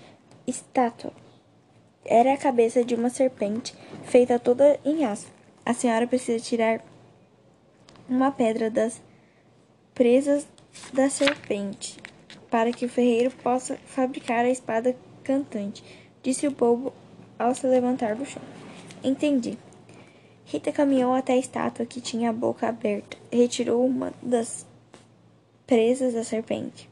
estátua 0.48 1.12
era 2.04 2.34
a 2.34 2.38
cabeça 2.38 2.84
de 2.84 2.96
uma 2.96 3.12
serpente 3.12 3.76
feita 4.04 4.40
toda 4.40 4.80
em 4.84 5.06
aço. 5.06 5.28
A 5.64 5.74
senhora 5.74 6.08
precisa 6.08 6.44
tirar 6.44 6.82
uma 8.10 8.32
pedra 8.32 8.70
das 8.70 9.02
presas 9.94 10.48
da 10.94 11.10
serpente 11.10 11.98
para 12.50 12.72
que 12.72 12.86
o 12.86 12.90
ferreiro 12.90 13.32
possa 13.44 13.78
fabricar 13.86 14.46
a 14.46 14.50
espada 14.50 14.96
cantante, 15.24 15.84
disse 16.24 16.48
o 16.48 16.52
bobo 16.52 16.94
ao 17.38 17.54
se 17.54 17.68
levantar 17.68 18.16
do 18.16 18.26
chão. 18.26 18.42
Entendi. 19.04 19.58
Rita 20.46 20.72
caminhou 20.72 21.14
até 21.14 21.34
a 21.34 21.38
estátua 21.38 21.86
que 21.86 22.00
tinha 22.00 22.30
a 22.30 22.34
boca 22.34 22.70
aberta, 22.70 23.18
retirou 23.32 23.86
uma 23.86 24.14
das 24.22 24.66
presas 25.66 26.14
da 26.14 26.24
serpente. 26.24 26.90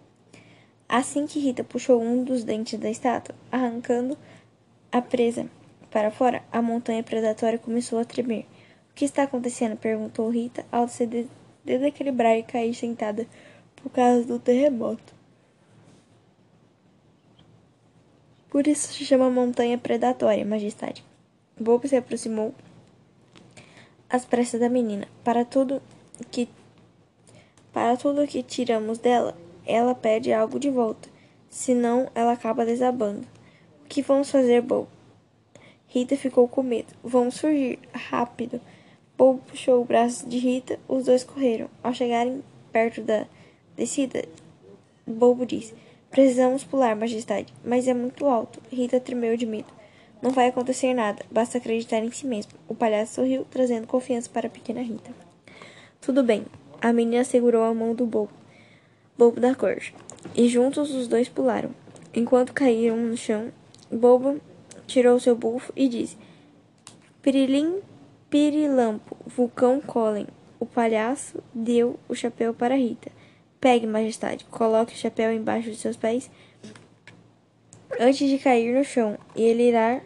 Assim 0.88 1.26
que 1.26 1.40
Rita 1.40 1.64
puxou 1.64 2.02
um 2.02 2.24
dos 2.24 2.44
dentes 2.44 2.78
da 2.78 2.90
estátua, 2.90 3.34
arrancando 3.52 4.18
a 4.92 5.02
presa 5.02 5.50
para 5.90 6.12
fora, 6.12 6.44
a 6.52 6.62
montanha 6.62 7.02
predatória 7.02 7.58
começou 7.58 7.98
a 8.00 8.06
tremer. 8.06 8.46
Que 8.96 9.06
está 9.06 9.24
acontecendo? 9.24 9.76
perguntou 9.76 10.30
Rita 10.30 10.66
ao 10.72 10.88
se 10.88 11.06
desequilibrar 11.64 12.38
e 12.38 12.44
cair 12.44 12.74
sentada 12.74 13.28
por 13.76 13.92
causa 13.92 14.26
do 14.26 14.40
terremoto. 14.40 15.14
Por 18.50 18.66
isso 18.68 18.94
se 18.94 19.06
chama 19.06 19.30
montanha 19.30 19.78
predatória, 19.78 20.46
majestade. 20.46 21.04
Bob 21.60 21.86
se 21.88 21.98
aproximou 21.98 22.56
às 24.10 24.24
pressas 24.24 24.62
da 24.62 24.70
menina. 24.70 25.10
Para 25.26 25.44
tudo 25.44 25.82
que 26.32 26.48
para 27.74 27.98
tudo 27.98 28.26
que 28.26 28.42
tiramos 28.42 28.98
dela, 29.00 29.38
ela 29.66 29.94
pede 29.94 30.32
algo 30.32 30.58
de 30.58 30.70
volta, 30.70 31.10
senão 31.50 32.10
ela 32.16 32.32
acaba 32.32 32.66
desabando. 32.66 33.28
O 33.84 33.88
que 33.90 34.02
vamos 34.02 34.32
fazer, 34.32 34.62
Bob? 34.62 34.88
Rita 35.88 36.16
ficou 36.16 36.48
com 36.48 36.64
medo. 36.64 36.94
Vamos 37.04 37.38
fugir. 37.38 37.80
Rápido. 37.94 38.62
Bob 39.18 39.40
puxou 39.48 39.82
o 39.82 39.86
braço 39.86 40.28
de 40.28 40.38
Rita. 40.38 40.80
Os 40.88 41.06
dois 41.06 41.24
correram. 41.24 41.70
Ao 41.84 41.94
chegarem 41.94 42.44
perto 42.72 43.02
da 43.02 43.26
descida, 43.76 44.26
Bobo 45.08 45.46
disse: 45.46 45.74
Precisamos 46.12 46.64
pular, 46.64 46.96
majestade. 46.96 47.54
Mas 47.64 47.88
é 47.88 47.94
muito 47.94 48.26
alto. 48.26 48.62
Rita 48.72 49.00
tremeu 49.00 49.38
de 49.38 49.46
medo. 49.46 49.68
Não 50.22 50.32
vai 50.32 50.48
acontecer 50.48 50.94
nada. 50.94 51.24
Basta 51.30 51.58
acreditar 51.58 52.00
em 52.00 52.12
si 52.12 52.26
mesmo. 52.26 52.54
O 52.68 52.76
palhaço 52.76 53.16
sorriu, 53.16 53.46
trazendo 53.50 53.88
confiança 53.88 54.30
para 54.30 54.48
a 54.48 54.50
pequena 54.50 54.82
Rita. 54.82 55.12
Tudo 56.02 56.24
bem. 56.24 56.46
A 56.82 56.92
menina 56.92 57.24
segurou 57.24 57.64
a 57.64 57.74
mão 57.74 57.94
do 57.94 58.06
Bobo. 58.06 58.32
Bobo 59.18 59.40
da 59.40 59.56
corte. 59.56 59.94
E 60.36 60.48
juntos 60.48 60.94
os 60.94 61.08
dois 61.08 61.30
pularam. 61.30 61.72
Enquanto 62.14 62.54
caíram 62.54 62.98
no 62.98 63.18
chão, 63.18 63.52
Bobo 63.92 64.40
tirou 64.88 65.20
seu 65.20 65.36
bufo 65.36 65.72
e 65.76 65.88
disse: 65.88 66.18
Pirilim, 67.22 67.82
pirilampo, 68.36 69.16
vulcão 69.26 69.80
Colin. 69.80 70.28
O 70.60 70.66
palhaço 70.66 71.42
deu 71.54 71.98
o 72.06 72.14
chapéu 72.14 72.54
para 72.54 72.76
Rita. 72.76 73.10
Pegue, 73.62 73.88
majestade, 73.88 74.44
coloque 74.52 74.94
o 74.94 74.98
chapéu 74.98 75.32
embaixo 75.32 75.72
de 75.72 75.78
seus 75.78 75.96
pés 75.96 76.30
antes 77.98 78.30
de 78.30 78.38
cair 78.38 78.78
no 78.78 78.84
chão, 78.84 79.18
e 79.38 79.42
ele 79.42 79.70
irá 79.70 80.02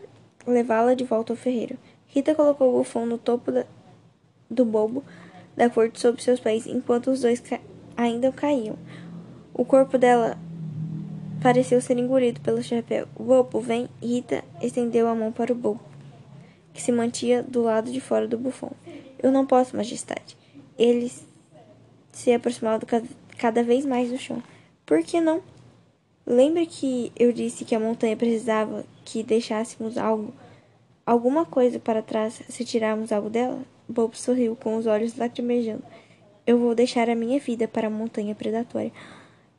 levá-la 0.45 0.93
de 0.93 1.03
volta 1.05 1.33
ao 1.33 1.37
ferreiro. 1.37 1.75
Rita 2.05 2.35
colocou 2.35 2.69
o 2.69 2.77
bufão 2.77 3.03
no 3.03 3.17
topo 3.17 3.51
da, 3.51 3.65
do 4.47 4.63
bobo 4.63 5.03
da 5.57 5.67
corte 5.67 5.99
sob 5.99 6.21
seus 6.21 6.39
pés, 6.39 6.67
enquanto 6.67 7.09
os 7.09 7.21
dois 7.21 7.39
ca 7.39 7.59
ainda 7.97 8.31
caíam. 8.31 8.77
O 9.55 9.65
corpo 9.65 9.97
dela 9.97 10.37
pareceu 11.41 11.81
ser 11.81 11.97
engolido 11.97 12.41
pelo 12.41 12.61
chapéu. 12.61 13.07
Bobo, 13.19 13.59
vem! 13.59 13.89
Rita 13.99 14.43
estendeu 14.61 15.07
a 15.07 15.15
mão 15.15 15.31
para 15.31 15.51
o 15.51 15.55
bobo, 15.55 15.81
que 16.79 16.85
se 16.85 16.93
mantinha 16.93 17.43
do 17.43 17.61
lado 17.61 17.91
de 17.91 17.99
fora 17.99 18.25
do 18.25 18.37
bufão. 18.37 18.71
Eu 19.21 19.33
não 19.33 19.45
posso, 19.45 19.75
majestade. 19.75 20.37
Ele 20.77 21.11
se 22.09 22.31
aproximava 22.31 22.85
cada, 23.37 23.61
vez 23.61 23.85
mais 23.85 24.09
do 24.09 24.17
chão. 24.17 24.41
Por 24.85 25.03
que 25.03 25.19
não? 25.19 25.43
Lembra 26.25 26.65
que 26.65 27.11
eu 27.17 27.33
disse 27.33 27.65
que 27.65 27.75
a 27.75 27.79
montanha 27.81 28.15
precisava 28.15 28.85
que 29.03 29.23
deixássemos 29.23 29.97
algo, 29.97 30.33
alguma 31.05 31.45
coisa 31.45 31.79
para 31.79 32.01
trás 32.01 32.41
se 32.47 32.63
tirarmos 32.63 33.11
algo 33.11 33.29
dela? 33.29 33.61
Bobo 33.87 34.15
sorriu 34.15 34.55
com 34.55 34.77
os 34.77 34.87
olhos 34.87 35.17
lacrimejando. 35.17 35.83
Eu 36.47 36.57
vou 36.59 36.73
deixar 36.73 37.09
a 37.09 37.15
minha 37.15 37.41
vida 37.41 37.67
para 37.67 37.87
a 37.87 37.91
montanha 37.91 38.33
predatória. 38.33 38.93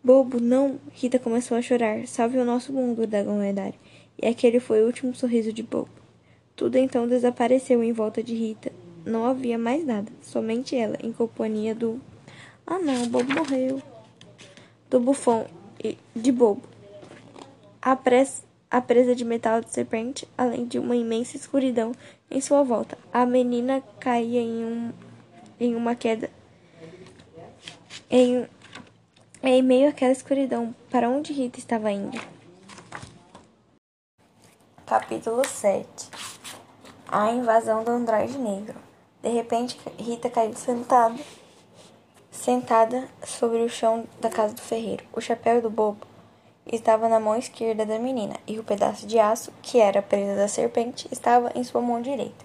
Bobo, 0.03 0.41
não! 0.41 0.81
Rita 0.95 1.19
começou 1.19 1.59
a 1.59 1.63
chorar. 1.63 2.07
Salve 2.07 2.39
o 2.39 2.47
nosso 2.47 2.73
mundo, 2.73 3.07
dragão 3.07 3.39
lendário. 3.39 3.79
E 4.23 4.27
aquele 4.27 4.59
foi 4.59 4.83
o 4.83 4.87
último 4.87 5.15
sorriso 5.15 5.53
de 5.53 5.63
Bobo. 5.63 6.00
Tudo 6.57 6.77
então 6.77 7.09
desapareceu 7.09 7.83
em 7.83 7.93
volta 7.93 8.23
de 8.23 8.35
Rita. 8.35 8.73
Não 9.05 9.25
havia 9.25 9.59
mais 9.59 9.85
nada, 9.85 10.13
somente 10.23 10.77
ela, 10.77 10.97
em 11.03 11.13
companhia 11.13 11.75
do. 11.75 12.01
Ah 12.67 12.79
não, 12.79 13.09
Bobo 13.09 13.33
morreu. 13.33 13.83
Do 14.89 15.01
bufão 15.01 15.47
e 15.83 15.97
de 16.15 16.31
Bobo. 16.31 16.63
A, 17.81 17.97
pres... 17.97 18.45
a 18.71 18.81
presa 18.81 19.15
de 19.15 19.25
metal 19.25 19.61
de 19.61 19.73
serpente, 19.73 20.29
além 20.37 20.67
de 20.67 20.79
uma 20.79 20.95
imensa 20.95 21.37
escuridão 21.37 21.93
em 22.31 22.41
sua 22.41 22.63
volta. 22.63 22.99
A 23.13 23.25
menina 23.25 23.83
caía 23.99 24.41
em 24.41 24.65
um 24.65 24.93
em 25.59 25.75
uma 25.75 25.95
queda 25.95 26.31
em 28.11 28.47
em 29.43 29.63
meio 29.63 29.89
àquela 29.89 30.13
escuridão, 30.13 30.75
para 30.91 31.09
onde 31.09 31.33
Rita 31.33 31.59
estava 31.59 31.91
indo? 31.91 32.21
Capítulo 34.85 35.47
7 35.47 36.30
A 37.13 37.33
invasão 37.33 37.83
do 37.83 37.91
androide 37.91 38.39
negro. 38.39 38.79
De 39.21 39.29
repente, 39.31 39.77
Rita 39.99 40.31
caiu 40.31 40.55
sentada, 40.55 41.19
sentada 42.31 43.09
sobre 43.25 43.59
o 43.65 43.69
chão 43.69 44.07
da 44.21 44.31
casa 44.31 44.55
do 44.55 44.61
ferreiro. 44.61 45.05
O 45.13 45.21
chapéu 45.21 45.61
do 45.61 45.69
bobo 45.69 46.07
estava 46.65 47.09
na 47.09 47.19
mão 47.19 47.35
esquerda 47.35 47.85
da 47.85 47.99
menina 47.99 48.37
e 48.47 48.61
o 48.61 48.63
pedaço 48.63 49.09
de 49.09 49.19
aço, 49.19 49.53
que 49.61 49.81
era 49.81 49.99
a 49.99 50.03
presa 50.05 50.37
da 50.37 50.47
serpente, 50.47 51.09
estava 51.11 51.51
em 51.57 51.65
sua 51.65 51.81
mão 51.81 52.01
direita. 52.01 52.45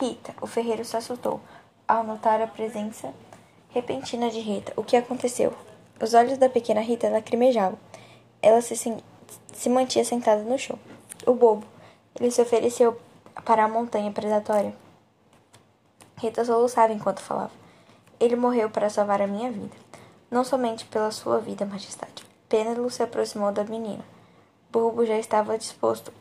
Rita, 0.00 0.34
o 0.40 0.46
ferreiro 0.46 0.82
se 0.82 0.96
assustou 0.96 1.38
ao 1.86 2.02
notar 2.02 2.40
a 2.40 2.46
presença 2.46 3.12
repentina 3.68 4.30
de 4.30 4.40
Rita. 4.40 4.72
O 4.76 4.82
que 4.82 4.96
aconteceu? 4.96 5.52
Os 6.00 6.14
olhos 6.14 6.38
da 6.38 6.48
pequena 6.48 6.80
Rita 6.80 7.10
lacrimejavam. 7.10 7.78
Ela 8.40 8.62
se, 8.62 8.74
se 9.52 9.68
mantinha 9.68 10.06
sentada 10.06 10.42
no 10.42 10.58
chão. 10.58 10.78
O 11.26 11.34
bobo. 11.34 11.66
Ele 12.18 12.30
se 12.30 12.40
ofereceu 12.40 12.98
para 13.44 13.64
a 13.64 13.68
montanha 13.68 14.10
predatória. 14.10 14.74
Rita 16.16 16.44
soluçava 16.44 16.92
enquanto 16.92 17.20
falava. 17.20 17.52
Ele 18.18 18.36
morreu 18.36 18.70
para 18.70 18.88
salvar 18.88 19.20
a 19.20 19.26
minha 19.26 19.50
vida. 19.50 19.76
Não 20.30 20.44
somente 20.44 20.84
pela 20.86 21.10
sua 21.10 21.38
vida, 21.38 21.66
majestade. 21.66 22.24
Pênelo 22.48 22.90
se 22.90 23.02
aproximou 23.02 23.52
da 23.52 23.64
menina. 23.64 24.04
Bulbo 24.72 25.04
já 25.04 25.18
estava 25.18 25.58
disposto 25.58 26.12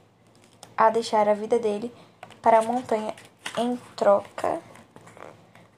a 0.78 0.89
deixar 0.89 1.28
a 1.28 1.34
vida 1.34 1.57
dele 1.57 1.93
para 2.41 2.59
a 2.59 2.61
montanha 2.61 3.13
em 3.57 3.78
troca 3.95 4.61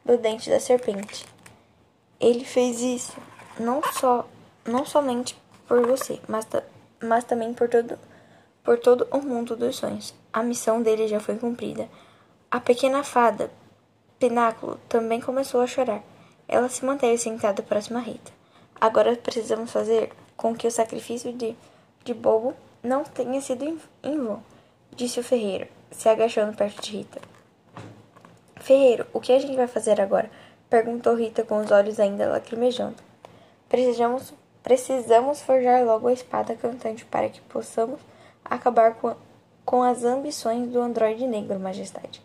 do 0.03 0.17
dente 0.17 0.49
da 0.49 0.59
serpente. 0.59 1.25
Ele 2.19 2.43
fez 2.43 2.81
isso 2.81 3.17
não 3.59 3.81
só 3.93 4.27
não 4.65 4.85
somente 4.85 5.39
por 5.67 5.85
você, 5.85 6.19
mas, 6.27 6.45
mas 7.01 7.23
também 7.23 7.53
por 7.53 7.69
todo 7.69 7.97
por 8.63 8.77
todo 8.79 9.07
o 9.11 9.21
mundo 9.21 9.55
dos 9.55 9.77
sonhos. 9.77 10.13
A 10.37 10.43
missão 10.43 10.83
dele 10.83 11.07
já 11.07 11.19
foi 11.19 11.35
cumprida. 11.35 11.89
A 12.51 12.59
pequena 12.59 13.03
fada 13.03 13.49
Pináculo 14.19 14.79
também 14.87 15.19
começou 15.19 15.61
a 15.61 15.65
chorar. 15.65 16.03
Ela 16.47 16.69
se 16.69 16.85
manteve 16.85 17.17
sentada 17.17 17.63
próxima 17.63 17.97
a 17.97 18.03
Rita. 18.03 18.31
Agora 18.79 19.15
precisamos 19.15 19.71
fazer 19.71 20.11
com 20.35 20.55
que 20.55 20.67
o 20.67 20.71
sacrifício 20.71 21.33
de, 21.33 21.55
de 22.03 22.13
Bobo 22.13 22.53
não 22.83 23.03
tenha 23.03 23.41
sido 23.41 23.65
em, 23.65 23.79
em 24.03 24.23
vão, 24.23 24.43
disse 24.95 25.19
o 25.19 25.23
ferreiro, 25.23 25.67
se 25.89 26.07
agachando 26.07 26.55
perto 26.55 26.83
de 26.83 26.97
Rita. 26.97 27.19
Ferreiro, 28.57 29.07
o 29.13 29.19
que 29.19 29.33
a 29.33 29.39
gente 29.39 29.55
vai 29.55 29.67
fazer 29.67 29.99
agora? 29.99 30.29
perguntou 30.69 31.15
Rita 31.15 31.43
com 31.43 31.57
os 31.57 31.71
olhos 31.71 31.99
ainda 31.99 32.29
lacrimejando. 32.29 32.97
Precisamos, 33.67 34.35
precisamos 34.61 35.41
forjar 35.41 35.83
logo 35.83 36.07
a 36.07 36.13
espada 36.13 36.55
cantante 36.55 37.05
para 37.05 37.27
que 37.27 37.41
possamos 37.41 37.99
acabar 38.45 38.93
com, 38.93 39.15
com 39.67 39.83
as 39.83 40.05
ambições 40.05 40.69
do 40.69 40.79
androide 40.79 41.27
negro, 41.27 41.59
majestade. 41.59 42.21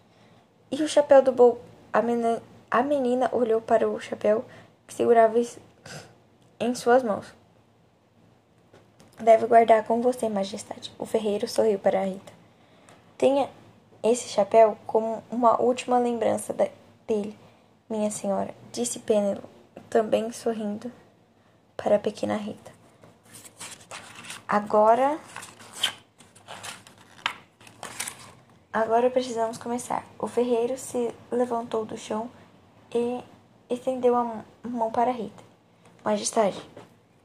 E 0.70 0.80
o 0.80 0.86
chapéu 0.88 1.20
do 1.20 1.32
Bobo? 1.32 1.58
A 1.92 2.00
menina, 2.00 2.40
a 2.70 2.84
menina 2.84 3.28
olhou 3.32 3.60
para 3.60 3.90
o 3.90 3.98
chapéu 3.98 4.44
que 4.86 4.94
segurava 4.94 5.36
em 6.60 6.74
suas 6.76 7.02
mãos. 7.02 7.26
Deve 9.18 9.48
guardar 9.48 9.84
com 9.84 10.00
você, 10.00 10.28
majestade. 10.28 10.92
O 10.96 11.04
ferreiro 11.04 11.48
sorriu 11.48 11.80
para 11.80 12.04
Rita. 12.04 12.32
Tenha 13.18 13.50
esse 14.04 14.28
chapéu 14.28 14.78
como 14.86 15.20
uma 15.28 15.60
última 15.60 15.98
lembrança 15.98 16.54
dele, 17.08 17.36
minha 17.90 18.10
senhora, 18.12 18.54
disse 18.70 19.00
Pênelo, 19.00 19.42
também 19.90 20.30
sorrindo 20.30 20.92
para 21.76 21.96
a 21.96 21.98
pequena 21.98 22.36
Rita. 22.36 22.70
Agora. 24.46 25.18
Agora 28.72 29.10
precisamos 29.10 29.58
começar. 29.58 30.02
O 30.18 30.26
ferreiro 30.26 30.78
se 30.78 31.14
levantou 31.30 31.84
do 31.84 31.98
chão 31.98 32.30
e 32.90 33.20
estendeu 33.68 34.16
a 34.16 34.42
mão 34.62 34.90
para 34.90 35.10
Rita. 35.10 35.44
Majestade, 36.02 36.56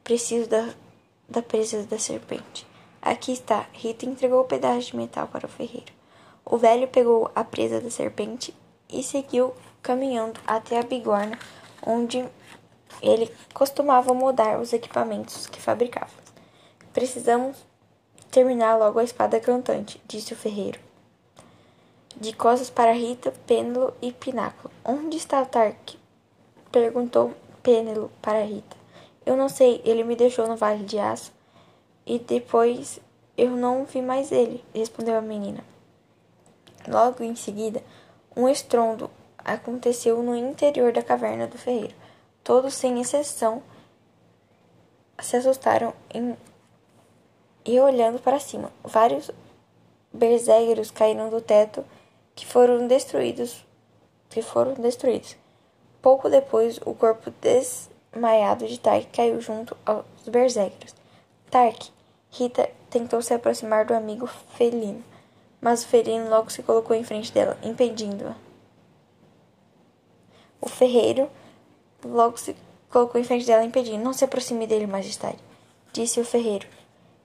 preciso 0.04 0.50
da, 0.50 0.74
da 1.30 1.42
presa 1.42 1.84
da 1.84 1.98
serpente. 1.98 2.68
Aqui 3.02 3.32
está. 3.32 3.66
Rita 3.72 4.06
entregou 4.06 4.42
o 4.42 4.46
pedaço 4.46 4.88
de 4.88 4.98
metal 4.98 5.30
para 5.30 5.46
o 5.46 5.50
ferreiro. 5.50 5.94
O 6.44 6.58
velho 6.58 6.86
pegou 6.90 7.32
a 7.34 7.46
presa 7.46 7.80
da 7.80 7.90
serpente 7.90 8.54
e 8.90 9.02
seguiu 9.02 9.54
caminhando 9.82 10.42
até 10.46 10.78
a 10.78 10.84
bigorna, 10.84 11.40
onde 11.82 12.28
ele 13.02 13.34
costumava 13.54 14.14
mudar 14.14 14.60
os 14.60 14.74
equipamentos 14.74 15.48
que 15.48 15.62
fabricava. 15.62 16.12
Precisamos 16.92 17.56
terminar 18.30 18.76
logo 18.76 19.00
a 19.00 19.04
espada 19.06 19.40
cantante, 19.40 20.02
disse 20.06 20.34
o 20.34 20.38
ferreiro 20.38 20.87
de 22.20 22.34
costas 22.34 22.70
para 22.70 22.94
Rita, 22.94 23.32
Pênelo 23.46 23.94
e 24.02 24.12
Pináculo. 24.12 24.74
Onde 24.84 25.18
está 25.18 25.46
Tark? 25.46 25.96
perguntou 26.72 27.34
Pênelo 27.62 28.12
para 28.22 28.44
Rita. 28.44 28.76
Eu 29.26 29.36
não 29.36 29.50
sei, 29.50 29.82
ele 29.86 30.04
me 30.04 30.16
deixou 30.16 30.48
no 30.48 30.56
Vale 30.56 30.84
de 30.84 30.98
Aço 30.98 31.32
e 32.06 32.18
depois 32.18 33.00
eu 33.38 33.52
não 33.52 33.86
vi 33.86 34.02
mais 34.02 34.32
ele, 34.32 34.64
respondeu 34.74 35.18
a 35.18 35.22
menina. 35.22 35.64
Logo 36.88 37.24
em 37.24 37.36
seguida, 37.36 37.84
um 38.36 38.48
estrondo 38.48 39.12
aconteceu 39.38 40.24
no 40.24 40.36
interior 40.36 40.92
da 40.94 41.04
caverna 41.04 41.46
do 41.46 41.58
ferreiro. 41.58 41.94
Todos, 42.44 42.74
sem 42.74 43.00
exceção, 43.02 43.62
se 45.20 45.36
assustaram 45.36 45.94
em... 46.14 46.36
e 47.66 47.80
olhando 47.80 48.20
para 48.20 48.40
cima. 48.40 48.72
Vários 48.84 49.30
berzegueiros 50.14 50.90
caíram 50.90 51.30
do 51.30 51.42
teto 51.42 51.84
que 52.38 52.46
foram 52.46 52.88
destruídos, 52.88 53.66
que 54.30 54.44
foram 54.44 54.76
destruídos. 54.76 55.36
Pouco 56.04 56.30
depois, 56.30 56.80
o 56.86 56.94
corpo 56.94 57.32
desmaiado 57.42 58.68
de 58.68 58.80
Tark 58.80 59.08
caiu 59.12 59.42
junto 59.42 59.76
aos 59.84 60.06
berserkers. 60.28 60.96
Tark, 61.50 61.90
Rita 62.30 62.70
tentou 62.92 63.24
se 63.24 63.34
aproximar 63.34 63.86
do 63.86 63.96
amigo 63.96 64.28
felino, 64.56 65.04
mas 65.60 65.84
o 65.84 65.88
felino 65.88 66.30
logo 66.30 66.52
se 66.52 66.62
colocou 66.62 66.96
em 66.96 67.04
frente 67.04 67.34
dela, 67.34 67.58
impedindo-a. 67.64 68.36
O 70.62 70.70
ferreiro 70.70 71.28
logo 72.06 72.38
se 72.38 72.56
colocou 72.88 73.20
em 73.20 73.24
frente 73.24 73.48
dela, 73.48 73.64
impedindo: 73.64 74.04
Não 74.04 74.14
se 74.14 74.24
aproxime 74.24 74.68
dele, 74.68 74.86
majestade, 74.86 75.40
disse 75.92 76.20
o 76.20 76.26
ferreiro, 76.26 76.68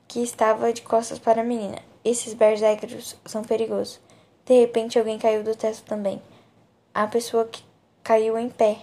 que 0.08 0.22
estava 0.22 0.72
de 0.72 0.80
costas 0.80 1.18
para 1.18 1.42
a 1.42 1.44
menina. 1.44 1.82
Esses 2.02 2.32
berserkers 2.32 3.14
são 3.26 3.42
perigosos. 3.42 4.00
De 4.44 4.58
repente, 4.58 4.98
alguém 4.98 5.18
caiu 5.18 5.44
do 5.44 5.54
teto 5.54 5.82
também. 5.82 6.20
A 6.92 7.06
pessoa 7.06 7.44
que 7.44 7.62
caiu 8.02 8.36
em 8.38 8.48
pé 8.48 8.78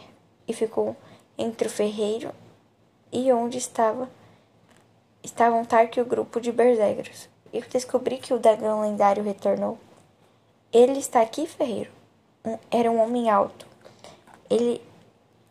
e 0.47 0.53
ficou 0.53 0.95
entre 1.37 1.67
o 1.67 1.71
ferreiro 1.71 2.31
e 3.11 3.31
onde 3.31 3.57
estava 3.57 4.09
estavam 5.23 5.65
Tark 5.65 5.97
e 5.97 6.01
o 6.01 6.05
grupo 6.05 6.39
de 6.39 6.51
berserkers. 6.51 7.29
Eu 7.51 7.61
descobri 7.69 8.17
que 8.17 8.33
o 8.33 8.39
dragão 8.39 8.81
lendário 8.81 9.23
retornou. 9.23 9.77
Ele 10.71 10.99
está 10.99 11.21
aqui, 11.21 11.45
ferreiro. 11.45 11.91
Um, 12.45 12.57
era 12.71 12.89
um 12.89 13.01
homem 13.01 13.29
alto. 13.29 13.67
Ele, 14.49 14.81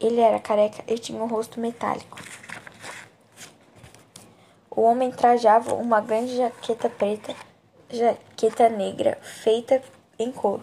ele 0.01 0.21
era 0.21 0.39
careca 0.39 0.83
e 0.87 0.99
tinha 0.99 1.23
um 1.23 1.27
rosto 1.27 1.61
metálico. 1.61 2.19
O 4.71 4.83
homem 4.83 5.11
trajava 5.11 5.75
uma 5.75 6.01
grande 6.01 6.37
jaqueta 6.37 6.89
preta, 6.89 7.35
jaqueta 7.91 8.69
negra, 8.69 9.19
feita 9.21 9.83
em 10.19 10.33
couro. 10.33 10.63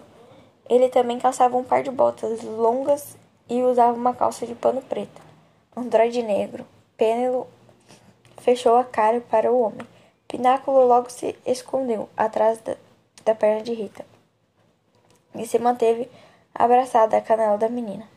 Ele 0.70 0.90
também 0.90 1.20
calçava 1.20 1.56
um 1.58 1.64
par 1.64 1.84
de 1.84 1.92
botas 1.92 2.42
longas 2.44 3.16
e 3.48 3.62
usava 3.62 3.94
uma 3.94 4.14
calça 4.14 4.46
de 4.46 4.56
pano 4.56 4.82
preta. 4.82 5.22
Androide 5.76 6.24
negro. 6.24 6.66
Pênelo 6.98 7.48
fechou 8.38 8.76
a 8.76 8.84
cara 8.84 9.22
para 9.22 9.52
o 9.52 9.60
homem. 9.60 9.88
Pináculo 10.28 10.86
logo 10.88 11.10
se 11.10 11.38
escondeu 11.46 12.10
atrás 12.18 12.60
da, 12.60 12.76
da 13.24 13.36
perna 13.36 13.62
de 13.62 13.74
Rita 13.74 14.06
e 15.36 15.46
se 15.46 15.60
manteve 15.60 16.10
abraçada 16.54 17.18
à 17.18 17.22
canela 17.22 17.58
da 17.58 17.70
menina. 17.70 18.08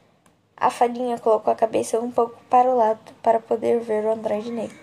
A 0.57 0.71
fadinha 0.71 1.19
colocou 1.19 1.53
a 1.53 1.57
cabeça 1.57 2.01
um 2.01 2.11
pouco 2.11 2.37
para 2.49 2.69
o 2.69 2.77
lado 2.77 2.99
para 3.23 3.39
poder 3.39 3.81
ver 3.81 4.05
o 4.05 4.13
androide 4.13 4.51
negro. 4.51 4.79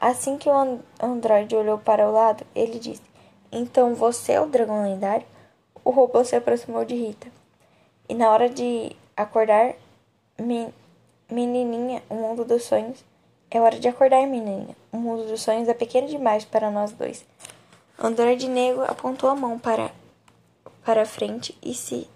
Assim 0.00 0.38
que 0.38 0.48
o 0.48 0.80
androide 1.02 1.54
olhou 1.54 1.76
para 1.76 2.08
o 2.08 2.12
lado, 2.12 2.44
ele 2.54 2.78
disse: 2.78 3.02
Então 3.52 3.94
você 3.94 4.32
é 4.32 4.40
o 4.40 4.46
dragão 4.46 4.82
lendário? 4.82 5.26
O 5.84 5.90
robô 5.90 6.24
se 6.24 6.36
aproximou 6.36 6.84
de 6.84 6.94
Rita. 6.94 7.28
E 8.08 8.14
na 8.14 8.30
hora 8.30 8.48
de 8.48 8.94
acordar, 9.16 9.74
menininha, 11.30 12.02
o 12.08 12.14
mundo 12.14 12.44
dos 12.44 12.64
sonhos. 12.64 13.04
É 13.50 13.60
hora 13.60 13.78
de 13.78 13.88
acordar, 13.88 14.26
menininha. 14.26 14.76
O 14.92 14.96
mundo 14.96 15.26
dos 15.26 15.42
sonhos 15.42 15.68
é 15.68 15.74
pequeno 15.74 16.08
demais 16.08 16.44
para 16.44 16.70
nós 16.70 16.92
dois. 16.92 17.24
Androide 17.98 18.48
Negro 18.48 18.84
apontou 18.84 19.28
a 19.28 19.34
mão 19.34 19.58
para, 19.58 19.90
para 20.84 21.02
a 21.02 21.06
frente 21.06 21.56
e 21.62 21.74
se 21.74 22.08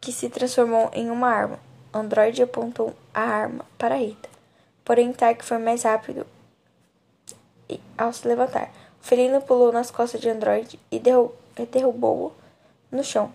que 0.00 0.12
se 0.12 0.28
transformou 0.28 0.88
em 0.92 1.10
uma 1.10 1.28
arma. 1.28 1.58
Android 1.92 2.40
apontou 2.42 2.94
a 3.12 3.22
arma 3.22 3.64
para 3.76 3.96
Rita. 3.96 4.28
Porém, 4.84 5.12
Tark 5.12 5.42
foi 5.42 5.58
mais 5.58 5.82
rápido 5.82 6.24
ao 7.98 8.12
se 8.12 8.28
levantar. 8.28 8.70
O 9.02 9.04
felino 9.04 9.40
pulou 9.40 9.72
nas 9.72 9.90
costas 9.90 10.20
de 10.20 10.28
Android 10.28 10.78
e 10.90 11.00
derrubou-o 11.66 12.32
no 12.90 13.02
chão. 13.04 13.32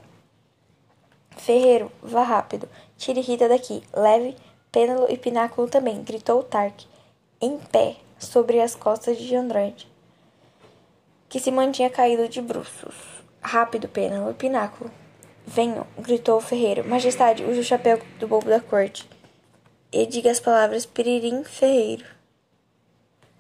Ferreiro, 1.38 1.92
vá 2.02 2.24
rápido. 2.24 2.68
Tire 2.98 3.22
Rita 3.22 3.48
daqui. 3.48 3.84
Leve 3.94 4.36
Pênalo 4.72 5.08
e 5.10 5.18
Pináculo 5.18 5.68
também, 5.68 6.02
gritou 6.02 6.42
Tark, 6.44 6.86
em 7.42 7.58
pé, 7.58 7.98
sobre 8.18 8.62
as 8.62 8.74
costas 8.74 9.18
de 9.18 9.36
Android, 9.36 9.86
que 11.28 11.42
se 11.42 11.52
mantinha 11.52 11.90
caído 11.90 12.30
de 12.30 12.42
bruços. 12.42 12.96
Rápido, 13.42 13.90
Pênalo 13.90 14.32
e 14.32 14.34
Pináculo. 14.34 14.90
Venham, 15.46 15.86
gritou 15.98 16.38
o 16.38 16.42
ferreiro. 16.42 16.88
Majestade, 16.88 17.44
use 17.44 17.60
o 17.60 17.64
chapéu 17.66 18.00
do 18.18 18.30
bobo 18.30 18.48
da 18.48 18.62
corte. 18.62 19.10
E 19.92 20.06
diga 20.06 20.32
as 20.32 20.40
palavras 20.40 20.86
Piririm 20.86 21.44
Ferreiro. 21.44 22.06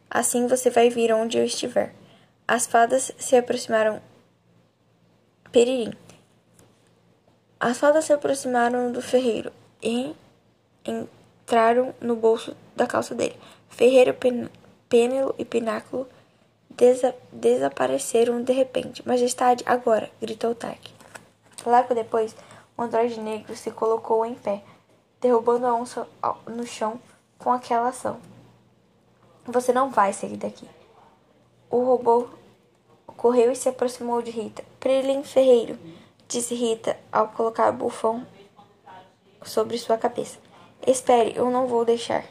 Assim 0.09 0.47
você 0.47 0.70
vai 0.70 0.89
vir 0.89 1.14
onde 1.14 1.38
eu 1.38 1.45
estiver. 1.45 1.95
As 2.45 2.68
fadas 2.68 3.14
se 3.18 3.38
aproximaram 3.38 4.01
Peririm. 5.52 5.93
As 7.60 7.78
fadas 7.78 8.06
se 8.06 8.14
aproximaram 8.14 8.91
do 8.91 9.02
ferreiro 9.02 9.52
e 9.84 10.16
entraram 10.86 11.93
no 11.99 12.16
bolso 12.16 12.56
da 12.76 12.88
calça 12.88 13.14
dele. 13.14 13.36
Ferreiro, 13.70 14.16
Pênelo 14.88 15.36
e 15.38 15.43
Pináculo 15.43 16.08
desa 16.70 17.14
desapareceram 17.32 18.41
de 18.41 18.54
repente. 18.54 19.06
Majestade, 19.06 19.64
agora! 19.68 20.10
gritou 20.22 20.56
Tark. 20.56 20.80
Logo 21.66 21.93
depois, 21.93 22.36
o 22.78 22.82
androide 22.82 23.20
negro 23.20 23.56
se 23.56 23.70
colocou 23.72 24.26
em 24.26 24.34
pé, 24.34 24.64
derrubando 25.20 25.68
a 25.68 25.76
onça 25.76 26.08
no 26.47 26.66
chão 26.66 26.99
com 27.38 27.52
aquela 27.52 27.89
ação. 27.89 28.20
Você 29.45 29.74
não 29.74 29.89
vai 29.89 30.14
sair 30.14 30.38
daqui. 30.38 30.68
O 31.70 31.84
robô 31.84 32.30
correu 33.22 33.51
e 33.51 33.55
se 33.55 33.69
aproximou 33.69 34.19
de 34.19 34.32
Rita. 34.32 34.63
Prelim 34.80 35.22
Ferreiro, 35.22 35.78
disse 36.28 36.55
Rita 36.55 36.97
ao 37.11 37.28
colocar 37.28 37.69
o 37.69 37.74
bufão 37.74 38.26
sobre 39.43 39.78
sua 39.78 39.95
cabeça. 39.95 40.39
Espere, 40.88 41.34
eu 41.36 41.51
não 41.51 41.67
vou 41.67 41.86
deixar. 41.86 42.26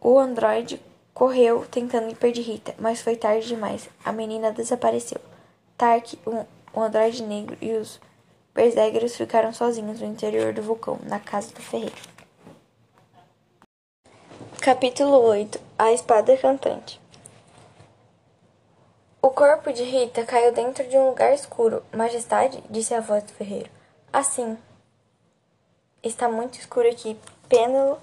O 0.00 0.18
androide 0.18 0.80
correu 1.12 1.66
tentando 1.70 2.08
impedir 2.08 2.40
Rita, 2.40 2.74
mas 2.78 3.02
foi 3.02 3.14
tarde 3.14 3.46
demais. 3.46 3.90
A 4.02 4.10
menina 4.10 4.52
desapareceu. 4.52 5.20
Tark, 5.76 6.14
um, 6.26 6.46
o 6.72 6.80
androide 6.80 7.22
negro 7.22 7.58
e 7.60 7.72
os 7.72 8.00
berserkers 8.54 9.16
ficaram 9.16 9.52
sozinhos 9.52 10.00
no 10.00 10.06
interior 10.06 10.54
do 10.54 10.62
vulcão, 10.62 10.98
na 11.02 11.20
casa 11.20 11.52
do 11.52 11.60
ferreiro. 11.60 11.94
Capítulo 14.62 15.20
8 15.24 15.60
A 15.78 15.92
Espada 15.92 16.34
Cantante 16.38 16.98
O 19.20 19.30
corpo 19.30 19.72
de 19.72 19.82
Rita 19.82 20.24
caiu 20.24 20.52
dentro 20.52 20.86
de 20.88 20.96
um 20.96 21.08
lugar 21.08 21.34
escuro. 21.34 21.82
Majestade, 21.92 22.62
disse 22.70 22.94
a 22.94 23.00
voz 23.00 23.24
do 23.24 23.32
ferreiro. 23.32 23.68
Assim. 24.12 24.56
Está 26.00 26.28
muito 26.28 26.60
escuro 26.60 26.88
aqui. 26.88 27.18
Pêndulo, 27.48 27.98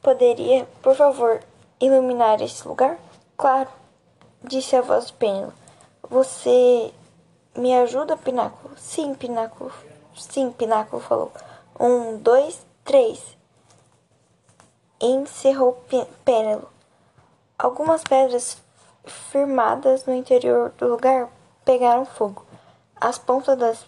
poderia, 0.00 0.64
por 0.80 0.94
favor, 0.94 1.42
iluminar 1.80 2.40
este 2.40 2.66
lugar? 2.68 2.96
Claro, 3.36 3.68
disse 4.40 4.76
a 4.76 4.82
voz 4.82 5.06
do 5.06 5.14
Pêndulo. 5.14 5.52
Você 6.08 6.94
me 7.56 7.76
ajuda, 7.76 8.16
Pináculo? 8.16 8.78
Sim, 8.78 9.16
Pináculo. 9.16 9.72
Sim, 10.14 10.52
Pináculo 10.52 11.02
falou. 11.02 11.32
Um, 11.80 12.18
dois, 12.18 12.64
três. 12.84 13.36
Encerrou 15.00 15.82
Pênelo. 16.24 16.68
Algumas 17.58 18.04
pedras 18.04 18.62
firmadas 19.06 20.04
no 20.04 20.14
interior 20.14 20.70
do 20.78 20.88
lugar 20.88 21.28
pegaram 21.64 22.04
fogo. 22.04 22.44
As 22.98 23.18
pontas 23.18 23.58
das, 23.58 23.86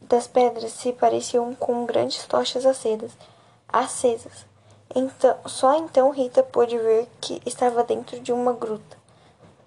das 0.00 0.26
pedras 0.26 0.72
se 0.72 0.92
pareciam 0.92 1.54
com 1.54 1.84
grandes 1.84 2.24
tochas 2.26 2.64
acesas. 2.64 3.12
acesas. 3.68 4.46
Então, 4.94 5.36
só 5.46 5.76
então 5.76 6.10
Rita 6.10 6.42
pôde 6.42 6.78
ver 6.78 7.08
que 7.20 7.42
estava 7.44 7.82
dentro 7.82 8.20
de 8.20 8.32
uma 8.32 8.52
gruta, 8.52 8.96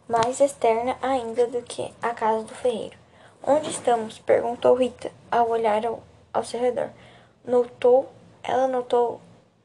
mais 0.08 0.40
externa 0.40 0.96
ainda 1.02 1.48
do 1.48 1.62
que 1.64 1.94
a 2.02 2.12
casa 2.14 2.44
do 2.44 2.56
ferreiro. 2.56 2.98
Onde 3.44 3.70
estamos? 3.70 4.20
perguntou 4.20 4.76
Rita 4.76 5.12
ao 5.30 5.50
olhar 5.50 5.86
ao, 5.86 6.02
ao 6.34 6.44
seu 6.44 6.60
redor. 6.60 6.90
Notou, 7.44 8.10
ela 8.44 8.68
notou 8.68 9.20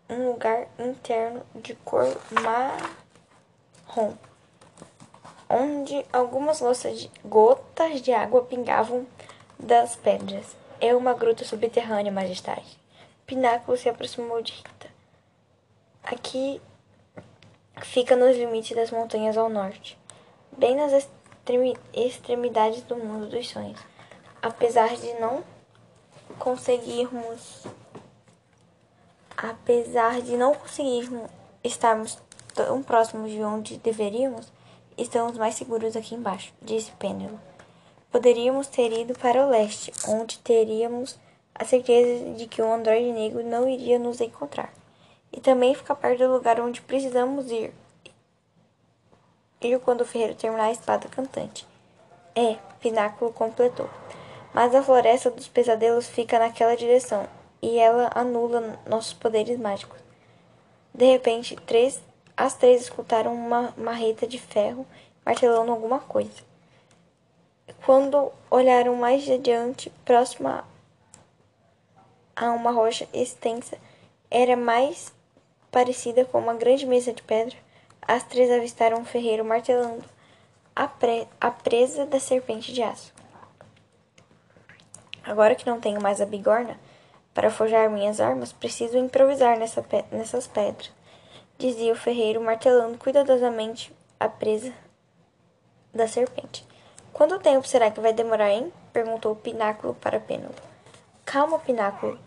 um 0.08 0.28
lugar 0.30 0.66
interno 0.78 1.42
de 1.54 1.74
cor 1.76 2.06
marrom, 2.42 4.14
onde 5.52 6.04
algumas 6.10 6.60
de, 6.98 7.10
gotas 7.22 8.00
de 8.00 8.10
água 8.10 8.42
pingavam 8.42 9.06
das 9.58 9.94
pedras. 9.94 10.56
É 10.80 10.94
uma 10.94 11.12
gruta 11.12 11.44
subterrânea, 11.44 12.10
majestade. 12.10 12.78
Pináculo 13.26 13.76
se 13.76 13.88
aproximou 13.88 14.40
de 14.40 14.52
Rita. 14.52 14.90
Aqui 16.02 16.60
fica 17.82 18.16
nos 18.16 18.34
limites 18.36 18.74
das 18.74 18.90
montanhas 18.90 19.36
ao 19.36 19.50
norte, 19.50 19.98
bem 20.56 20.74
nas 20.74 21.06
extremidades 21.92 22.82
do 22.82 22.96
mundo 22.96 23.26
dos 23.28 23.48
sonhos. 23.48 23.78
Apesar 24.40 24.96
de 24.96 25.12
não 25.20 25.44
conseguirmos 26.38 27.64
apesar 29.36 30.20
de 30.22 30.36
não 30.36 30.54
conseguirmos 30.54 31.28
estarmos 31.64 32.18
tão 32.54 32.82
próximos 32.82 33.30
de 33.30 33.42
onde 33.42 33.76
deveríamos, 33.78 34.52
estamos 35.02 35.36
mais 35.36 35.54
seguros 35.54 35.96
aqui 35.96 36.14
embaixo, 36.14 36.52
disse 36.62 36.90
Pêndulo. 36.92 37.38
Poderíamos 38.10 38.66
ter 38.66 38.92
ido 38.92 39.14
para 39.18 39.44
o 39.44 39.50
leste, 39.50 39.92
onde 40.06 40.38
teríamos 40.38 41.18
a 41.54 41.64
certeza 41.64 42.34
de 42.34 42.46
que 42.46 42.60
o 42.60 42.72
androide 42.72 43.12
negro 43.12 43.42
não 43.42 43.68
iria 43.68 43.98
nos 43.98 44.20
encontrar. 44.20 44.72
E 45.32 45.40
também 45.40 45.74
ficar 45.74 45.94
perto 45.94 46.18
do 46.18 46.32
lugar 46.32 46.60
onde 46.60 46.82
precisamos 46.82 47.50
ir, 47.50 47.72
ir 49.60 49.78
quando 49.80 50.02
o 50.02 50.06
ferreiro 50.06 50.34
terminar 50.34 50.64
a 50.64 50.72
espada 50.72 51.08
cantante. 51.08 51.66
É, 52.34 52.56
Pináculo 52.80 53.32
completou. 53.32 53.88
Mas 54.52 54.74
a 54.74 54.82
floresta 54.82 55.30
dos 55.30 55.48
pesadelos 55.48 56.06
fica 56.06 56.38
naquela 56.38 56.76
direção, 56.76 57.26
e 57.62 57.78
ela 57.78 58.10
anula 58.14 58.78
nossos 58.86 59.14
poderes 59.14 59.58
mágicos. 59.58 59.98
De 60.94 61.06
repente, 61.06 61.56
três, 61.64 62.02
as 62.44 62.54
três 62.54 62.82
escutaram 62.82 63.32
uma 63.34 63.72
marreta 63.76 64.26
de 64.26 64.38
ferro 64.38 64.86
martelando 65.24 65.70
alguma 65.70 66.00
coisa. 66.00 66.42
Quando 67.84 68.32
olharam 68.50 68.96
mais 68.96 69.28
adiante, 69.30 69.90
próxima 70.04 70.64
a 72.34 72.50
uma 72.50 72.72
rocha 72.72 73.08
extensa, 73.12 73.78
era 74.30 74.56
mais 74.56 75.12
parecida 75.70 76.24
com 76.24 76.38
uma 76.38 76.54
grande 76.54 76.86
mesa 76.86 77.12
de 77.12 77.22
pedra 77.22 77.56
as 78.06 78.24
três 78.24 78.50
avistaram 78.50 78.98
um 78.98 79.04
ferreiro 79.04 79.44
martelando 79.44 80.04
a, 80.74 80.88
pre 80.88 81.28
a 81.40 81.50
presa 81.52 82.04
da 82.04 82.18
serpente 82.18 82.72
de 82.72 82.82
aço. 82.82 83.14
Agora 85.22 85.54
que 85.54 85.64
não 85.64 85.80
tenho 85.80 86.02
mais 86.02 86.20
a 86.20 86.26
bigorna 86.26 86.76
para 87.32 87.48
forjar 87.48 87.88
minhas 87.88 88.20
armas, 88.20 88.52
preciso 88.52 88.98
improvisar 88.98 89.56
nessa 89.56 89.82
pe 89.82 90.04
nessas 90.10 90.48
pedras, 90.48 90.90
dizia 91.62 91.92
o 91.92 91.96
ferreiro, 91.96 92.40
martelando 92.40 92.98
cuidadosamente 92.98 93.92
a 94.18 94.28
presa 94.28 94.72
da 95.94 96.08
serpente. 96.08 96.66
Quanto 97.12 97.38
tempo 97.38 97.68
será 97.68 97.88
que 97.88 98.00
vai 98.00 98.12
demorar, 98.12 98.50
hein? 98.50 98.72
perguntou 98.92 99.30
o 99.30 99.36
Pináculo 99.36 99.94
para 99.94 100.18
Pêndulo. 100.18 100.54
Calma, 101.24 101.60
Pináculo. 101.60 102.18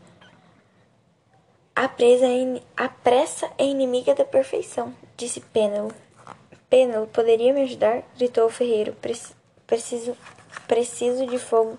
A, 1.76 1.90
presa 1.90 2.26
é 2.26 2.62
a 2.78 2.88
pressa 2.88 3.52
é 3.58 3.66
inimiga 3.66 4.16
da 4.16 4.24
perfeição, 4.24 4.94
disse 5.18 5.42
Pênelo. 5.42 5.94
Pênelo, 6.70 7.08
poderia 7.08 7.54
me 7.54 7.64
ajudar? 7.64 8.04
gritou 8.16 8.46
o 8.46 8.50
ferreiro. 8.50 8.96
Preciso, 9.68 10.16
preciso 10.66 11.28
de 11.28 11.38
fogo 11.38 11.78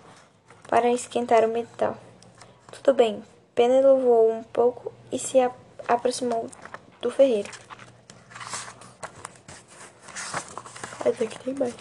para 0.68 0.90
esquentar 0.90 1.42
o 1.42 1.48
metal. 1.48 1.96
Tudo 2.70 2.92
bem. 2.92 3.22
Pênelo 3.54 3.98
voou 3.98 4.30
um 4.30 4.42
pouco 4.42 4.92
e 5.10 5.18
se 5.18 5.38
aproximou 5.88 6.46
do 7.00 7.10
ferreiro. 7.10 7.50
Mas 11.04 11.22
aqui 11.22 11.38
tem 11.38 11.54
mais. 11.54 11.74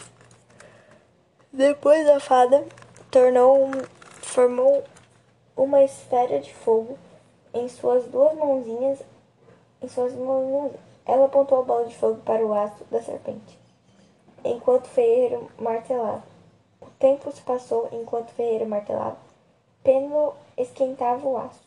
Depois 1.52 2.08
a 2.10 2.20
fada 2.20 2.66
tornou 3.10 3.66
um, 3.66 3.72
formou 4.22 4.84
uma 5.56 5.84
esfera 5.84 6.40
de 6.40 6.54
fogo 6.54 6.98
em 7.54 7.70
suas 7.70 8.06
duas 8.06 8.36
mãozinhas 8.36 9.00
em 9.82 9.88
suas 9.88 10.14
mãos, 10.14 10.72
ela 11.06 11.26
apontou 11.26 11.60
a 11.60 11.64
bola 11.64 11.86
de 11.86 11.96
fogo 11.96 12.20
para 12.22 12.46
o 12.46 12.54
aço 12.54 12.84
da 12.86 13.02
serpente, 13.02 13.60
enquanto 14.44 14.88
Ferreiro 14.88 15.50
martelava. 15.60 16.24
O 16.82 16.88
tempo 17.00 17.32
se 17.32 17.42
passou 17.42 17.90
enquanto 17.92 18.32
Ferreiro 18.32 18.68
martelava. 18.68 19.18
Pêndulo 19.84 20.36
esquentava 20.58 21.28
o 21.28 21.38
aço. 21.38 21.65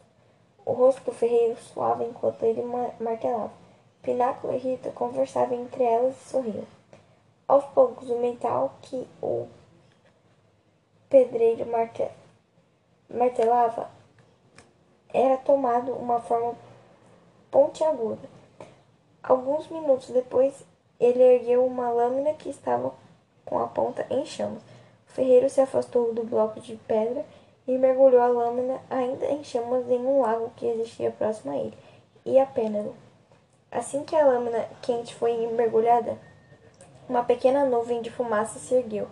O 0.69 0.75
rosto 0.75 1.03
do 1.03 1.13
ferreiro 1.13 1.57
suava 1.57 2.05
enquanto 2.05 2.43
ele 2.43 2.63
martelava. 3.01 3.51
Pináculo 4.03 4.53
e 4.53 4.59
Rita 4.59 4.91
conversavam 4.91 5.63
entre 5.63 5.83
elas 5.83 6.15
e 6.15 6.29
sorriam. 6.29 6.65
Aos 7.49 7.65
poucos, 7.65 8.11
o 8.11 8.19
metal 8.19 8.75
que 8.83 9.09
o 9.23 9.49
pedreiro 11.09 11.65
martelava 13.09 13.89
era 15.09 15.39
tomado 15.39 15.93
uma 15.93 16.21
forma 16.21 16.55
pontiaguda. 17.51 18.29
Alguns 19.23 19.69
minutos 19.69 20.11
depois, 20.11 20.63
ele 21.01 21.23
ergueu 21.23 21.65
uma 21.65 21.89
lâmina 21.89 22.35
que 22.35 22.51
estava 22.51 22.93
com 23.47 23.59
a 23.59 23.67
ponta 23.69 24.07
em 24.11 24.27
chamas. 24.27 24.63
O 25.09 25.13
ferreiro 25.13 25.49
se 25.49 25.63
afastou 25.63 26.13
do 26.13 26.25
bloco 26.25 26.61
de 26.61 26.77
pedra 26.77 27.25
e 27.69 27.77
mergulhou 27.77 28.23
a 28.23 28.27
lâmina 28.27 28.81
ainda 28.89 29.27
em 29.27 29.45
chamas 29.45 29.87
em 29.91 29.99
um 29.99 30.23
lago 30.23 30.51
que 30.57 30.67
existia 30.67 31.11
próximo 31.11 31.53
a 31.53 31.57
ele, 31.57 31.77
e 32.25 32.39
apenas. 32.41 32.87
Assim 33.71 34.03
que 34.03 34.17
a 34.17 34.27
lâmina 34.27 34.67
quente 34.81 35.15
foi 35.15 35.47
mergulhada, 35.49 36.19
uma 37.07 37.23
pequena 37.23 37.67
nuvem 37.67 38.01
de 38.01 38.11
fumaça 38.11 38.59
se 38.59 38.75
ergueu, 38.75 39.07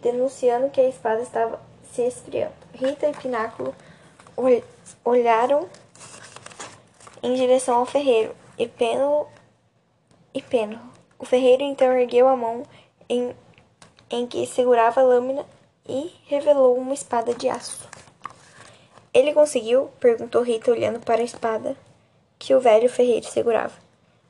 denunciando 0.00 0.70
que 0.70 0.80
a 0.80 0.88
espada 0.88 1.20
estava 1.20 1.60
se 1.92 2.02
esfriando. 2.02 2.54
Rita 2.72 3.08
e 3.08 3.12
Pináculo 3.12 3.74
olharam 5.04 5.68
em 7.20 7.34
direção 7.34 7.78
ao 7.78 7.86
ferreiro, 7.86 8.32
e 8.56 8.68
Pêndulo 8.68 9.26
e 10.32 10.40
Pêndulo. 10.40 10.80
O 11.18 11.24
ferreiro 11.24 11.64
então 11.64 11.92
ergueu 11.92 12.28
a 12.28 12.36
mão 12.36 12.62
em, 13.08 13.34
em 14.08 14.26
que 14.28 14.46
segurava 14.46 15.00
a 15.00 15.04
lâmina 15.04 15.44
e 15.88 16.12
revelou 16.26 16.76
uma 16.76 16.94
espada 16.94 17.34
de 17.34 17.48
aço. 17.48 17.88
Ele 19.12 19.32
conseguiu? 19.32 19.90
perguntou 19.98 20.42
Rita 20.42 20.70
olhando 20.70 21.00
para 21.00 21.20
a 21.20 21.24
espada 21.24 21.76
que 22.38 22.54
o 22.54 22.60
velho 22.60 22.88
ferreiro 22.88 23.26
segurava. 23.26 23.74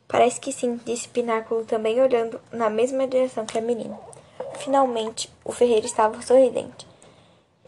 Parece 0.09 0.41
que 0.41 0.53
sim, 0.53 0.81
disse 0.85 1.09
Pináculo, 1.09 1.65
também 1.65 2.01
olhando 2.01 2.41
na 2.51 2.69
mesma 2.69 3.07
direção 3.07 3.47
que 3.47 3.59
a 3.59 3.61
menina. 3.61 3.99
Finalmente, 4.59 5.31
o 5.45 5.53
ferreiro 5.53 5.87
estava 5.87 6.21
sorridente. 6.21 6.87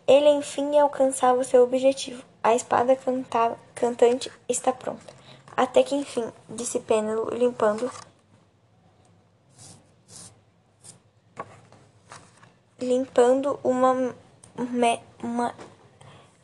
Ele 0.06 0.28
enfim 0.28 0.78
alcançava 0.78 1.44
seu 1.44 1.62
objetivo. 1.62 2.24
A 2.42 2.54
espada 2.54 2.96
cantava, 2.96 3.56
cantante 3.74 4.30
está 4.48 4.72
pronta. 4.72 5.14
Até 5.56 5.82
que 5.82 5.94
enfim, 5.94 6.24
disse 6.48 6.80
Pênelo, 6.80 7.30
limpando 7.30 7.90
limpando 12.82 13.58
uma, 13.62 14.14
me, 14.56 15.00
uma 15.22 15.54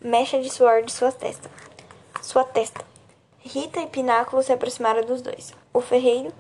mecha 0.01 0.41
de 0.41 0.51
suor 0.51 0.83
de 0.83 0.93
sua 0.93 1.13
testa. 1.13 1.51
Sua 2.23 2.45
testa. 2.45 2.85
Rita 3.39 3.81
e 3.81 3.87
Pináculo 3.87 4.43
se 4.43 4.53
aproximaram 4.53 5.05
dos 5.05 5.23
dois. 5.23 5.55
O 5.73 5.81
ferreiro 5.81 6.33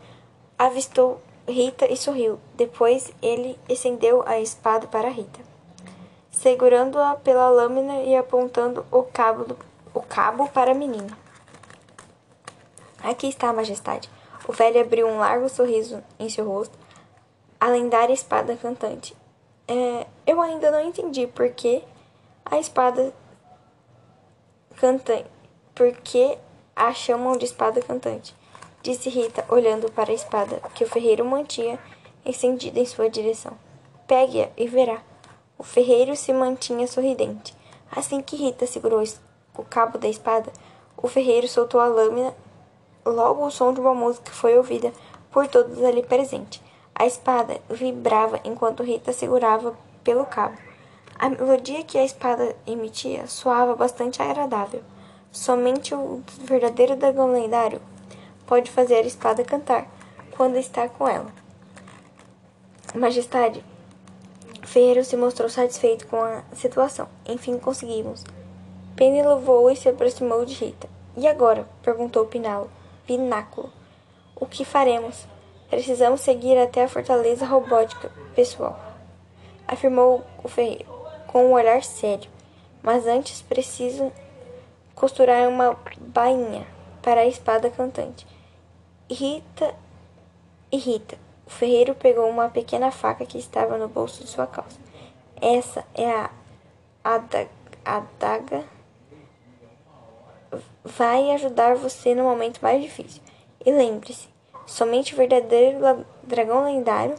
avistou 0.58 1.20
Rita 1.46 1.90
e 1.90 1.96
sorriu. 1.96 2.38
Depois 2.54 3.10
ele 3.22 3.58
estendeu 3.68 4.22
a 4.26 4.38
espada 4.38 4.86
para 4.86 5.08
Rita, 5.08 5.40
segurando-a 6.30 7.14
pela 7.14 7.48
lâmina 7.48 8.02
e 8.02 8.14
apontando 8.14 8.84
o 8.90 9.02
cabo, 9.02 9.44
do, 9.44 9.58
o 9.94 10.02
cabo 10.02 10.48
para 10.48 10.72
a 10.72 10.74
menina. 10.74 11.16
Aqui 13.02 13.28
está, 13.28 13.52
majestade. 13.52 14.10
O 14.46 14.52
velho 14.52 14.80
abriu 14.80 15.06
um 15.06 15.18
largo 15.18 15.48
sorriso 15.48 16.02
em 16.18 16.28
seu 16.28 16.46
rosto. 16.46 16.76
A 17.58 17.68
lendária 17.68 18.12
espada 18.12 18.56
cantante. 18.56 19.16
É, 19.68 20.06
eu 20.26 20.40
ainda 20.40 20.70
não 20.70 20.80
entendi 20.80 21.26
por 21.26 21.50
que 21.50 21.84
a 22.44 22.58
espada 22.58 23.12
cantante. 24.76 25.26
Por 25.74 25.92
que 25.92 26.38
a 26.74 26.92
chamam 26.92 27.36
de 27.36 27.44
espada 27.44 27.80
cantante? 27.82 28.34
Disse 28.82 29.08
Rita, 29.10 29.44
olhando 29.48 29.92
para 29.92 30.10
a 30.10 30.14
espada 30.14 30.60
que 30.74 30.82
o 30.82 30.88
ferreiro 30.88 31.24
mantinha 31.24 31.78
estendida 32.24 32.80
em 32.80 32.86
sua 32.86 33.10
direção. 33.10 33.52
Pegue-a 34.06 34.48
e 34.56 34.66
verá. 34.66 35.02
O 35.58 35.62
ferreiro 35.62 36.16
se 36.16 36.32
mantinha 36.32 36.86
sorridente. 36.86 37.54
Assim 37.94 38.22
que 38.22 38.36
Rita 38.36 38.66
segurou 38.66 39.04
o 39.56 39.64
cabo 39.64 39.98
da 39.98 40.08
espada, 40.08 40.50
o 40.96 41.06
ferreiro 41.06 41.46
soltou 41.46 41.80
a 41.80 41.86
lâmina 41.86 42.34
Logo 43.08 43.46
o 43.46 43.50
som 43.50 43.72
de 43.72 43.80
uma 43.80 43.94
música 43.94 44.30
foi 44.30 44.58
ouvida 44.58 44.92
por 45.30 45.48
todos 45.48 45.82
ali 45.82 46.02
presentes. 46.02 46.60
A 46.98 47.06
espada 47.06 47.60
vibrava 47.70 48.40
enquanto 48.44 48.82
Rita 48.82 49.12
segurava 49.12 49.76
pelo 50.02 50.26
cabo. 50.26 50.58
A 51.16 51.28
melodia 51.28 51.84
que 51.84 51.96
a 51.96 52.04
espada 52.04 52.56
emitia 52.66 53.26
soava 53.28 53.76
bastante 53.76 54.20
agradável. 54.20 54.82
Somente 55.30 55.94
o 55.94 56.22
verdadeiro 56.40 56.96
dragão 56.96 57.32
lendário 57.32 57.80
pode 58.46 58.70
fazer 58.70 58.96
a 58.96 59.06
espada 59.06 59.44
cantar 59.44 59.86
quando 60.36 60.56
está 60.56 60.88
com 60.88 61.06
ela. 61.06 61.32
Majestade, 62.94 63.64
Ferreiro 64.64 65.04
se 65.04 65.16
mostrou 65.16 65.48
satisfeito 65.48 66.06
com 66.08 66.20
a 66.22 66.42
situação. 66.52 67.08
Enfim, 67.26 67.58
conseguimos. 67.58 68.24
Penny 68.96 69.22
voou 69.22 69.70
e 69.70 69.76
se 69.76 69.88
aproximou 69.88 70.44
de 70.44 70.54
Rita. 70.54 70.88
E 71.16 71.28
agora? 71.28 71.68
perguntou 71.82 72.26
Pinalo 72.26 72.70
pináculo. 73.06 73.72
O 74.36 74.44
que 74.44 74.64
faremos? 74.64 75.26
Precisamos 75.68 76.20
seguir 76.20 76.58
até 76.58 76.84
a 76.84 76.88
fortaleza 76.88 77.44
robótica, 77.44 78.10
pessoal, 78.34 78.78
afirmou 79.66 80.24
o 80.42 80.48
ferreiro, 80.48 80.86
com 81.26 81.46
um 81.46 81.52
olhar 81.52 81.82
sério. 81.82 82.30
Mas 82.82 83.06
antes 83.06 83.42
preciso 83.42 84.12
costurar 84.94 85.48
uma 85.48 85.76
bainha 85.98 86.66
para 87.02 87.20
a 87.20 87.26
espada 87.26 87.70
cantante. 87.70 88.26
Rita 89.10 89.74
irrita. 90.70 91.18
O 91.46 91.50
ferreiro 91.50 91.94
pegou 91.94 92.28
uma 92.28 92.48
pequena 92.48 92.90
faca 92.90 93.24
que 93.24 93.38
estava 93.38 93.76
no 93.78 93.88
bolso 93.88 94.22
de 94.22 94.30
sua 94.30 94.46
calça. 94.46 94.78
Essa 95.40 95.84
é 95.94 96.10
a 96.10 96.30
adaga 97.84 98.66
vai 100.84 101.30
ajudar 101.32 101.76
você 101.76 102.14
no 102.14 102.24
momento 102.24 102.60
mais 102.60 102.82
difícil. 102.82 103.22
E 103.64 103.70
lembre-se, 103.70 104.28
somente 104.68 105.14
o 105.14 105.16
verdadeiro 105.16 105.78
dragão 106.22 106.64
lendário 106.64 107.16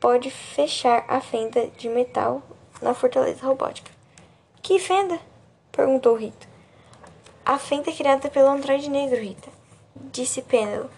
pode 0.00 0.30
fechar 0.30 1.04
a 1.06 1.20
fenda 1.20 1.66
de 1.76 1.88
metal 1.88 2.42
na 2.80 2.94
fortaleza 2.94 3.46
robótica. 3.46 3.90
Que 4.62 4.78
fenda? 4.78 5.20
perguntou 5.70 6.16
Rita. 6.16 6.48
A 7.44 7.58
fenda 7.58 7.92
criada 7.92 8.30
pelo 8.30 8.48
androide 8.48 8.88
negro, 8.88 9.20
Rita, 9.20 9.50
disse 9.94 10.40
Pêndulo. 10.40 10.90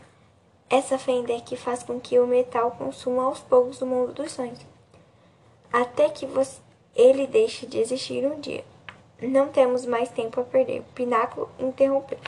Essa 0.70 0.96
fenda 0.96 1.32
é 1.32 1.40
que 1.40 1.56
faz 1.56 1.82
com 1.82 2.00
que 2.00 2.18
o 2.18 2.26
metal 2.26 2.70
consuma 2.70 3.24
aos 3.24 3.40
poucos 3.40 3.82
o 3.82 3.86
mundo 3.86 4.12
dos 4.12 4.32
sonhos, 4.32 4.64
até 5.72 6.08
que 6.08 6.24
você, 6.24 6.60
ele 6.94 7.26
deixe 7.26 7.66
de 7.66 7.78
existir 7.78 8.24
um 8.24 8.40
dia. 8.40 8.64
Não 9.20 9.48
temos 9.48 9.84
mais 9.84 10.08
tempo 10.08 10.40
a 10.40 10.44
perder. 10.44 10.82
Pináculo 10.94 11.48
interrompeu. 11.58 12.18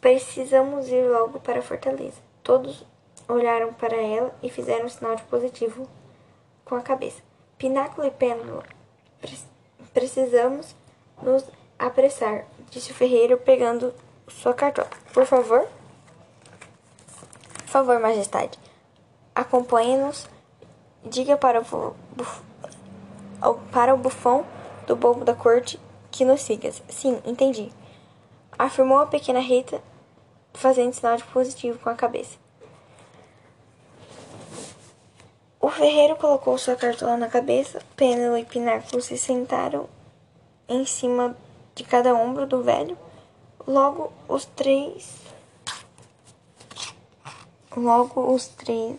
Precisamos 0.00 0.88
ir 0.88 1.08
logo 1.08 1.38
para 1.40 1.58
a 1.58 1.62
fortaleza. 1.62 2.29
Todos 2.50 2.84
olharam 3.28 3.72
para 3.72 3.94
ela 3.94 4.34
e 4.42 4.50
fizeram 4.50 4.86
um 4.86 4.88
sinal 4.88 5.14
de 5.14 5.22
positivo 5.22 5.88
com 6.64 6.74
a 6.74 6.80
cabeça. 6.80 7.22
Pináculo 7.56 8.08
e 8.08 8.10
Pêndulo, 8.10 8.64
precisamos 9.94 10.74
nos 11.22 11.44
apressar, 11.78 12.46
disse 12.68 12.90
o 12.90 12.94
ferreiro 12.96 13.36
pegando 13.36 13.94
sua 14.26 14.52
cartola. 14.52 14.90
Por 15.14 15.24
favor? 15.26 15.64
Por 17.54 17.68
favor, 17.68 18.00
majestade. 18.00 18.58
Acompanhe-nos. 19.32 20.28
Diga 21.04 21.36
para 21.36 21.60
o, 21.60 21.94
para 23.70 23.94
o 23.94 23.96
bufão 23.96 24.44
do 24.88 24.96
bobo 24.96 25.24
da 25.24 25.36
corte 25.36 25.78
que 26.10 26.24
nos 26.24 26.40
sigas. 26.40 26.82
Sim, 26.88 27.22
entendi. 27.24 27.70
Afirmou 28.58 28.98
a 28.98 29.06
pequena 29.06 29.38
Rita, 29.38 29.80
fazendo 30.52 30.92
sinal 30.92 31.16
de 31.16 31.22
positivo 31.24 31.78
com 31.78 31.88
a 31.88 31.94
cabeça. 31.94 32.39
O 35.62 35.68
ferreiro 35.68 36.16
colocou 36.16 36.56
sua 36.56 36.74
cartola 36.74 37.18
na 37.18 37.28
cabeça, 37.28 37.82
Pêndulo 37.94 38.38
e 38.38 38.46
Pináculo 38.46 39.02
se 39.02 39.18
sentaram 39.18 39.86
em 40.66 40.86
cima 40.86 41.36
de 41.74 41.84
cada 41.84 42.14
ombro 42.14 42.46
do 42.46 42.62
velho. 42.62 42.96
Logo 43.66 44.10
os 44.26 44.46
três. 44.46 45.16
Logo 47.76 48.32
os 48.32 48.48
três 48.48 48.96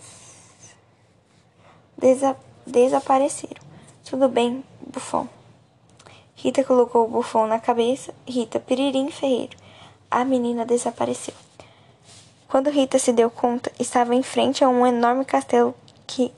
desa 1.97 2.37
desapareceram. 2.65 3.61
Tudo 4.05 4.29
bem, 4.29 4.63
bufão. 4.85 5.27
Rita 6.35 6.63
colocou 6.63 7.05
o 7.05 7.09
bufão 7.09 7.47
na 7.47 7.59
cabeça. 7.59 8.13
Rita, 8.27 8.59
Piririm 8.59 9.09
Ferreiro. 9.09 9.57
A 10.11 10.23
menina 10.23 10.63
desapareceu. 10.63 11.33
Quando 12.47 12.69
Rita 12.69 12.99
se 12.99 13.11
deu 13.11 13.31
conta, 13.31 13.71
estava 13.79 14.13
em 14.13 14.21
frente 14.21 14.63
a 14.63 14.69
um 14.69 14.85
enorme 14.85 15.25
castelo 15.25 15.73
que 16.05 16.31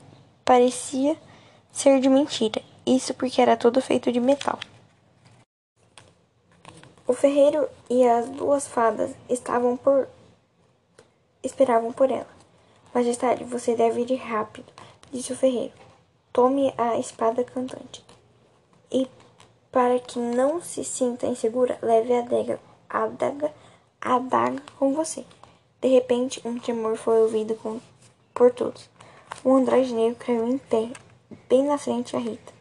parecia 0.45 1.17
ser 1.71 1.99
de 1.99 2.09
mentira. 2.09 2.61
Isso 2.85 3.13
porque 3.13 3.41
era 3.41 3.57
todo 3.57 3.81
feito 3.81 4.11
de 4.11 4.19
metal. 4.19 4.59
O 7.07 7.13
ferreiro 7.13 7.67
e 7.89 8.07
as 8.07 8.29
duas 8.29 8.67
fadas 8.67 9.11
estavam 9.29 9.75
por 9.75 10.07
esperavam 11.43 11.91
por 11.91 12.09
ela. 12.09 12.27
Majestade, 12.93 13.43
você 13.43 13.75
deve 13.75 14.01
ir 14.01 14.15
rápido, 14.15 14.71
disse 15.11 15.33
o 15.33 15.35
ferreiro. 15.35 15.73
Tome 16.31 16.73
a 16.77 16.97
espada 16.97 17.43
cantante. 17.43 18.03
E 18.91 19.07
para 19.71 19.99
que 19.99 20.19
não 20.19 20.61
se 20.61 20.83
sinta 20.83 21.27
insegura, 21.27 21.77
leve 21.81 22.13
a 22.13 22.19
adaga, 22.19 22.59
a 22.89 23.03
adaga, 23.03 23.53
a 23.99 24.15
adaga 24.15 24.61
com 24.77 24.93
você. 24.93 25.25
De 25.81 25.87
repente, 25.89 26.41
um 26.45 26.57
tremor 26.57 26.95
foi 26.95 27.21
ouvido 27.21 27.55
com, 27.55 27.79
por 28.33 28.51
todos. 28.51 28.92
O 29.41 29.55
androide 29.55 29.93
negro 29.93 30.17
caiu 30.19 30.47
em 30.47 30.57
pé, 30.57 30.91
bem 31.47 31.63
na 31.63 31.77
frente 31.77 32.15
a 32.15 32.19
Rita. 32.19 32.51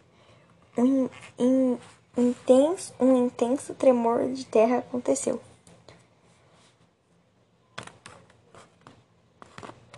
Um, 0.78 1.08
in, 1.38 1.78
intenso, 2.16 2.94
um 3.00 3.26
intenso 3.26 3.74
tremor 3.74 4.28
de 4.32 4.44
terra 4.44 4.78
aconteceu. 4.78 5.40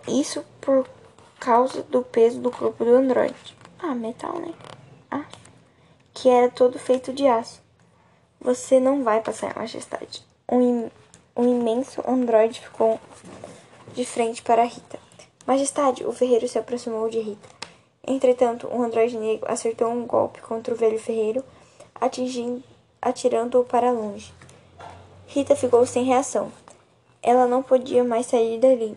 Isso 0.08 0.44
por 0.60 0.88
causa 1.38 1.82
do 1.82 2.02
peso 2.02 2.40
do 2.40 2.50
corpo 2.50 2.84
do 2.84 2.94
androide. 2.94 3.56
Ah, 3.78 3.94
metal, 3.94 4.38
né? 4.38 4.54
Ah 5.10 5.24
que 6.14 6.28
era 6.30 6.48
todo 6.48 6.78
feito 6.78 7.12
de 7.12 7.26
aço. 7.26 7.60
Você 8.40 8.78
não 8.78 9.02
vai 9.02 9.20
passar, 9.20 9.54
majestade. 9.56 10.24
Um, 10.50 10.88
um 11.36 11.60
imenso 11.60 12.02
androide 12.08 12.60
ficou 12.60 13.00
de 13.92 14.04
frente 14.04 14.40
para 14.40 14.64
Rita. 14.64 14.98
Majestade, 15.46 16.06
o 16.06 16.12
ferreiro 16.12 16.48
se 16.48 16.58
aproximou 16.58 17.10
de 17.10 17.20
Rita. 17.20 17.48
Entretanto, 18.06 18.66
o 18.66 18.82
androide 18.82 19.16
negro 19.16 19.50
acertou 19.50 19.88
um 19.88 20.06
golpe 20.06 20.40
contra 20.40 20.72
o 20.72 20.76
velho 20.76 20.98
ferreiro, 20.98 21.44
atirando-o 23.00 23.64
para 23.64 23.90
longe. 23.90 24.32
Rita 25.26 25.54
ficou 25.54 25.84
sem 25.86 26.04
reação. 26.04 26.50
Ela 27.22 27.46
não 27.46 27.62
podia 27.62 28.04
mais 28.04 28.26
sair 28.26 28.58
dali. 28.58 28.96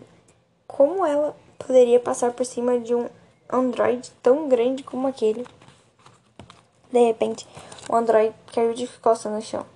Como 0.66 1.04
ela 1.04 1.36
poderia 1.58 1.98
passar 2.00 2.32
por 2.32 2.46
cima 2.46 2.78
de 2.78 2.94
um 2.94 3.08
androide 3.50 4.10
tão 4.22 4.48
grande 4.48 4.82
como 4.82 5.06
aquele? 5.06 5.46
De 6.90 6.98
repente, 6.98 7.46
o 7.88 7.94
androide 7.94 8.34
caiu 8.54 8.72
de 8.72 8.86
costas 8.86 9.32
no 9.32 9.42
chão. 9.42 9.66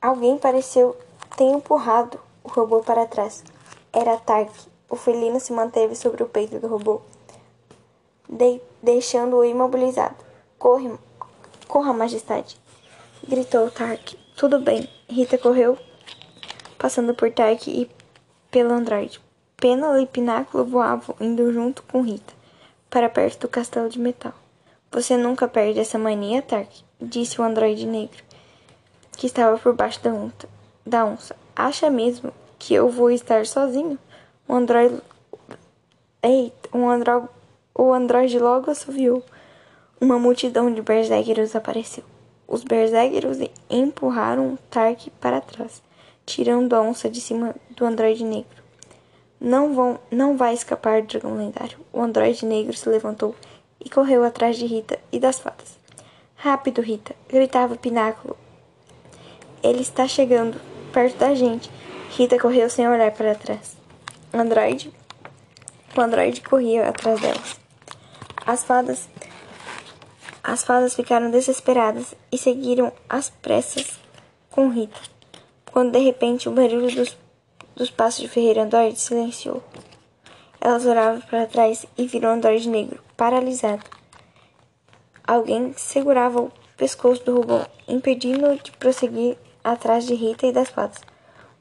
Alguém 0.00 0.38
pareceu 0.38 0.96
ter 1.36 1.44
empurrado 1.44 2.20
o 2.44 2.48
robô 2.48 2.80
para 2.80 3.06
trás. 3.06 3.42
Era 3.92 4.16
Tark. 4.16 4.71
O 4.92 4.96
felino 4.96 5.40
se 5.40 5.54
manteve 5.54 5.94
sobre 5.94 6.22
o 6.22 6.28
peito 6.28 6.58
do 6.58 6.68
robô, 6.68 7.00
de 8.28 8.60
deixando-o 8.82 9.42
imobilizado. 9.42 10.16
Corre, 10.58 10.92
corra, 11.66 11.94
majestade! 11.94 12.60
gritou 13.26 13.70
Tark. 13.70 14.12
Tudo 14.36 14.60
bem. 14.60 14.86
Rita 15.08 15.38
correu, 15.38 15.78
passando 16.76 17.14
por 17.14 17.32
Tark 17.32 17.68
e 17.68 17.90
pelo 18.50 18.74
androide. 18.74 19.18
Pênala 19.56 19.98
e 20.02 20.06
Pináculo 20.06 20.66
voavam, 20.66 21.16
indo 21.18 21.50
junto 21.54 21.82
com 21.84 22.02
Rita, 22.02 22.34
para 22.90 23.08
perto 23.08 23.40
do 23.40 23.48
castelo 23.48 23.88
de 23.88 23.98
metal. 23.98 24.34
Você 24.90 25.16
nunca 25.16 25.48
perde 25.48 25.80
essa 25.80 25.98
mania, 25.98 26.42
Tark, 26.42 26.68
disse 27.00 27.40
o 27.40 27.44
androide 27.44 27.86
negro, 27.86 28.22
que 29.12 29.26
estava 29.26 29.56
por 29.56 29.72
baixo 29.74 30.02
da. 30.02 30.10
Da 30.84 31.06
onça. 31.06 31.34
Acha 31.56 31.88
mesmo 31.88 32.30
que 32.58 32.74
eu 32.74 32.90
vou 32.90 33.10
estar 33.10 33.46
sozinho? 33.46 33.98
O 34.48 34.54
androide... 34.54 35.00
Eita, 36.22 36.76
um 36.76 36.88
andro... 36.88 37.28
o 37.74 37.92
androide 37.92 38.38
logo 38.38 38.70
assoviou. 38.70 39.22
Uma 40.00 40.18
multidão 40.18 40.72
de 40.72 40.82
berserkers 40.82 41.54
apareceu. 41.54 42.04
Os 42.46 42.64
berserkers 42.64 43.38
empurraram 43.70 44.58
Tark 44.68 45.08
para 45.20 45.40
trás, 45.40 45.82
tirando 46.26 46.74
a 46.74 46.82
onça 46.82 47.08
de 47.08 47.20
cima 47.20 47.54
do 47.70 47.84
androide 47.84 48.24
negro. 48.24 48.62
Não 49.40 49.74
vão, 49.74 49.98
não 50.10 50.36
vai 50.36 50.54
escapar, 50.54 51.02
dragão 51.02 51.36
lendário. 51.36 51.78
O 51.92 52.00
androide 52.00 52.44
negro 52.44 52.76
se 52.76 52.88
levantou 52.88 53.34
e 53.80 53.90
correu 53.90 54.22
atrás 54.22 54.56
de 54.56 54.66
Rita 54.66 54.98
e 55.10 55.18
das 55.18 55.38
fadas. 55.38 55.78
Rápido, 56.36 56.82
Rita! 56.82 57.14
gritava 57.28 57.76
Pináculo. 57.76 58.36
Ele 59.62 59.80
está 59.80 60.06
chegando, 60.06 60.60
perto 60.92 61.16
da 61.16 61.34
gente. 61.34 61.70
Rita 62.10 62.38
correu 62.38 62.68
sem 62.68 62.88
olhar 62.88 63.12
para 63.12 63.34
trás. 63.34 63.76
Android. 64.32 64.92
O 65.96 66.00
androide 66.00 66.40
corria 66.40 66.88
atrás 66.88 67.20
delas. 67.20 67.60
As 68.46 68.64
fadas 68.64 69.08
as 70.44 70.64
fadas 70.64 70.94
ficaram 70.94 71.30
desesperadas 71.30 72.14
e 72.30 72.36
seguiram 72.36 72.92
às 73.08 73.30
pressas 73.30 74.00
com 74.50 74.68
Rita, 74.68 75.00
quando 75.70 75.92
de 75.92 76.00
repente 76.00 76.48
o 76.48 76.52
barulho 76.52 76.92
dos, 76.92 77.16
dos 77.76 77.90
passos 77.90 78.22
de 78.22 78.28
Ferreira 78.28 78.64
Android 78.64 78.98
silenciou. 78.98 79.62
Elas 80.60 80.84
olhavam 80.84 81.20
para 81.20 81.46
trás 81.46 81.86
e 81.96 82.08
viram 82.08 82.30
Android 82.30 82.68
negro, 82.68 83.00
paralisado. 83.16 83.84
Alguém 85.24 85.72
segurava 85.76 86.40
o 86.40 86.52
pescoço 86.76 87.24
do 87.24 87.36
robô, 87.36 87.60
impedindo-o 87.86 88.56
de 88.56 88.72
prosseguir 88.72 89.38
atrás 89.62 90.04
de 90.04 90.14
Rita 90.14 90.46
e 90.46 90.52
das 90.52 90.70
fadas. 90.70 91.00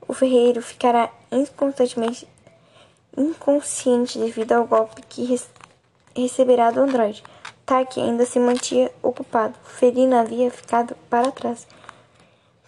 O 0.07 0.13
ferreiro 0.13 0.61
ficará 0.61 1.11
inconstantemente 1.31 2.27
inconsciente 3.17 4.19
devido 4.19 4.53
ao 4.53 4.65
golpe 4.65 5.01
que 5.03 5.37
receberá 6.15 6.71
do 6.71 6.81
androide. 6.81 7.23
Taki 7.65 7.99
ainda 7.99 8.25
se 8.25 8.39
mantinha 8.39 8.91
ocupado. 9.01 9.55
Ferina 9.63 10.21
havia 10.21 10.49
ficado 10.51 10.95
para 11.09 11.31
trás 11.31 11.67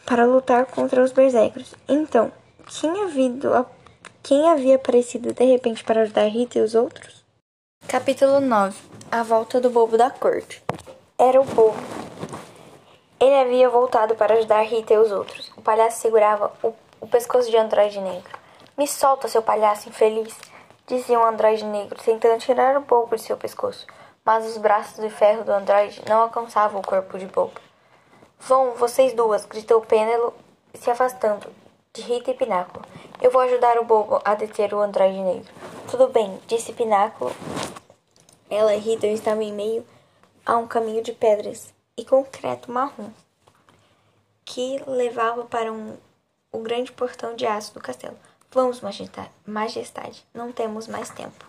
para 0.05 0.25
lutar 0.25 0.65
contra 0.65 1.03
os 1.03 1.11
berserkers. 1.11 1.73
Então, 1.87 2.31
quem 2.67 2.89
havia, 3.03 3.65
quem 4.21 4.49
havia 4.49 4.75
aparecido 4.75 5.33
de 5.33 5.43
repente 5.45 5.83
para 5.83 6.01
ajudar 6.01 6.27
Rita 6.27 6.59
e 6.59 6.61
os 6.61 6.75
outros? 6.75 7.23
Capítulo 7.87 8.39
9 8.39 8.77
A 9.11 9.23
volta 9.23 9.59
do 9.59 9.69
bobo 9.69 9.97
da 9.97 10.09
corte. 10.09 10.63
Era 11.17 11.39
o 11.39 11.45
bobo. 11.45 11.77
Ele 13.19 13.35
havia 13.35 13.69
voltado 13.69 14.15
para 14.15 14.35
ajudar 14.35 14.63
Rita 14.63 14.93
e 14.93 14.97
os 14.97 15.11
outros. 15.11 15.51
O 15.55 15.61
palhaço 15.61 16.01
segurava 16.01 16.51
o, 16.61 16.73
o 16.99 17.07
pescoço 17.07 17.49
de 17.49 17.57
Androide 17.57 17.99
Negro. 17.99 18.42
Me 18.77 18.87
solta, 18.87 19.27
seu 19.27 19.41
palhaço 19.41 19.89
infeliz, 19.89 20.35
dizia 20.87 21.19
o 21.19 21.25
Androide 21.25 21.65
Negro, 21.65 22.01
tentando 22.03 22.39
tirar 22.39 22.77
o 22.77 22.81
bobo 22.81 23.15
de 23.15 23.21
seu 23.21 23.37
pescoço 23.37 23.85
mas 24.25 24.45
os 24.45 24.57
braços 24.57 25.03
de 25.03 25.09
ferro 25.09 25.43
do 25.43 25.51
androide 25.51 26.01
não 26.07 26.21
alcançavam 26.21 26.79
o 26.79 26.85
corpo 26.85 27.17
de 27.17 27.25
Bobo. 27.25 27.59
Vão, 28.39 28.73
vocês 28.75 29.13
duas, 29.13 29.45
gritou 29.45 29.81
Penelo, 29.81 30.33
se 30.73 30.89
afastando 30.89 31.47
de 31.93 32.01
Rita 32.01 32.31
e 32.31 32.33
Pináculo. 32.33 32.85
Eu 33.21 33.31
vou 33.31 33.41
ajudar 33.41 33.77
o 33.77 33.85
Bobo 33.85 34.21
a 34.23 34.33
deter 34.35 34.73
o 34.73 34.81
androide 34.81 35.19
negro. 35.19 35.53
Tudo 35.89 36.07
bem, 36.07 36.39
disse 36.47 36.73
Pináculo. 36.73 37.31
Ela 38.49 38.75
e 38.75 38.79
Rita 38.79 39.07
estavam 39.07 39.41
em 39.41 39.53
meio 39.53 39.85
a 40.45 40.57
um 40.57 40.67
caminho 40.67 41.03
de 41.03 41.11
pedras 41.11 41.73
e 41.97 42.05
concreto 42.05 42.71
marrom 42.71 43.11
que 44.45 44.81
levava 44.85 45.45
para 45.45 45.71
um, 45.71 45.97
o 46.51 46.59
grande 46.59 46.91
portão 46.91 47.35
de 47.35 47.45
aço 47.45 47.73
do 47.73 47.79
castelo. 47.79 48.17
Vamos, 48.53 48.81
majestade, 49.47 50.23
não 50.31 50.51
temos 50.51 50.87
mais 50.87 51.09
tempo. 51.09 51.43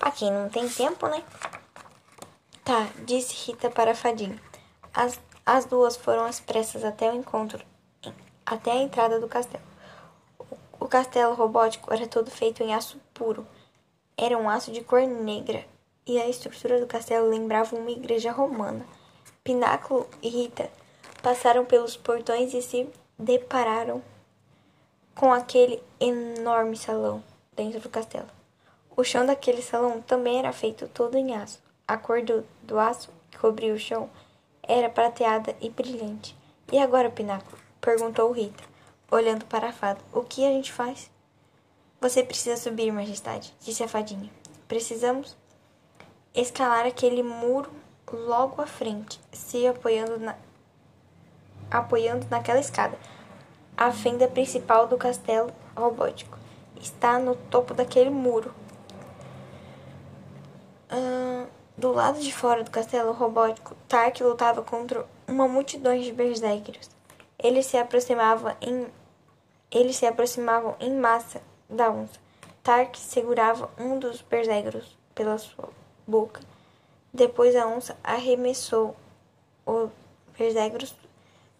Aqui 0.00 0.30
não 0.30 0.48
tem 0.48 0.66
tempo, 0.66 1.06
né? 1.06 1.22
Tá, 2.64 2.88
disse 3.04 3.34
Rita 3.46 3.68
para 3.68 3.94
Fadinho. 3.94 4.40
As, 4.94 5.20
as 5.44 5.66
duas 5.66 5.94
foram 5.94 6.24
às 6.24 6.40
pressas 6.40 6.82
até 6.82 7.12
o 7.12 7.14
encontro, 7.14 7.62
até 8.46 8.72
a 8.72 8.76
entrada 8.76 9.20
do 9.20 9.28
castelo. 9.28 9.62
O, 10.38 10.84
o 10.86 10.88
castelo 10.88 11.34
robótico 11.34 11.92
era 11.92 12.06
todo 12.06 12.30
feito 12.30 12.62
em 12.62 12.74
aço 12.74 12.98
puro. 13.12 13.46
Era 14.16 14.38
um 14.38 14.48
aço 14.48 14.72
de 14.72 14.82
cor 14.82 15.02
negra, 15.02 15.62
e 16.06 16.18
a 16.18 16.26
estrutura 16.26 16.80
do 16.80 16.86
castelo 16.86 17.28
lembrava 17.28 17.76
uma 17.76 17.90
igreja 17.90 18.32
romana. 18.32 18.86
Pináculo 19.44 20.08
e 20.22 20.30
Rita 20.30 20.70
passaram 21.22 21.66
pelos 21.66 21.98
portões 21.98 22.54
e 22.54 22.62
se 22.62 22.88
depararam 23.18 24.02
com 25.14 25.32
aquele 25.32 25.82
enorme 26.00 26.76
salão 26.76 27.22
dentro 27.54 27.80
do 27.80 27.88
castelo. 27.88 28.28
O 28.96 29.04
chão 29.04 29.24
daquele 29.24 29.62
salão 29.62 30.00
também 30.02 30.38
era 30.38 30.52
feito 30.52 30.88
todo 30.88 31.16
em 31.16 31.34
aço. 31.34 31.62
A 31.86 31.96
cor 31.96 32.22
do, 32.22 32.44
do 32.62 32.78
aço 32.78 33.10
que 33.30 33.38
cobria 33.38 33.72
o 33.72 33.78
chão 33.78 34.08
era 34.62 34.88
prateada 34.88 35.56
e 35.60 35.68
brilhante. 35.70 36.36
E 36.70 36.78
agora, 36.78 37.10
Pináculo? 37.10 37.58
perguntou 37.80 38.30
Rita, 38.30 38.62
olhando 39.10 39.44
para 39.46 39.68
a 39.68 39.72
fada. 39.72 40.00
O 40.12 40.22
que 40.22 40.46
a 40.46 40.50
gente 40.50 40.72
faz? 40.72 41.10
Você 42.00 42.22
precisa 42.22 42.56
subir, 42.56 42.92
majestade, 42.92 43.54
disse 43.60 43.82
a 43.82 43.88
fadinha. 43.88 44.30
Precisamos 44.68 45.36
escalar 46.34 46.86
aquele 46.86 47.22
muro 47.22 47.70
logo 48.10 48.60
à 48.60 48.66
frente, 48.66 49.20
se 49.32 49.66
apoiando 49.66 50.18
na 50.18 50.36
apoiando 51.70 52.26
naquela 52.30 52.60
escada. 52.60 52.98
A 53.76 53.90
fenda 53.90 54.28
principal 54.28 54.86
do 54.86 54.96
castelo 54.96 55.52
robótico 55.76 56.38
está 56.80 57.18
no 57.18 57.34
topo 57.34 57.74
daquele 57.74 58.10
muro. 58.10 58.54
Do 61.82 61.90
lado 61.90 62.20
de 62.20 62.32
fora 62.32 62.62
do 62.62 62.70
castelo 62.70 63.12
robótico, 63.12 63.74
Tark 63.88 64.20
lutava 64.20 64.62
contra 64.62 65.04
uma 65.26 65.48
multidão 65.48 65.98
de 65.98 66.12
berserkers. 66.12 66.88
Eles 67.42 67.66
se 67.66 67.76
aproximavam 67.76 68.54
em 68.60 68.86
eles 69.68 69.96
se 69.96 70.06
aproximavam 70.06 70.76
em 70.78 70.94
massa 70.94 71.42
da 71.68 71.90
onça. 71.90 72.20
Tark 72.62 72.94
segurava 72.96 73.70
um 73.78 73.98
dos 73.98 74.20
berserkers 74.20 74.96
pela 75.14 75.38
sua 75.38 75.70
boca. 76.06 76.40
Depois 77.12 77.56
a 77.56 77.66
onça 77.66 77.96
arremessou 78.04 78.94
os 79.64 79.90
berserkers 80.38 80.94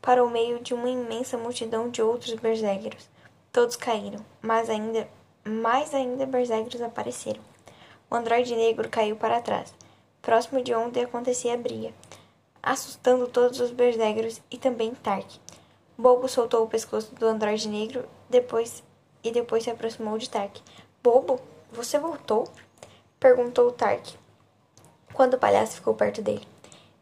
para 0.02 0.22
o 0.22 0.28
meio 0.28 0.58
de 0.58 0.74
uma 0.74 0.90
imensa 0.90 1.38
multidão 1.38 1.88
de 1.88 2.02
outros 2.02 2.34
berserkers. 2.34 3.08
Todos 3.52 3.76
caíram, 3.76 4.24
mas 4.42 4.68
ainda 4.68 5.08
mais 5.44 5.94
ainda 5.94 6.26
berserkers 6.26 6.82
apareceram. 6.82 7.40
O 8.10 8.14
androide 8.14 8.54
negro 8.54 8.88
caiu 8.88 9.16
para 9.16 9.40
trás, 9.40 9.72
próximo 10.20 10.62
de 10.62 10.74
onde 10.74 11.00
acontecia 11.00 11.54
a 11.54 11.56
briga, 11.56 11.92
assustando 12.62 13.26
todos 13.28 13.60
os 13.60 13.70
berserkers 13.70 14.42
e 14.50 14.58
também 14.58 14.92
Tark. 14.94 15.26
Bobo 15.96 16.28
soltou 16.28 16.64
o 16.64 16.68
pescoço 16.68 17.14
do 17.14 17.26
androide 17.26 17.68
negro 17.68 18.04
depois 18.28 18.82
e 19.22 19.30
depois 19.30 19.62
se 19.62 19.70
aproximou 19.70 20.18
de 20.18 20.28
Tark. 20.28 20.58
Bobo, 21.02 21.40
você 21.70 21.98
voltou? 21.98 22.48
perguntou 23.20 23.70
Tark, 23.70 24.14
quando 25.12 25.34
o 25.34 25.38
palhaço 25.38 25.76
ficou 25.76 25.94
perto 25.94 26.20
dele. 26.20 26.46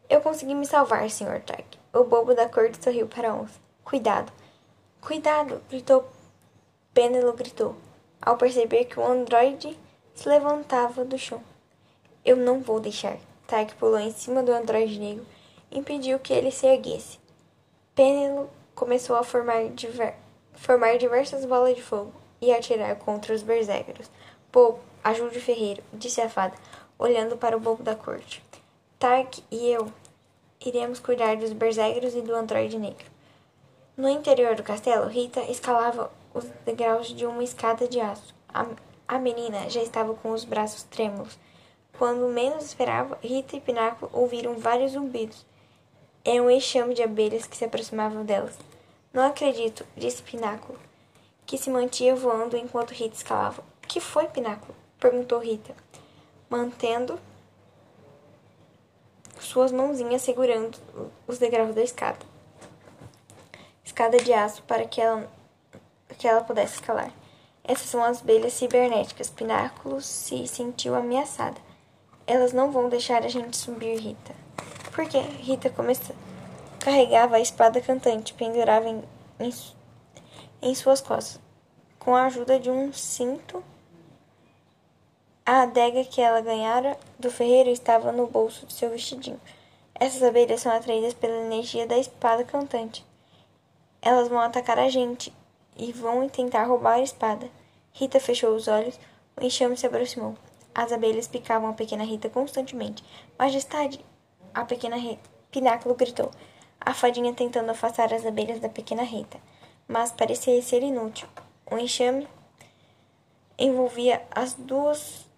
Eu 0.07 0.21
consegui 0.21 0.53
me 0.53 0.65
salvar, 0.65 1.09
Sr. 1.09 1.41
Tark. 1.45 1.80
O 1.93 2.05
bobo 2.05 2.33
da 2.33 2.47
corte 2.47 2.81
sorriu 2.81 3.05
para 3.05 3.33
onça. 3.33 3.59
Cuidado! 3.83 4.31
Cuidado! 5.01 5.61
gritou. 5.69 6.05
Penelo 6.93 7.33
gritou, 7.33 7.75
ao 8.21 8.37
perceber 8.37 8.85
que 8.85 8.97
o 8.97 9.05
androide 9.05 9.77
se 10.13 10.29
levantava 10.29 11.03
do 11.03 11.17
chão. 11.17 11.43
Eu 12.23 12.37
não 12.37 12.61
vou 12.61 12.79
deixar. 12.79 13.17
Tark 13.45 13.75
pulou 13.75 13.99
em 13.99 14.11
cima 14.11 14.41
do 14.41 14.53
androide 14.53 14.99
negro 14.99 15.25
e 15.69 15.79
impediu 15.79 16.17
que 16.17 16.31
ele 16.31 16.49
se 16.49 16.65
erguesse. 16.65 17.19
Penelo 17.93 18.49
começou 18.73 19.17
a 19.17 19.23
formar, 19.23 19.67
diver... 19.69 20.15
formar 20.53 20.97
diversas 20.97 21.43
bolas 21.43 21.75
de 21.75 21.81
fogo 21.81 22.13
e 22.39 22.53
atirar 22.53 22.95
contra 22.95 23.33
os 23.33 23.43
berserkers. 23.43 24.09
Bobo, 24.49 24.79
ajude 25.03 25.37
o 25.37 25.41
ferreiro, 25.41 25.83
disse 25.91 26.21
a 26.21 26.29
fada, 26.29 26.55
olhando 26.97 27.35
para 27.35 27.57
o 27.57 27.59
bobo 27.59 27.83
da 27.83 27.95
corte. 27.95 28.41
Tark 28.97 29.39
e 29.51 29.67
eu 29.67 29.91
iremos 30.65 30.99
cuidar 30.99 31.37
dos 31.37 31.53
berserkers 31.53 32.15
e 32.15 32.21
do 32.21 32.35
androide 32.35 32.77
negro. 32.77 33.05
No 33.97 34.07
interior 34.07 34.55
do 34.55 34.63
castelo, 34.63 35.07
Rita 35.07 35.41
escalava 35.41 36.11
os 36.33 36.45
degraus 36.65 37.07
de 37.07 37.25
uma 37.25 37.43
escada 37.43 37.87
de 37.87 37.99
aço. 37.99 38.33
A, 38.53 38.65
a 39.07 39.19
menina 39.19 39.69
já 39.69 39.81
estava 39.81 40.13
com 40.13 40.31
os 40.31 40.45
braços 40.45 40.83
trêmulos. 40.83 41.37
Quando 41.97 42.27
menos 42.29 42.65
esperava, 42.65 43.19
Rita 43.21 43.55
e 43.55 43.61
Pináculo 43.61 44.09
ouviram 44.13 44.55
vários 44.55 44.93
zumbidos. 44.93 45.45
Era 46.23 46.41
um 46.41 46.49
enxame 46.49 46.93
de 46.93 47.03
abelhas 47.03 47.45
que 47.45 47.57
se 47.57 47.65
aproximavam 47.65 48.23
delas. 48.23 48.57
Não 49.13 49.23
acredito, 49.23 49.85
disse 49.95 50.23
Pináculo, 50.23 50.79
que 51.45 51.57
se 51.57 51.69
mantinha 51.69 52.15
voando 52.15 52.55
enquanto 52.55 52.91
Rita 52.91 53.15
escalava. 53.15 53.63
Que 53.87 53.99
foi, 53.99 54.25
Pináculo? 54.27 54.73
perguntou 54.99 55.39
Rita, 55.39 55.75
mantendo 56.49 57.19
suas 59.45 59.71
mãozinhas 59.71 60.21
segurando 60.21 60.77
os 61.27 61.37
degraus 61.37 61.75
da 61.75 61.81
escada. 61.81 62.19
Escada 63.83 64.17
de 64.17 64.31
aço 64.33 64.63
para 64.63 64.85
que 64.85 65.01
ela, 65.01 65.29
que 66.17 66.27
ela 66.27 66.41
pudesse 66.41 66.75
escalar. 66.75 67.11
Essas 67.63 67.89
são 67.89 68.03
as 68.03 68.21
abelhas 68.21 68.53
cibernéticas. 68.53 69.29
Pináculo 69.29 70.01
se 70.01 70.47
sentiu 70.47 70.95
ameaçada. 70.95 71.59
Elas 72.25 72.53
não 72.53 72.71
vão 72.71 72.89
deixar 72.89 73.23
a 73.23 73.27
gente 73.27 73.57
subir, 73.57 73.97
Rita. 73.97 74.33
Por 74.93 75.07
quê? 75.07 75.19
Rita 75.19 75.69
começou. 75.69 76.15
Carregava 76.79 77.35
a 77.35 77.39
espada 77.39 77.79
cantante, 77.81 78.33
pendurava 78.33 78.87
em, 78.87 79.03
em, 79.39 79.53
em 80.61 80.75
suas 80.75 81.01
costas. 81.01 81.39
Com 81.99 82.15
a 82.15 82.25
ajuda 82.25 82.59
de 82.59 82.69
um 82.69 82.91
cinto, 82.91 83.63
a 85.51 85.63
adega 85.63 86.05
que 86.05 86.21
ela 86.21 86.39
ganhara 86.39 86.97
do 87.19 87.29
ferreiro 87.29 87.69
estava 87.69 88.13
no 88.13 88.25
bolso 88.25 88.65
de 88.65 88.71
seu 88.71 88.89
vestidinho. 88.89 89.37
Essas 89.93 90.23
abelhas 90.23 90.61
são 90.61 90.71
atraídas 90.71 91.13
pela 91.13 91.43
energia 91.43 91.85
da 91.85 91.97
espada 91.97 92.45
cantante. 92.45 93.05
Elas 94.01 94.29
vão 94.29 94.39
atacar 94.39 94.79
a 94.79 94.87
gente 94.87 95.33
e 95.77 95.91
vão 95.91 96.29
tentar 96.29 96.63
roubar 96.63 96.93
a 96.93 97.01
espada. 97.01 97.49
Rita 97.91 98.17
fechou 98.17 98.55
os 98.55 98.69
olhos. 98.69 98.97
O 99.35 99.43
enxame 99.43 99.75
se 99.75 99.85
aproximou. 99.85 100.37
As 100.73 100.93
abelhas 100.93 101.27
picavam 101.27 101.69
a 101.69 101.73
pequena 101.73 102.05
Rita 102.05 102.29
constantemente. 102.29 103.03
Majestade! 103.37 103.99
A 104.53 104.63
pequena 104.63 104.95
Re... 104.95 105.19
Pináculo 105.51 105.95
gritou. 105.95 106.31
A 106.79 106.93
fadinha 106.93 107.33
tentando 107.33 107.71
afastar 107.71 108.13
as 108.13 108.25
abelhas 108.25 108.61
da 108.61 108.69
pequena 108.69 109.03
Rita. 109.03 109.37
Mas 109.85 110.13
parecia 110.13 110.61
ser 110.61 110.81
inútil. 110.81 111.27
O 111.69 111.77
enxame 111.77 112.25
envolvia 113.59 114.25
as 114.31 114.53
duas, 114.53 115.29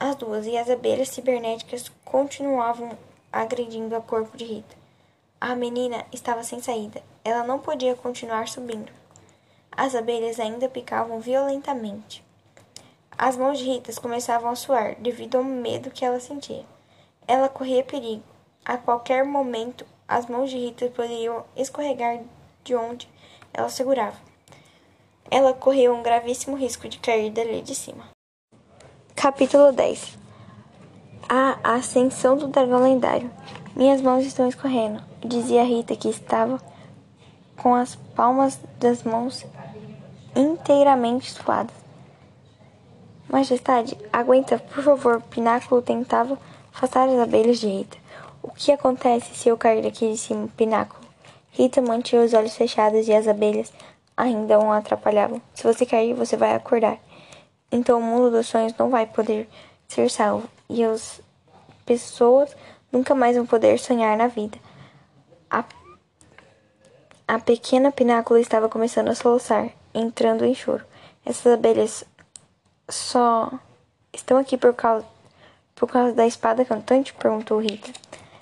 as 0.00 0.14
duas 0.14 0.46
e 0.46 0.56
as 0.56 0.70
abelhas 0.70 1.08
cibernéticas 1.08 1.90
continuavam 2.04 2.96
agredindo 3.32 3.96
o 3.96 4.02
corpo 4.02 4.36
de 4.36 4.44
Rita. 4.44 4.76
A 5.40 5.54
menina 5.56 6.04
estava 6.12 6.44
sem 6.44 6.60
saída. 6.60 7.02
Ela 7.24 7.44
não 7.44 7.58
podia 7.58 7.96
continuar 7.96 8.48
subindo. 8.48 8.92
As 9.72 9.94
abelhas 9.94 10.38
ainda 10.38 10.68
picavam 10.68 11.20
violentamente. 11.20 12.24
As 13.16 13.36
mãos 13.36 13.58
de 13.58 13.64
Rita 13.64 13.92
começavam 14.00 14.50
a 14.50 14.56
suar 14.56 14.94
devido 14.96 15.36
ao 15.36 15.44
medo 15.44 15.90
que 15.90 16.04
ela 16.04 16.20
sentia. 16.20 16.64
Ela 17.26 17.48
corria 17.48 17.82
perigo. 17.82 18.22
A 18.64 18.78
qualquer 18.78 19.24
momento, 19.24 19.84
as 20.06 20.26
mãos 20.26 20.50
de 20.50 20.58
Rita 20.58 20.88
poderiam 20.90 21.44
escorregar 21.56 22.20
de 22.62 22.74
onde 22.74 23.08
ela 23.52 23.68
segurava. 23.68 24.16
Ela 25.30 25.52
corria 25.52 25.92
um 25.92 26.02
gravíssimo 26.02 26.56
risco 26.56 26.88
de 26.88 26.98
cair 26.98 27.30
dali 27.30 27.62
de 27.62 27.74
cima. 27.74 28.17
Capítulo 29.20 29.72
10 29.72 30.16
A 31.28 31.58
ascensão 31.74 32.36
do 32.36 32.46
dragão 32.46 32.84
lendário. 32.84 33.28
Minhas 33.74 34.00
mãos 34.00 34.24
estão 34.24 34.48
escorrendo, 34.48 35.02
dizia 35.18 35.64
Rita, 35.64 35.96
que 35.96 36.08
estava 36.08 36.60
com 37.56 37.74
as 37.74 37.96
palmas 38.14 38.60
das 38.78 39.02
mãos 39.02 39.44
inteiramente 40.36 41.32
suadas. 41.32 41.74
Majestade, 43.28 43.98
aguenta, 44.12 44.56
por 44.56 44.84
favor. 44.84 45.20
Pináculo 45.22 45.82
tentava 45.82 46.38
afastar 46.72 47.08
as 47.08 47.18
abelhas 47.18 47.58
de 47.58 47.66
Rita. 47.66 47.98
O 48.40 48.52
que 48.52 48.70
acontece 48.70 49.34
se 49.34 49.48
eu 49.48 49.58
cair 49.58 49.82
daqui 49.82 50.12
de 50.12 50.16
cima, 50.16 50.48
Pináculo? 50.56 51.00
Rita 51.50 51.82
mantinha 51.82 52.22
os 52.22 52.34
olhos 52.34 52.54
fechados 52.54 53.08
e 53.08 53.12
as 53.12 53.26
abelhas 53.26 53.72
ainda 54.16 54.60
o 54.60 54.70
atrapalhavam. 54.70 55.42
Se 55.54 55.64
você 55.64 55.84
cair, 55.84 56.14
você 56.14 56.36
vai 56.36 56.54
acordar. 56.54 57.00
Então 57.70 57.98
o 57.98 58.02
mundo 58.02 58.30
dos 58.30 58.46
sonhos 58.46 58.74
não 58.78 58.90
vai 58.90 59.06
poder 59.06 59.48
ser 59.86 60.10
salvo. 60.10 60.48
E 60.68 60.82
as 60.84 61.20
pessoas 61.84 62.54
nunca 62.92 63.14
mais 63.14 63.36
vão 63.36 63.46
poder 63.46 63.78
sonhar 63.78 64.16
na 64.16 64.26
vida. 64.26 64.58
A, 65.50 65.64
a 67.26 67.38
pequena 67.38 67.90
pinácula 67.92 68.40
estava 68.40 68.68
começando 68.68 69.08
a 69.08 69.14
soluçar, 69.14 69.70
entrando 69.94 70.44
em 70.44 70.54
choro. 70.54 70.84
Essas 71.24 71.52
abelhas 71.52 72.04
só 72.88 73.50
estão 74.12 74.38
aqui 74.38 74.56
por 74.56 74.74
causa, 74.74 75.06
por 75.74 75.90
causa 75.90 76.14
da 76.14 76.26
espada 76.26 76.64
cantante? 76.64 77.12
perguntou 77.14 77.60
Rita. 77.60 77.92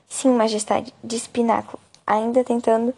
Sim, 0.09 0.31
majestade, 0.31 0.94
disse 1.03 1.28
Pináculo, 1.28 1.81
ainda 2.07 2.44
tentando 2.44 2.94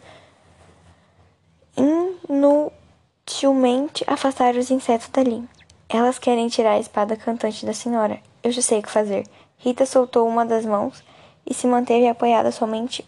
inutilmente 2.29 4.03
afastar 4.07 4.55
os 4.55 4.69
insetos 4.69 5.09
dali. 5.09 5.47
Elas 5.89 6.19
querem 6.19 6.47
tirar 6.47 6.73
a 6.73 6.79
espada 6.79 7.17
cantante 7.17 7.65
da 7.65 7.73
senhora. 7.73 8.19
Eu 8.43 8.51
já 8.51 8.61
sei 8.61 8.77
o 8.77 8.83
que 8.83 8.91
fazer. 8.91 9.25
Rita 9.57 9.87
soltou 9.87 10.27
uma 10.27 10.45
das 10.45 10.63
mãos 10.63 11.03
e 11.43 11.53
se 11.53 11.65
manteve 11.65 12.07
apoiada 12.07 12.51
somente 12.51 13.03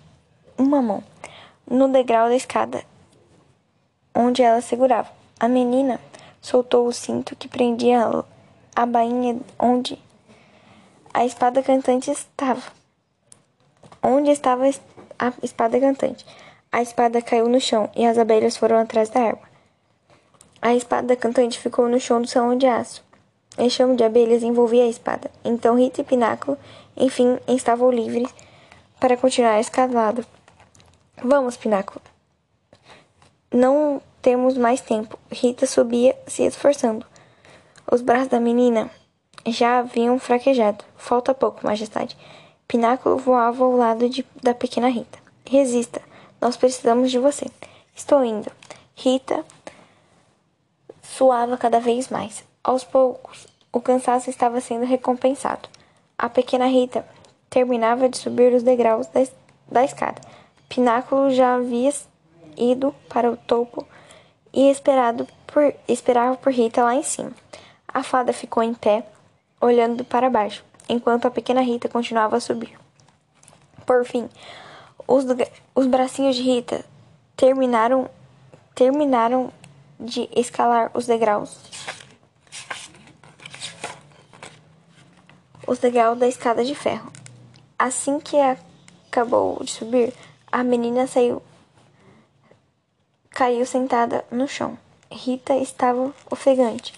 uma 0.57 0.81
mão 0.81 1.03
no 1.69 1.87
degrau 1.87 2.27
da 2.27 2.35
escada 2.35 2.83
onde 4.15 4.41
ela 4.41 4.61
segurava. 4.61 5.09
A 5.39 5.47
menina 5.47 5.99
soltou 6.41 6.87
o 6.87 6.93
cinto 6.93 7.35
que 7.35 7.47
prendia 7.47 8.23
a 8.75 8.85
bainha 8.85 9.39
onde 9.59 9.97
a 11.13 11.25
espada 11.25 11.61
cantante 11.61 12.09
estava. 12.09 12.63
Onde 14.01 14.31
estava 14.31 14.65
a 14.65 15.33
espada 15.43 15.79
cantante? 15.79 16.25
A 16.71 16.81
espada 16.81 17.21
caiu 17.21 17.47
no 17.47 17.59
chão 17.59 17.89
e 17.95 18.05
as 18.05 18.17
abelhas 18.17 18.57
foram 18.57 18.77
atrás 18.77 19.09
da 19.09 19.21
arma. 19.21 19.50
A 20.61 20.75
espada 20.75 21.15
cantante 21.15 21.59
ficou 21.59 21.89
no 21.89 21.99
chão 21.99 22.21
do 22.21 22.27
salão 22.27 22.55
de 22.55 22.67
aço. 22.67 23.03
Enxame 23.57 23.95
de 23.95 24.03
abelhas 24.03 24.43
envolvia 24.43 24.83
a 24.83 24.87
espada. 24.87 25.31
Então 25.43 25.75
Rita 25.75 26.01
e 26.01 26.03
Pináculo, 26.03 26.57
enfim, 26.95 27.39
estavam 27.47 27.89
livres 27.89 28.31
para 28.99 29.17
continuar 29.17 29.53
a 29.53 29.59
escalada. 29.59 30.23
Vamos, 31.23 31.57
Pináculo. 31.57 31.99
Não 33.51 34.01
temos 34.21 34.55
mais 34.55 34.81
tempo. 34.81 35.17
Rita 35.31 35.65
subia, 35.65 36.15
se 36.27 36.43
esforçando. 36.43 37.05
Os 37.91 38.01
braços 38.01 38.27
da 38.27 38.39
menina 38.39 38.89
já 39.47 39.79
haviam 39.79 40.19
fraquejado. 40.19 40.85
Falta 40.95 41.33
pouco, 41.33 41.65
majestade. 41.65 42.15
Pináculo 42.67 43.17
voava 43.17 43.63
ao 43.63 43.75
lado 43.75 44.07
de, 44.07 44.25
da 44.41 44.53
pequena 44.53 44.89
Rita. 44.89 45.17
Resista. 45.49 46.01
Nós 46.39 46.55
precisamos 46.55 47.09
de 47.09 47.17
você. 47.17 47.47
Estou 47.95 48.23
indo. 48.23 48.51
Rita 48.95 49.43
suava 51.17 51.57
cada 51.57 51.79
vez 51.79 52.09
mais. 52.09 52.43
Aos 52.63 52.83
poucos, 52.83 53.47
o 53.71 53.81
cansaço 53.81 54.29
estava 54.29 54.61
sendo 54.61 54.85
recompensado. 54.85 55.67
A 56.17 56.29
pequena 56.29 56.65
Rita 56.65 57.05
terminava 57.49 58.07
de 58.07 58.17
subir 58.17 58.53
os 58.53 58.63
degraus 58.63 59.07
da, 59.07 59.25
da 59.69 59.83
escada. 59.83 60.21
Pináculo 60.69 61.31
já 61.31 61.55
havia 61.55 61.91
ido 62.57 62.93
para 63.09 63.29
o 63.29 63.37
topo 63.37 63.85
e 64.53 64.69
esperado 64.69 65.27
por, 65.47 65.73
esperava 65.87 66.37
por 66.37 66.51
Rita 66.51 66.83
lá 66.83 66.95
em 66.95 67.03
cima. 67.03 67.31
A 67.87 68.03
fada 68.03 68.31
ficou 68.31 68.63
em 68.63 68.73
pé, 68.73 69.03
olhando 69.59 70.05
para 70.05 70.29
baixo, 70.29 70.63
enquanto 70.87 71.25
a 71.25 71.31
pequena 71.31 71.61
Rita 71.61 71.89
continuava 71.89 72.37
a 72.37 72.41
subir. 72.41 72.79
Por 73.85 74.05
fim, 74.05 74.29
os, 75.07 75.25
os 75.75 75.87
bracinhos 75.87 76.35
de 76.35 76.43
Rita 76.43 76.85
terminaram 77.35 78.09
terminaram 78.73 79.51
de 80.01 80.27
escalar 80.35 80.91
os 80.93 81.05
degraus. 81.05 81.57
Os 85.67 85.79
degraus 85.79 86.17
da 86.17 86.27
escada 86.27 86.65
de 86.65 86.73
ferro. 86.73 87.11
Assim 87.77 88.19
que 88.19 88.37
acabou 88.37 89.63
de 89.63 89.71
subir, 89.71 90.13
a 90.51 90.63
menina 90.63 91.07
saiu 91.07 91.41
caiu 93.29 93.65
sentada 93.65 94.25
no 94.29 94.47
chão. 94.47 94.77
Rita 95.09 95.55
estava 95.55 96.13
ofegante, 96.29 96.93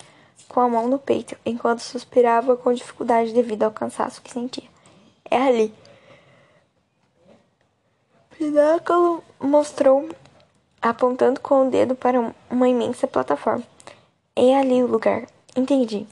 com 0.49 0.59
a 0.59 0.67
mão 0.67 0.87
no 0.87 0.99
peito, 0.99 1.37
enquanto 1.45 1.79
suspirava 1.79 2.57
com 2.57 2.73
dificuldade 2.73 3.33
devido 3.33 3.63
ao 3.63 3.71
cansaço 3.71 4.21
que 4.21 4.31
sentia. 4.31 4.67
É 5.29 5.37
ali. 5.37 5.73
Pináculo 8.37 9.23
mostrou, 9.39 10.09
apontando 10.83 11.39
com 11.39 11.65
o 11.65 11.71
dedo 11.71 11.95
para 11.95 12.19
uma 12.49 12.67
imensa 12.67 13.07
plataforma. 13.07 13.63
É 14.35 14.57
ali 14.57 14.83
o 14.83 14.87
lugar. 14.87 15.25
Entendi. 15.55 16.05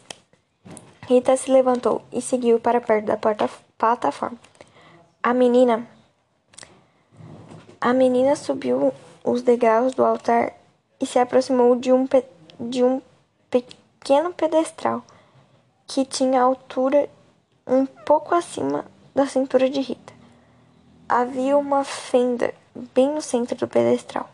Rita 1.07 1.35
se 1.35 1.51
levantou 1.51 2.01
e 2.09 2.21
seguiu 2.21 2.57
para 2.57 2.79
perto 2.79 3.05
da 3.05 3.17
porta 3.17 3.49
plataforma. 3.77 4.37
A 5.21 5.33
menina 5.33 5.85
a 7.81 7.93
menina 7.93 8.35
subiu 8.35 8.93
os 9.23 9.41
degraus 9.41 9.93
do 9.93 10.05
altar 10.05 10.53
e 10.99 11.05
se 11.05 11.19
aproximou 11.19 11.75
de 11.75 11.91
um, 11.91 12.07
de 12.59 12.83
um 12.83 13.01
pequeno 13.49 14.31
pedestral 14.33 15.03
que 15.85 16.05
tinha 16.05 16.41
altura 16.41 17.09
um 17.67 17.85
pouco 17.85 18.33
acima 18.33 18.85
da 19.13 19.25
cintura 19.25 19.69
de 19.69 19.81
Rita. 19.81 20.13
Havia 21.09 21.57
uma 21.57 21.83
fenda 21.83 22.53
bem 22.93 23.09
no 23.09 23.21
centro 23.21 23.57
do 23.57 23.67
pedestral. 23.67 24.29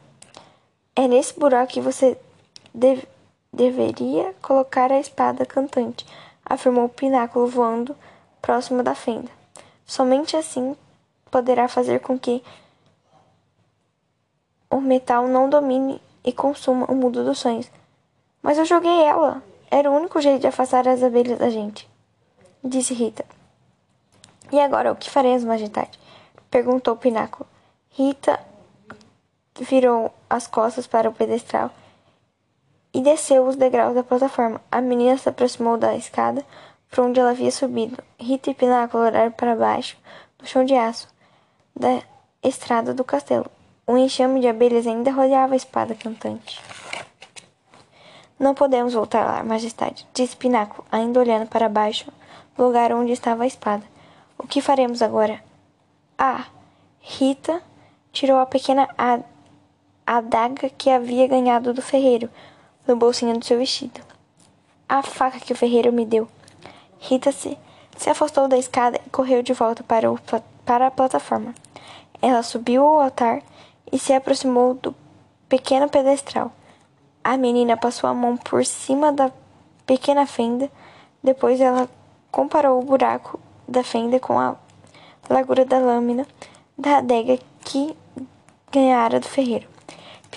É 0.99 1.07
nesse 1.07 1.39
buraco 1.39 1.73
que 1.73 1.79
você 1.79 2.17
deve, 2.73 3.07
deveria 3.53 4.33
colocar 4.41 4.91
a 4.91 4.99
espada 4.99 5.45
cantante, 5.45 6.03
afirmou 6.43 6.85
o 6.85 6.89
pináculo 6.89 7.45
voando 7.45 7.95
próximo 8.41 8.81
da 8.81 8.95
fenda. 8.95 9.29
Somente 9.85 10.35
assim 10.35 10.75
poderá 11.29 11.67
fazer 11.67 11.99
com 11.99 12.17
que 12.17 12.43
o 14.71 14.81
metal 14.81 15.27
não 15.27 15.47
domine 15.47 16.01
e 16.25 16.33
consuma 16.33 16.87
o 16.91 16.95
mundo 16.95 17.23
dos 17.23 17.37
sonhos. 17.37 17.69
Mas 18.41 18.57
eu 18.57 18.65
joguei 18.65 19.03
ela. 19.03 19.43
Era 19.69 19.91
o 19.91 19.95
único 19.95 20.19
jeito 20.19 20.41
de 20.41 20.47
afastar 20.47 20.87
as 20.87 21.03
abelhas 21.03 21.37
da 21.37 21.51
gente, 21.51 21.87
disse 22.63 22.95
Rita. 22.95 23.23
E 24.51 24.59
agora, 24.59 24.93
o 24.93 24.95
que 24.95 25.11
faremos, 25.11 25.43
majestade? 25.43 25.99
perguntou 26.49 26.95
o 26.95 26.97
pináculo. 26.97 27.47
Rita 27.91 28.39
virou 29.63 30.13
as 30.29 30.47
costas 30.47 30.87
para 30.87 31.09
o 31.09 31.13
pedestral 31.13 31.71
e 32.93 33.01
desceu 33.01 33.45
os 33.45 33.55
degraus 33.55 33.93
da 33.93 34.03
plataforma. 34.03 34.61
A 34.71 34.81
menina 34.81 35.17
se 35.17 35.29
aproximou 35.29 35.77
da 35.77 35.95
escada 35.95 36.43
por 36.89 37.05
onde 37.05 37.19
ela 37.19 37.31
havia 37.31 37.51
subido. 37.51 38.01
Rita 38.19 38.49
e 38.49 38.53
Pináculo 38.53 39.03
olharam 39.03 39.31
para 39.31 39.55
baixo, 39.55 39.97
no 40.39 40.47
chão 40.47 40.65
de 40.65 40.73
aço 40.73 41.07
da 41.75 42.01
estrada 42.43 42.93
do 42.93 43.03
castelo. 43.03 43.45
Um 43.87 43.97
enxame 43.97 44.41
de 44.41 44.47
abelhas 44.47 44.87
ainda 44.87 45.11
rodeava 45.11 45.53
a 45.53 45.57
espada 45.57 45.95
cantante. 45.95 46.61
Não 48.39 48.53
podemos 48.53 48.93
voltar 48.93 49.25
lá, 49.25 49.43
majestade, 49.43 50.07
disse 50.13 50.35
Pináculo, 50.35 50.85
ainda 50.91 51.19
olhando 51.19 51.47
para 51.47 51.69
baixo, 51.69 52.11
lugar 52.57 52.91
onde 52.91 53.11
estava 53.11 53.43
a 53.43 53.47
espada. 53.47 53.83
O 54.37 54.45
que 54.45 54.61
faremos 54.61 55.01
agora? 55.01 55.41
Ah! 56.17 56.45
Rita 56.99 57.61
tirou 58.11 58.39
a 58.39 58.45
pequena 58.45 58.89
adaga 60.07 60.69
que 60.69 60.89
havia 60.89 61.27
ganhado 61.27 61.73
do 61.73 61.81
ferreiro 61.81 62.29
no 62.87 62.95
bolsinho 62.95 63.37
do 63.37 63.43
seu 63.43 63.57
vestido. 63.57 63.99
A 64.87 65.03
faca 65.03 65.37
que 65.37 65.51
o 65.51 65.55
ferreiro 65.55 65.91
me 65.91 66.05
deu. 66.05 66.29
Rita 66.97 67.33
se, 67.33 67.57
se 67.97 68.09
afastou 68.09 68.47
da 68.47 68.57
escada 68.57 69.01
e 69.05 69.09
correu 69.09 69.43
de 69.43 69.51
volta 69.51 69.83
para, 69.83 70.09
o, 70.09 70.17
para 70.65 70.87
a 70.87 70.91
plataforma. 70.91 71.53
Ela 72.21 72.41
subiu 72.41 72.85
ao 72.85 73.01
altar 73.01 73.43
e 73.91 73.99
se 73.99 74.13
aproximou 74.13 74.75
do 74.75 74.95
pequeno 75.49 75.89
pedestral. 75.89 76.53
A 77.21 77.35
menina 77.35 77.75
passou 77.75 78.09
a 78.09 78.13
mão 78.13 78.37
por 78.37 78.65
cima 78.65 79.11
da 79.11 79.29
pequena 79.85 80.25
fenda, 80.25 80.71
depois 81.21 81.59
ela 81.59 81.89
comparou 82.31 82.79
o 82.79 82.85
buraco 82.85 83.37
da 83.67 83.83
fenda 83.83 84.19
com 84.19 84.39
a 84.39 84.55
largura 85.29 85.65
da 85.65 85.77
lâmina 85.77 86.25
da 86.77 86.99
adega 86.99 87.37
que 87.65 87.93
ganhara 88.71 89.19
do 89.19 89.27
ferreiro. 89.27 89.76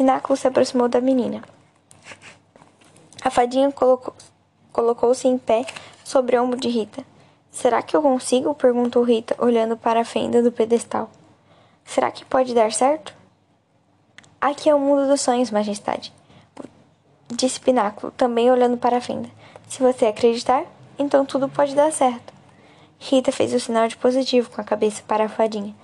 Pináculo 0.01 0.35
se 0.35 0.49
aproximou 0.49 0.89
da 0.89 0.99
menina. 0.99 1.43
A 3.23 3.29
fadinha 3.29 3.71
colocou-se 3.71 4.31
colocou 4.73 5.13
em 5.25 5.37
pé 5.37 5.67
sobre 6.03 6.39
o 6.39 6.43
ombro 6.43 6.59
de 6.59 6.71
Rita. 6.71 7.05
Será 7.51 7.83
que 7.83 7.95
eu 7.95 8.01
consigo? 8.01 8.55
perguntou 8.55 9.03
Rita, 9.03 9.37
olhando 9.39 9.77
para 9.77 10.01
a 10.01 10.05
fenda 10.05 10.43
do 10.43 10.51
pedestal. 10.51 11.11
Será 11.85 12.11
que 12.11 12.25
pode 12.25 12.55
dar 12.55 12.73
certo? 12.73 13.15
Aqui 14.41 14.71
é 14.71 14.75
o 14.75 14.79
mundo 14.79 15.07
dos 15.07 15.21
sonhos, 15.21 15.51
majestade 15.51 16.15
disse 17.37 17.61
Pináculo, 17.61 18.11
também 18.17 18.51
olhando 18.51 18.79
para 18.79 18.97
a 18.97 19.01
fenda. 19.03 19.29
Se 19.69 19.83
você 19.83 20.07
acreditar, 20.07 20.65
então 20.99 21.27
tudo 21.27 21.47
pode 21.47 21.75
dar 21.75 21.93
certo. 21.93 22.33
Rita 22.99 23.31
fez 23.31 23.53
o 23.53 23.61
sinal 23.61 23.87
de 23.87 23.99
positivo 23.99 24.51
com 24.51 24.63
a 24.63 24.65
cabeça 24.65 25.03
para 25.07 25.27
a 25.27 25.29
fadinha. 25.29 25.75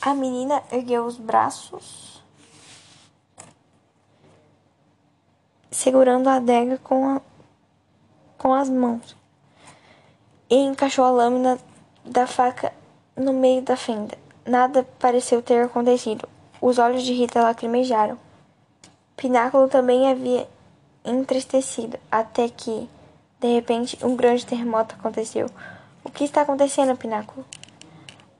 A 0.00 0.12
menina 0.12 0.60
ergueu 0.72 1.04
os 1.04 1.16
braços, 1.16 2.17
segurando 5.70 6.28
a 6.28 6.34
adega 6.34 6.78
com, 6.78 7.16
a, 7.16 7.20
com 8.36 8.54
as 8.54 8.68
mãos, 8.68 9.16
e 10.50 10.56
encaixou 10.56 11.04
a 11.04 11.10
lâmina 11.10 11.58
da 12.04 12.26
faca 12.26 12.72
no 13.16 13.32
meio 13.32 13.62
da 13.62 13.76
fenda. 13.76 14.16
Nada 14.46 14.86
pareceu 14.98 15.42
ter 15.42 15.62
acontecido. 15.64 16.26
Os 16.60 16.78
olhos 16.78 17.02
de 17.02 17.12
Rita 17.12 17.42
lacrimejaram. 17.42 18.18
Pináculo 19.16 19.68
também 19.68 20.10
havia 20.10 20.48
entristecido, 21.04 21.98
até 22.10 22.48
que, 22.48 22.88
de 23.40 23.54
repente, 23.54 23.98
um 24.04 24.16
grande 24.16 24.46
terremoto 24.46 24.94
aconteceu. 24.94 25.50
O 26.02 26.10
que 26.10 26.24
está 26.24 26.42
acontecendo, 26.42 26.96
Pináculo? 26.96 27.44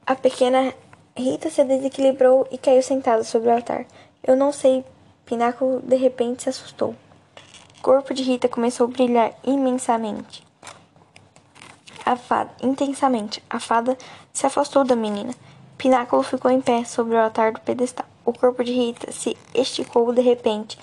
A 0.07 0.15
pequena 0.15 0.73
Rita 1.15 1.51
se 1.51 1.63
desequilibrou 1.65 2.47
e 2.51 2.57
caiu 2.57 2.83
sentada 2.83 3.25
sobre 3.25 3.51
o 3.51 3.53
altar. 3.53 3.85
Eu 4.23 4.37
não 4.37 4.53
sei. 4.53 4.85
Pináculo 5.27 5.81
de 5.81 5.97
repente 5.97 6.45
se 6.45 6.49
assustou. 6.49 6.95
O 7.79 7.81
corpo 7.81 8.13
de 8.13 8.23
Rita 8.25 8.49
começou 8.49 8.87
a 8.87 8.91
brilhar 8.91 9.33
imensamente. 9.45 10.45
A 12.05 12.17
fada, 12.17 12.51
intensamente. 12.61 13.41
A 13.49 13.61
fada 13.61 13.97
se 14.33 14.45
afastou 14.45 14.83
da 14.83 14.97
menina. 14.97 15.33
Pináculo 15.79 16.25
ficou 16.25 16.51
em 16.51 16.61
pé 16.61 16.83
sobre 16.85 17.15
o 17.15 17.21
altar 17.21 17.53
do 17.53 17.61
pedestal. 17.61 18.05
O 18.25 18.33
corpo 18.33 18.65
de 18.65 18.73
Rita 18.73 19.13
se 19.13 19.37
esticou 19.55 20.13
de 20.13 20.21
repente. 20.21 20.77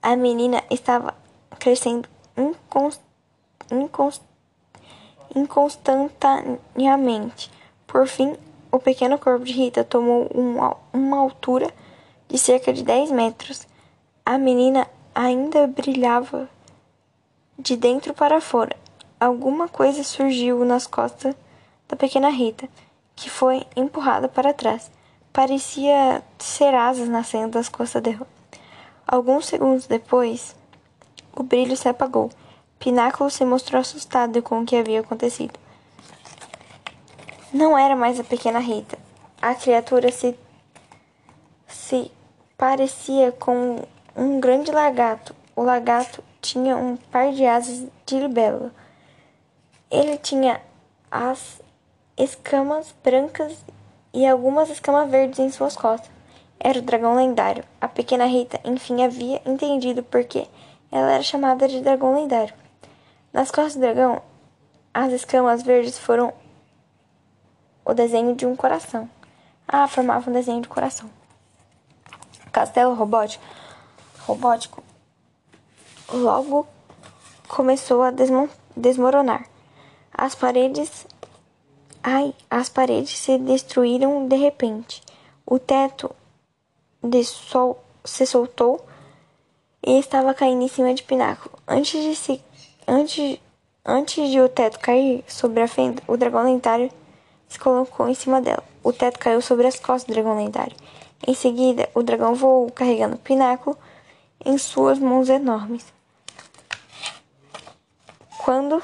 A 0.00 0.14
menina 0.14 0.62
estava 0.70 1.16
crescendo 1.58 2.08
inconst, 2.36 3.02
inconst, 3.72 4.22
inconstantaneamente. 5.34 7.50
Por 7.88 8.06
fim, 8.06 8.36
o 8.70 8.78
pequeno 8.78 9.18
corpo 9.18 9.44
de 9.44 9.52
Rita 9.52 9.82
tomou 9.82 10.28
uma, 10.32 10.76
uma 10.92 11.18
altura 11.18 11.74
de 12.28 12.38
cerca 12.38 12.72
de 12.72 12.84
10 12.84 13.10
metros. 13.10 13.66
A 14.24 14.38
menina 14.38 14.86
ainda 15.16 15.66
brilhava 15.66 16.46
de 17.58 17.74
dentro 17.74 18.12
para 18.12 18.38
fora. 18.38 18.76
Alguma 19.18 19.66
coisa 19.66 20.04
surgiu 20.04 20.62
nas 20.62 20.86
costas 20.86 21.34
da 21.88 21.96
pequena 21.96 22.28
Rita, 22.28 22.68
que 23.14 23.30
foi 23.30 23.66
empurrada 23.74 24.28
para 24.28 24.52
trás. 24.52 24.90
Parecia 25.32 26.22
ser 26.38 26.74
asas 26.74 27.08
nascendo 27.08 27.52
das 27.52 27.66
costas 27.70 28.02
dela. 28.02 28.26
Alguns 29.06 29.46
segundos 29.46 29.86
depois, 29.86 30.54
o 31.34 31.42
brilho 31.42 31.78
se 31.78 31.88
apagou. 31.88 32.30
Pináculo 32.78 33.30
se 33.30 33.42
mostrou 33.42 33.80
assustado 33.80 34.42
com 34.42 34.60
o 34.60 34.66
que 34.66 34.76
havia 34.76 35.00
acontecido. 35.00 35.58
Não 37.54 37.78
era 37.78 37.96
mais 37.96 38.20
a 38.20 38.24
pequena 38.24 38.58
Rita. 38.58 38.98
A 39.40 39.54
criatura 39.54 40.12
se, 40.12 40.38
se 41.66 42.10
parecia 42.58 43.32
com 43.32 43.82
um 44.16 44.40
grande 44.40 44.70
lagarto. 44.70 45.36
O 45.54 45.62
lagarto 45.62 46.24
tinha 46.40 46.76
um 46.76 46.96
par 46.96 47.32
de 47.32 47.44
asas 47.44 47.86
de 48.06 48.18
libélula. 48.18 48.72
Ele 49.90 50.16
tinha 50.16 50.60
as 51.10 51.60
escamas 52.16 52.94
brancas 53.04 53.64
e 54.12 54.26
algumas 54.26 54.70
escamas 54.70 55.10
verdes 55.10 55.38
em 55.38 55.50
suas 55.50 55.76
costas. 55.76 56.10
Era 56.58 56.78
o 56.78 56.82
dragão 56.82 57.14
lendário. 57.14 57.62
A 57.80 57.86
pequena 57.86 58.24
Rita, 58.24 58.58
enfim, 58.64 59.04
havia 59.04 59.42
entendido 59.44 60.02
por 60.02 60.24
que 60.24 60.48
ela 60.90 61.12
era 61.12 61.22
chamada 61.22 61.68
de 61.68 61.80
dragão 61.80 62.14
lendário. 62.14 62.54
Nas 63.32 63.50
costas 63.50 63.74
do 63.74 63.80
dragão, 63.80 64.22
as 64.94 65.12
escamas 65.12 65.62
verdes 65.62 65.98
foram 65.98 66.32
o 67.84 67.92
desenho 67.92 68.34
de 68.34 68.46
um 68.46 68.56
coração. 68.56 69.08
Ah, 69.68 69.86
formava 69.86 70.30
um 70.30 70.32
desenho 70.32 70.62
de 70.62 70.68
coração. 70.68 71.10
Castelo 72.50 72.94
robótico, 72.94 73.44
robótico 74.26 74.82
logo 76.12 76.66
começou 77.48 78.02
a 78.02 78.12
desmoronar. 78.76 79.48
As 80.12 80.34
paredes, 80.34 81.06
ai, 82.02 82.34
as 82.50 82.68
paredes 82.68 83.18
se 83.18 83.38
destruíram 83.38 84.26
de 84.26 84.36
repente. 84.36 85.02
O 85.44 85.58
teto 85.58 86.10
sol 87.24 87.82
se 88.04 88.26
soltou 88.26 88.84
e 89.84 89.98
estava 89.98 90.34
caindo 90.34 90.62
em 90.62 90.68
cima 90.68 90.92
de 90.94 91.02
Pináculo. 91.02 91.56
Antes 91.66 92.02
de 92.02 92.16
se 92.16 92.42
antes 92.86 93.38
antes 93.84 94.30
de 94.30 94.40
o 94.40 94.48
teto 94.48 94.80
cair 94.80 95.24
sobre 95.28 95.62
a 95.62 95.68
fenda, 95.68 96.02
o 96.08 96.16
dragão 96.16 96.44
lendário 96.44 96.90
se 97.48 97.58
colocou 97.58 98.08
em 98.08 98.14
cima 98.14 98.40
dela. 98.40 98.64
O 98.82 98.92
teto 98.92 99.18
caiu 99.18 99.40
sobre 99.40 99.66
as 99.66 99.78
costas 99.78 100.04
do 100.04 100.12
dragão 100.12 100.36
lendário. 100.36 100.76
Em 101.26 101.34
seguida, 101.34 101.88
o 101.94 102.02
dragão 102.02 102.34
voou 102.34 102.70
carregando 102.70 103.16
Pináculo 103.16 103.76
em 104.46 104.56
suas 104.56 105.00
mãos 105.00 105.28
enormes. 105.28 105.84
Quando 108.38 108.80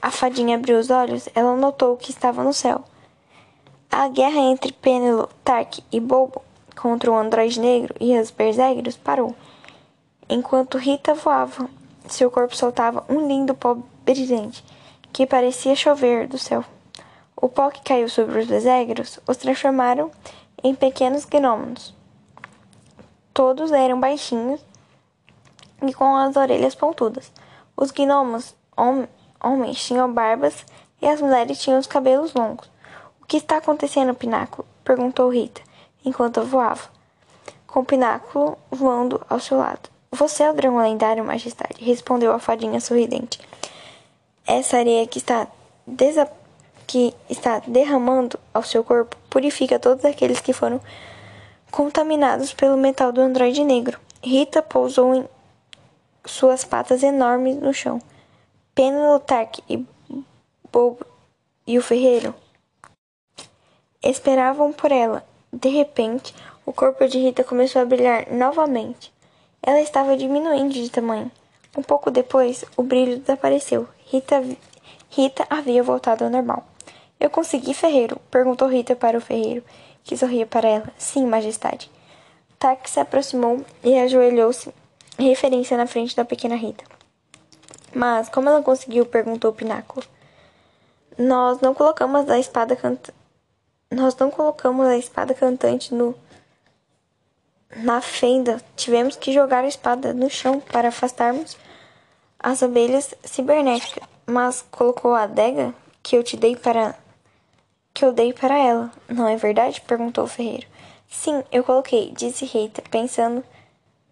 a 0.00 0.12
fadinha 0.12 0.56
abriu 0.56 0.78
os 0.78 0.90
olhos, 0.90 1.28
ela 1.34 1.56
notou 1.56 1.96
que 1.96 2.12
estava 2.12 2.44
no 2.44 2.54
céu. 2.54 2.84
A 3.90 4.06
guerra 4.06 4.38
entre 4.38 4.72
Penelo, 4.72 5.28
Tark 5.44 5.80
e 5.90 5.98
Bobo 5.98 6.40
contra 6.76 7.10
o 7.10 7.16
androide 7.16 7.58
negro 7.58 7.92
e 8.00 8.16
os 8.16 8.30
berserkers 8.30 8.96
parou. 8.96 9.34
Enquanto 10.28 10.78
Rita 10.78 11.14
voava, 11.14 11.68
seu 12.06 12.30
corpo 12.30 12.56
soltava 12.56 13.04
um 13.08 13.26
lindo 13.26 13.54
pó 13.56 13.76
brilhante 14.04 14.64
que 15.12 15.26
parecia 15.26 15.74
chover 15.74 16.28
do 16.28 16.38
céu. 16.38 16.64
O 17.36 17.48
pó 17.48 17.70
que 17.70 17.82
caiu 17.82 18.08
sobre 18.08 18.38
os 18.38 18.46
berserkers 18.46 19.18
os 19.26 19.36
transformaram 19.36 20.12
em 20.62 20.76
pequenos 20.76 21.24
gnomos. 21.24 21.92
Todos 23.34 23.72
eram 23.72 23.98
baixinhos 23.98 24.60
e 25.82 25.92
com 25.92 26.16
as 26.16 26.36
orelhas 26.36 26.74
pontudas. 26.74 27.32
Os 27.76 27.90
gnomos 27.90 28.54
hom 28.76 29.06
homens 29.42 29.84
tinham 29.84 30.12
barbas 30.12 30.64
e 31.00 31.08
as 31.08 31.20
mulheres 31.20 31.58
tinham 31.60 31.78
os 31.78 31.86
cabelos 31.86 32.32
longos. 32.32 32.70
O 33.20 33.26
que 33.26 33.38
está 33.38 33.56
acontecendo, 33.56 34.14
Pináculo? 34.14 34.66
perguntou 34.84 35.28
Rita, 35.28 35.60
enquanto 36.04 36.44
voava, 36.44 36.88
com 37.66 37.80
o 37.80 37.84
Pináculo 37.84 38.56
voando 38.70 39.20
ao 39.28 39.40
seu 39.40 39.58
lado. 39.58 39.90
Você 40.12 40.42
é 40.42 40.50
o 40.50 40.54
dragão 40.54 40.78
lendário, 40.78 41.24
majestade, 41.24 41.82
respondeu 41.82 42.32
a 42.32 42.38
fadinha 42.38 42.80
sorridente. 42.80 43.40
Essa 44.46 44.76
areia 44.76 45.06
que 45.06 45.18
está, 45.18 45.46
que 46.86 47.14
está 47.30 47.60
derramando 47.66 48.38
ao 48.52 48.62
seu 48.62 48.84
corpo 48.84 49.16
purifica 49.30 49.78
todos 49.78 50.04
aqueles 50.04 50.40
que 50.40 50.52
foram 50.52 50.80
contaminados 51.70 52.52
pelo 52.52 52.76
metal 52.76 53.10
do 53.10 53.22
androide 53.22 53.64
negro. 53.64 53.98
Rita 54.22 54.62
pousou 54.62 55.14
em 55.14 55.26
suas 56.24 56.64
patas 56.64 57.02
enormes 57.02 57.56
no 57.56 57.72
chão. 57.72 58.00
Tark 59.26 59.58
e 59.68 59.84
Bob 60.72 60.98
e 61.66 61.78
o 61.78 61.82
ferreiro 61.82 62.34
esperavam 64.02 64.72
por 64.72 64.90
ela. 64.90 65.24
De 65.52 65.68
repente, 65.68 66.34
o 66.64 66.72
corpo 66.72 67.06
de 67.06 67.18
Rita 67.18 67.44
começou 67.44 67.82
a 67.82 67.84
brilhar 67.84 68.30
novamente. 68.32 69.12
Ela 69.62 69.80
estava 69.80 70.16
diminuindo 70.16 70.72
de 70.72 70.90
tamanho. 70.90 71.30
Um 71.76 71.82
pouco 71.82 72.10
depois, 72.10 72.64
o 72.76 72.82
brilho 72.82 73.18
desapareceu. 73.18 73.86
Rita, 74.06 74.42
Rita 75.10 75.46
havia 75.48 75.82
voltado 75.82 76.24
ao 76.24 76.30
normal. 76.30 76.64
Eu 77.20 77.30
consegui, 77.30 77.72
ferreiro? 77.72 78.18
perguntou 78.30 78.68
Rita 78.68 78.96
para 78.96 79.16
o 79.16 79.20
ferreiro, 79.20 79.62
que 80.02 80.16
sorria 80.16 80.46
para 80.46 80.68
ela. 80.68 80.88
Sim, 80.98 81.26
majestade. 81.26 81.90
Tark 82.58 82.88
se 82.88 82.98
aproximou 82.98 83.64
e 83.84 83.98
ajoelhou-se, 83.98 84.72
referência 85.18 85.76
na 85.76 85.86
frente 85.86 86.16
da 86.16 86.24
pequena 86.24 86.56
Rita. 86.56 86.84
Mas 87.94 88.28
como 88.28 88.48
ela 88.48 88.62
conseguiu? 88.62 89.04
perguntou 89.04 89.50
o 89.50 89.54
Pináculo. 89.54 90.04
Nós 91.18 91.60
não 91.60 91.74
colocamos 91.74 92.28
a 92.28 92.38
espada 92.38 92.74
canta... 92.74 93.12
Nós 93.90 94.16
não 94.16 94.30
colocamos 94.30 94.86
a 94.86 94.96
espada 94.96 95.34
cantante 95.34 95.94
no 95.94 96.14
na 97.76 98.00
fenda. 98.00 98.60
Tivemos 98.76 99.16
que 99.16 99.32
jogar 99.32 99.64
a 99.64 99.68
espada 99.68 100.14
no 100.14 100.30
chão 100.30 100.60
para 100.60 100.88
afastarmos 100.88 101.56
as 102.38 102.62
abelhas 102.62 103.14
cibernéticas. 103.24 104.04
Mas 104.26 104.64
colocou 104.70 105.14
a 105.14 105.22
adega 105.22 105.74
que 106.02 106.16
eu 106.16 106.22
te 106.22 106.36
dei 106.36 106.56
para 106.56 106.94
que 107.92 108.04
eu 108.04 108.12
dei 108.12 108.32
para 108.32 108.56
ela. 108.56 108.90
Não 109.08 109.28
é 109.28 109.36
verdade? 109.36 109.80
perguntou 109.82 110.24
o 110.24 110.28
ferreiro. 110.28 110.66
Sim, 111.08 111.44
eu 111.52 111.62
coloquei, 111.62 112.10
disse 112.12 112.46
Rita, 112.46 112.82
pensando 112.90 113.44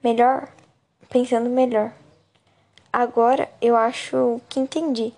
melhor, 0.05 0.49
pensando 1.11 1.51
melhor. 1.51 1.93
Agora 2.93 3.51
eu 3.61 3.77
acho 3.77 4.41
que 4.49 4.61
entendi. 4.61 5.12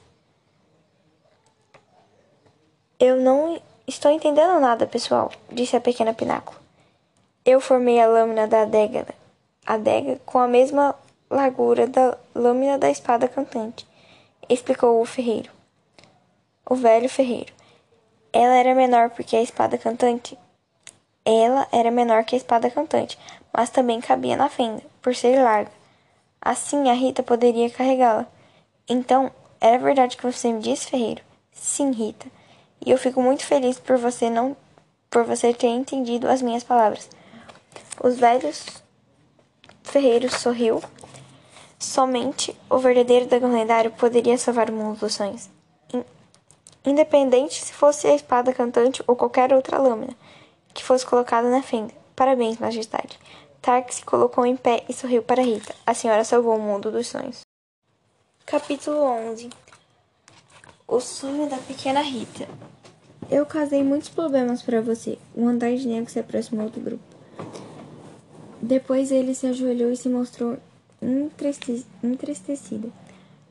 Eu 2.98 3.16
não 3.16 3.60
estou 3.86 4.10
entendendo 4.10 4.58
nada, 4.58 4.86
pessoal, 4.86 5.30
disse 5.50 5.76
a 5.76 5.80
pequena 5.80 6.14
Pináculo. 6.14 6.58
Eu 7.44 7.60
formei 7.60 8.00
a 8.00 8.06
lâmina 8.06 8.46
da 8.46 8.62
adega, 8.62 9.06
adega 9.66 10.20
com 10.24 10.38
a 10.38 10.48
mesma 10.48 10.94
largura 11.28 11.86
da 11.86 12.16
lâmina 12.34 12.78
da 12.78 12.90
espada 12.90 13.28
cantante, 13.28 13.86
explicou 14.48 15.00
o 15.00 15.04
ferreiro. 15.04 15.50
O 16.68 16.74
velho 16.74 17.08
ferreiro. 17.08 17.52
Ela 18.32 18.54
era 18.54 18.74
menor 18.74 19.10
porque 19.10 19.36
a 19.36 19.42
espada 19.42 19.76
cantante. 19.76 20.38
Ela 21.24 21.66
era 21.72 21.90
menor 21.90 22.24
que 22.24 22.34
a 22.34 22.38
espada 22.38 22.70
cantante, 22.70 23.18
mas 23.52 23.70
também 23.70 24.00
cabia 24.00 24.36
na 24.36 24.48
fenda, 24.48 24.82
por 25.02 25.14
ser 25.14 25.42
larga. 25.42 25.81
Assim 26.44 26.90
a 26.90 26.92
Rita 26.92 27.22
poderia 27.22 27.70
carregá-la. 27.70 28.26
Então, 28.88 29.30
era 29.60 29.78
verdade 29.78 30.16
que 30.16 30.26
você 30.26 30.52
me 30.52 30.60
disse, 30.60 30.90
Ferreiro? 30.90 31.22
Sim, 31.52 31.92
Rita. 31.92 32.26
E 32.84 32.90
eu 32.90 32.98
fico 32.98 33.22
muito 33.22 33.46
feliz 33.46 33.78
por 33.78 33.96
você 33.96 34.28
não 34.28 34.56
por 35.08 35.24
você 35.24 35.54
ter 35.54 35.68
entendido 35.68 36.26
as 36.26 36.42
minhas 36.42 36.64
palavras. 36.64 37.08
Os 38.02 38.18
velhos 38.18 38.82
Ferreiro 39.84 40.28
sorriu. 40.30 40.82
Somente 41.78 42.56
o 42.68 42.78
verdadeiro 42.78 43.26
dragão 43.26 43.52
lendário 43.52 43.92
poderia 43.92 44.36
salvar 44.36 44.68
o 44.68 44.72
mundo 44.72 44.98
dos 44.98 45.14
sonhos. 45.14 45.48
Independente 46.84 47.62
se 47.62 47.72
fosse 47.72 48.08
a 48.08 48.14
espada 48.14 48.52
cantante 48.52 49.04
ou 49.06 49.14
qualquer 49.14 49.52
outra 49.52 49.78
lâmina 49.78 50.16
que 50.74 50.82
fosse 50.82 51.06
colocada 51.06 51.48
na 51.48 51.62
fenda. 51.62 51.94
Parabéns, 52.16 52.58
majestade. 52.58 53.18
Tark 53.62 53.92
se 53.94 54.04
colocou 54.04 54.44
em 54.44 54.56
pé 54.56 54.84
e 54.88 54.92
sorriu 54.92 55.22
para 55.22 55.40
Rita. 55.40 55.72
A 55.86 55.94
senhora 55.94 56.24
salvou 56.24 56.56
o 56.56 56.60
mundo 56.60 56.90
dos 56.90 57.06
sonhos. 57.06 57.42
Capítulo 58.44 59.00
11 59.30 59.50
O 60.88 60.98
sonho 60.98 61.48
da 61.48 61.58
pequena 61.58 62.00
Rita. 62.00 62.48
Eu 63.30 63.46
causei 63.46 63.84
muitos 63.84 64.08
problemas 64.08 64.62
para 64.62 64.82
você. 64.82 65.16
O 65.32 65.46
andar 65.46 65.72
de 65.76 65.86
negro 65.86 66.10
se 66.10 66.18
aproximou 66.18 66.68
do 66.70 66.80
grupo. 66.80 67.04
Depois 68.60 69.12
ele 69.12 69.32
se 69.32 69.46
ajoelhou 69.46 69.92
e 69.92 69.96
se 69.96 70.08
mostrou 70.08 70.58
entristecido. 71.00 72.92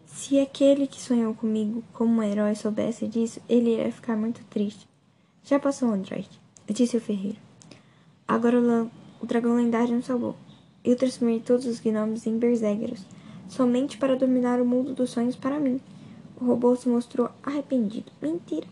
Se 0.05 0.41
aquele 0.41 0.87
que 0.87 1.01
sonhou 1.01 1.33
comigo 1.33 1.81
como 1.93 2.19
um 2.19 2.23
herói 2.23 2.53
soubesse 2.55 3.07
disso, 3.07 3.39
ele 3.47 3.75
iria 3.75 3.93
ficar 3.93 4.17
muito 4.17 4.43
triste. 4.49 4.85
Já 5.45 5.57
passou, 5.57 5.87
Android, 5.87 6.29
disse 6.67 6.97
o 6.97 7.01
ferreiro. 7.01 7.37
Agora 8.27 8.57
o 9.21 9.25
dragão 9.25 9.55
lendário 9.55 9.95
nos 9.95 10.05
salvou. 10.05 10.35
Eu 10.83 10.95
transformei 10.95 11.39
todos 11.39 11.65
os 11.65 11.79
gnomos 11.79 12.25
em 12.25 12.37
berserkers, 12.37 13.05
somente 13.47 13.97
para 13.97 14.15
dominar 14.15 14.59
o 14.59 14.65
mundo 14.65 14.93
dos 14.93 15.11
sonhos 15.11 15.35
para 15.35 15.59
mim. 15.59 15.79
O 16.39 16.45
robô 16.45 16.75
se 16.75 16.89
mostrou 16.89 17.29
arrependido. 17.43 18.11
Mentira. 18.19 18.65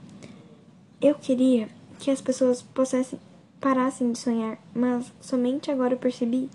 Eu 1.00 1.16
queria 1.16 1.70
que 2.00 2.10
as 2.10 2.20
pessoas 2.20 2.62
possessem 2.62 3.20
parassem 3.62 4.12
de 4.12 4.18
sonhar, 4.18 4.58
mas 4.74 5.12
somente 5.22 5.70
agora 5.70 5.96
percebi 5.96 6.50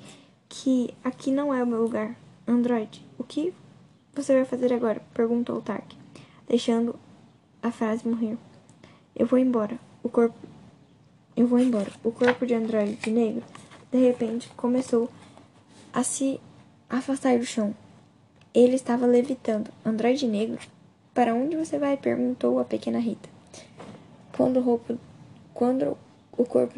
que 0.49 0.93
aqui 1.05 1.31
não 1.31 1.55
é 1.55 1.63
o 1.63 1.67
meu 1.67 1.83
lugar. 1.83 2.17
Android, 2.47 3.01
o 3.19 3.23
que 3.23 3.55
você 4.15 4.35
vai 4.35 4.45
fazer 4.45 4.73
agora? 4.73 5.01
perguntou 5.15 5.63
Tark, 5.63 5.93
deixando 6.49 6.97
a 7.63 7.71
frase 7.71 8.09
morrer. 8.09 8.37
Eu 9.15 9.27
vou 9.27 9.39
embora. 9.39 9.79
O 10.03 10.09
corpo 10.09 10.37
eu 11.37 11.47
vou 11.47 11.59
embora. 11.59 11.91
O 12.03 12.13
corpo 12.13 12.47
de 12.47 12.55
Android 12.55 12.99
negro 13.11 13.43
de 13.95 14.01
repente, 14.01 14.49
começou 14.57 15.09
a 15.93 16.03
se 16.03 16.41
afastar 16.91 17.39
do 17.39 17.47
chão. 17.47 17.73
Ele 18.53 18.75
estava 18.75 19.07
levitando. 19.07 19.71
Androide 19.87 20.27
negro? 20.27 20.59
Para 21.15 21.33
onde 21.33 21.57
você 21.57 21.79
vai? 21.79 21.97
perguntou 21.97 22.59
a 22.59 22.65
pequena 22.65 22.99
Rita. 22.99 23.29
Quando 24.37 24.57
o, 24.57 24.63
roubo, 24.65 24.99
quando 25.55 25.97
o 26.37 26.45
corpo 26.45 26.75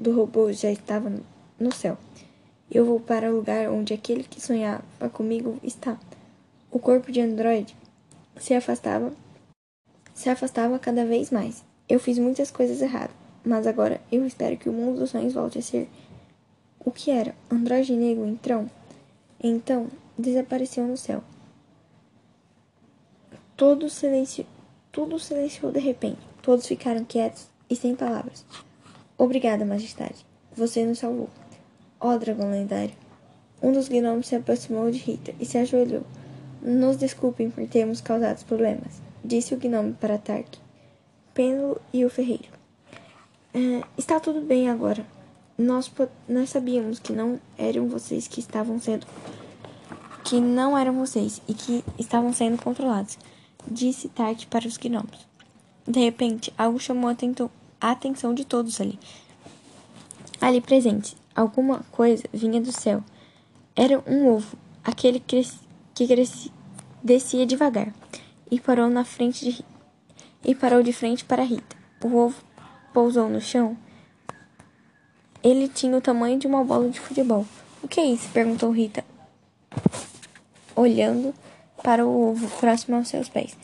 do 0.00 0.16
robô 0.16 0.50
já 0.52 0.70
estava 0.70 1.12
no 1.60 1.70
céu. 1.70 1.98
Eu 2.70 2.86
vou 2.86 2.98
para 2.98 3.30
o 3.30 3.36
lugar 3.36 3.68
onde 3.68 3.92
aquele 3.92 4.24
que 4.24 4.40
sonhava 4.40 5.10
comigo 5.12 5.58
está. 5.62 5.98
O 6.70 6.78
corpo 6.78 7.12
de 7.12 7.20
Android 7.20 7.76
se 8.38 8.54
afastava, 8.54 9.12
se 10.14 10.30
afastava 10.30 10.78
cada 10.78 11.04
vez 11.04 11.30
mais. 11.30 11.62
Eu 11.86 12.00
fiz 12.00 12.18
muitas 12.18 12.50
coisas 12.50 12.80
erradas, 12.80 13.14
mas 13.44 13.66
agora 13.66 14.00
eu 14.10 14.24
espero 14.24 14.56
que 14.56 14.70
o 14.70 14.72
mundo 14.72 15.00
dos 15.00 15.10
sonhos 15.10 15.34
volte 15.34 15.58
a 15.58 15.62
ser 15.62 15.90
o 16.84 16.90
que 16.90 17.10
era? 17.10 17.34
Androide 17.50 17.94
negro, 17.96 18.26
então? 18.26 18.70
Então, 19.42 19.88
desapareceu 20.18 20.86
no 20.86 20.96
céu. 20.96 21.22
Todo 23.56 23.88
silencio, 23.88 24.46
tudo 24.92 25.18
silenciou 25.18 25.72
de 25.72 25.80
repente. 25.80 26.18
Todos 26.42 26.66
ficaram 26.66 27.04
quietos 27.04 27.48
e 27.70 27.74
sem 27.74 27.94
palavras. 27.94 28.44
Obrigada, 29.16 29.64
majestade. 29.64 30.26
Você 30.56 30.84
nos 30.84 30.98
salvou. 30.98 31.30
Ó 32.00 32.10
oh, 32.10 32.18
dragão 32.18 32.50
lendário. 32.50 32.94
Um 33.62 33.72
dos 33.72 33.88
gnomos 33.88 34.26
se 34.26 34.36
aproximou 34.36 34.90
de 34.90 34.98
Rita 34.98 35.34
e 35.40 35.46
se 35.46 35.56
ajoelhou. 35.56 36.02
Nos 36.60 36.96
desculpem 36.96 37.50
por 37.50 37.66
termos 37.66 38.00
causado 38.00 38.44
problemas, 38.44 39.00
disse 39.24 39.54
o 39.54 39.58
gnome 39.58 39.92
para 39.94 40.18
Tark, 40.18 40.58
Pêndulo 41.32 41.80
e 41.92 42.04
o 42.04 42.10
ferreiro. 42.10 42.48
É, 43.54 43.82
está 43.96 44.18
tudo 44.18 44.40
bem 44.40 44.68
agora. 44.68 45.13
Nós, 45.56 45.90
nós 46.28 46.50
sabíamos 46.50 46.98
que 46.98 47.12
não 47.12 47.40
eram 47.56 47.88
vocês 47.88 48.26
que 48.26 48.40
estavam 48.40 48.80
sendo. 48.80 49.06
que 50.24 50.40
não 50.40 50.76
eram 50.76 50.94
vocês 50.94 51.40
e 51.46 51.54
que 51.54 51.84
estavam 51.98 52.32
sendo 52.32 52.60
controlados. 52.60 53.18
disse 53.70 54.08
Tark 54.08 54.46
para 54.46 54.66
os 54.66 54.76
gnomos. 54.76 55.26
De 55.86 56.00
repente, 56.00 56.52
algo 56.56 56.78
chamou 56.78 57.10
a 57.80 57.90
atenção 57.90 58.34
de 58.34 58.44
todos 58.44 58.80
ali. 58.80 58.98
Ali 60.40 60.60
presente, 60.60 61.16
alguma 61.34 61.80
coisa 61.90 62.24
vinha 62.32 62.60
do 62.60 62.72
céu. 62.72 63.02
Era 63.76 64.02
um 64.06 64.28
ovo, 64.28 64.56
aquele 64.82 65.20
que 65.20 65.44
crescia, 65.94 66.50
descia 67.02 67.46
devagar, 67.46 67.92
e 68.50 68.58
parou 68.58 68.88
na 68.88 69.04
frente 69.04 69.44
de 69.44 69.64
e 70.44 70.54
parou 70.54 70.82
de 70.82 70.92
frente 70.92 71.24
para 71.24 71.42
Rita. 71.42 71.76
O 72.02 72.16
ovo 72.16 72.42
pousou 72.92 73.28
no 73.28 73.40
chão. 73.40 73.76
Ele 75.44 75.68
tinha 75.68 75.94
o 75.94 76.00
tamanho 76.00 76.38
de 76.38 76.46
uma 76.46 76.64
bola 76.64 76.88
de 76.88 76.98
futebol. 76.98 77.44
O 77.82 77.86
que 77.86 78.00
é 78.00 78.06
isso? 78.06 78.30
perguntou 78.30 78.70
Rita, 78.70 79.04
olhando 80.74 81.34
para 81.82 82.06
o 82.06 82.30
ovo 82.30 82.48
próximo 82.58 82.96
aos 82.96 83.08
seus 83.08 83.28
pés. 83.28 83.54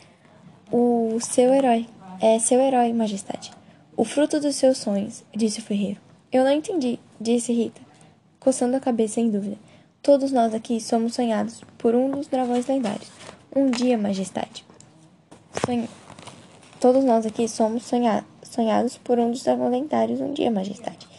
O 0.71 1.17
seu 1.19 1.51
herói. 1.51 1.87
É 2.21 2.37
seu 2.37 2.61
herói, 2.61 2.93
majestade. 2.93 3.51
O 3.97 4.05
fruto 4.05 4.39
dos 4.39 4.55
seus 4.57 4.77
sonhos, 4.77 5.23
disse 5.35 5.59
o 5.59 5.63
ferreiro. 5.63 5.99
Eu 6.31 6.43
não 6.43 6.51
entendi, 6.51 6.99
disse 7.19 7.51
Rita, 7.51 7.81
coçando 8.39 8.77
a 8.77 8.79
cabeça 8.79 9.19
em 9.19 9.31
dúvida. 9.31 9.57
Todos 10.03 10.31
nós 10.31 10.53
aqui 10.53 10.79
somos 10.79 11.15
sonhados 11.15 11.63
por 11.79 11.95
um 11.95 12.11
dos 12.11 12.27
dragões 12.27 12.67
lendários. 12.67 13.09
Um 13.55 13.71
dia, 13.71 13.97
majestade. 13.97 14.63
Todos 16.79 17.03
nós 17.03 17.25
aqui 17.25 17.47
somos 17.47 17.83
sonha... 17.83 18.23
sonhados 18.43 18.97
por 18.97 19.17
um 19.17 19.31
dos 19.31 19.43
dragões 19.43 19.71
lendários 19.71 20.21
um 20.21 20.31
dia, 20.31 20.51
majestade. 20.51 21.10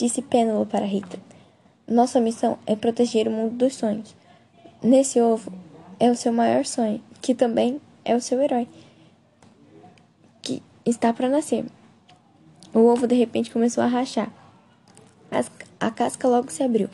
Disse 0.00 0.22
Pêndulo 0.22 0.64
para 0.64 0.86
Rita. 0.86 1.18
Nossa 1.86 2.18
missão 2.22 2.58
é 2.64 2.74
proteger 2.74 3.28
o 3.28 3.30
mundo 3.30 3.54
dos 3.54 3.74
sonhos. 3.74 4.16
Nesse 4.82 5.20
ovo 5.20 5.52
é 5.98 6.10
o 6.10 6.16
seu 6.16 6.32
maior 6.32 6.64
sonho, 6.64 7.02
que 7.20 7.34
também 7.34 7.78
é 8.02 8.16
o 8.16 8.20
seu 8.22 8.40
herói, 8.40 8.66
que 10.40 10.62
está 10.86 11.12
para 11.12 11.28
nascer. 11.28 11.66
O 12.72 12.78
ovo 12.78 13.06
de 13.06 13.14
repente 13.14 13.50
começou 13.50 13.84
a 13.84 13.88
rachar. 13.88 14.32
As, 15.30 15.50
a 15.78 15.90
casca 15.90 16.26
logo 16.26 16.50
se 16.50 16.62
abriu. 16.62 16.88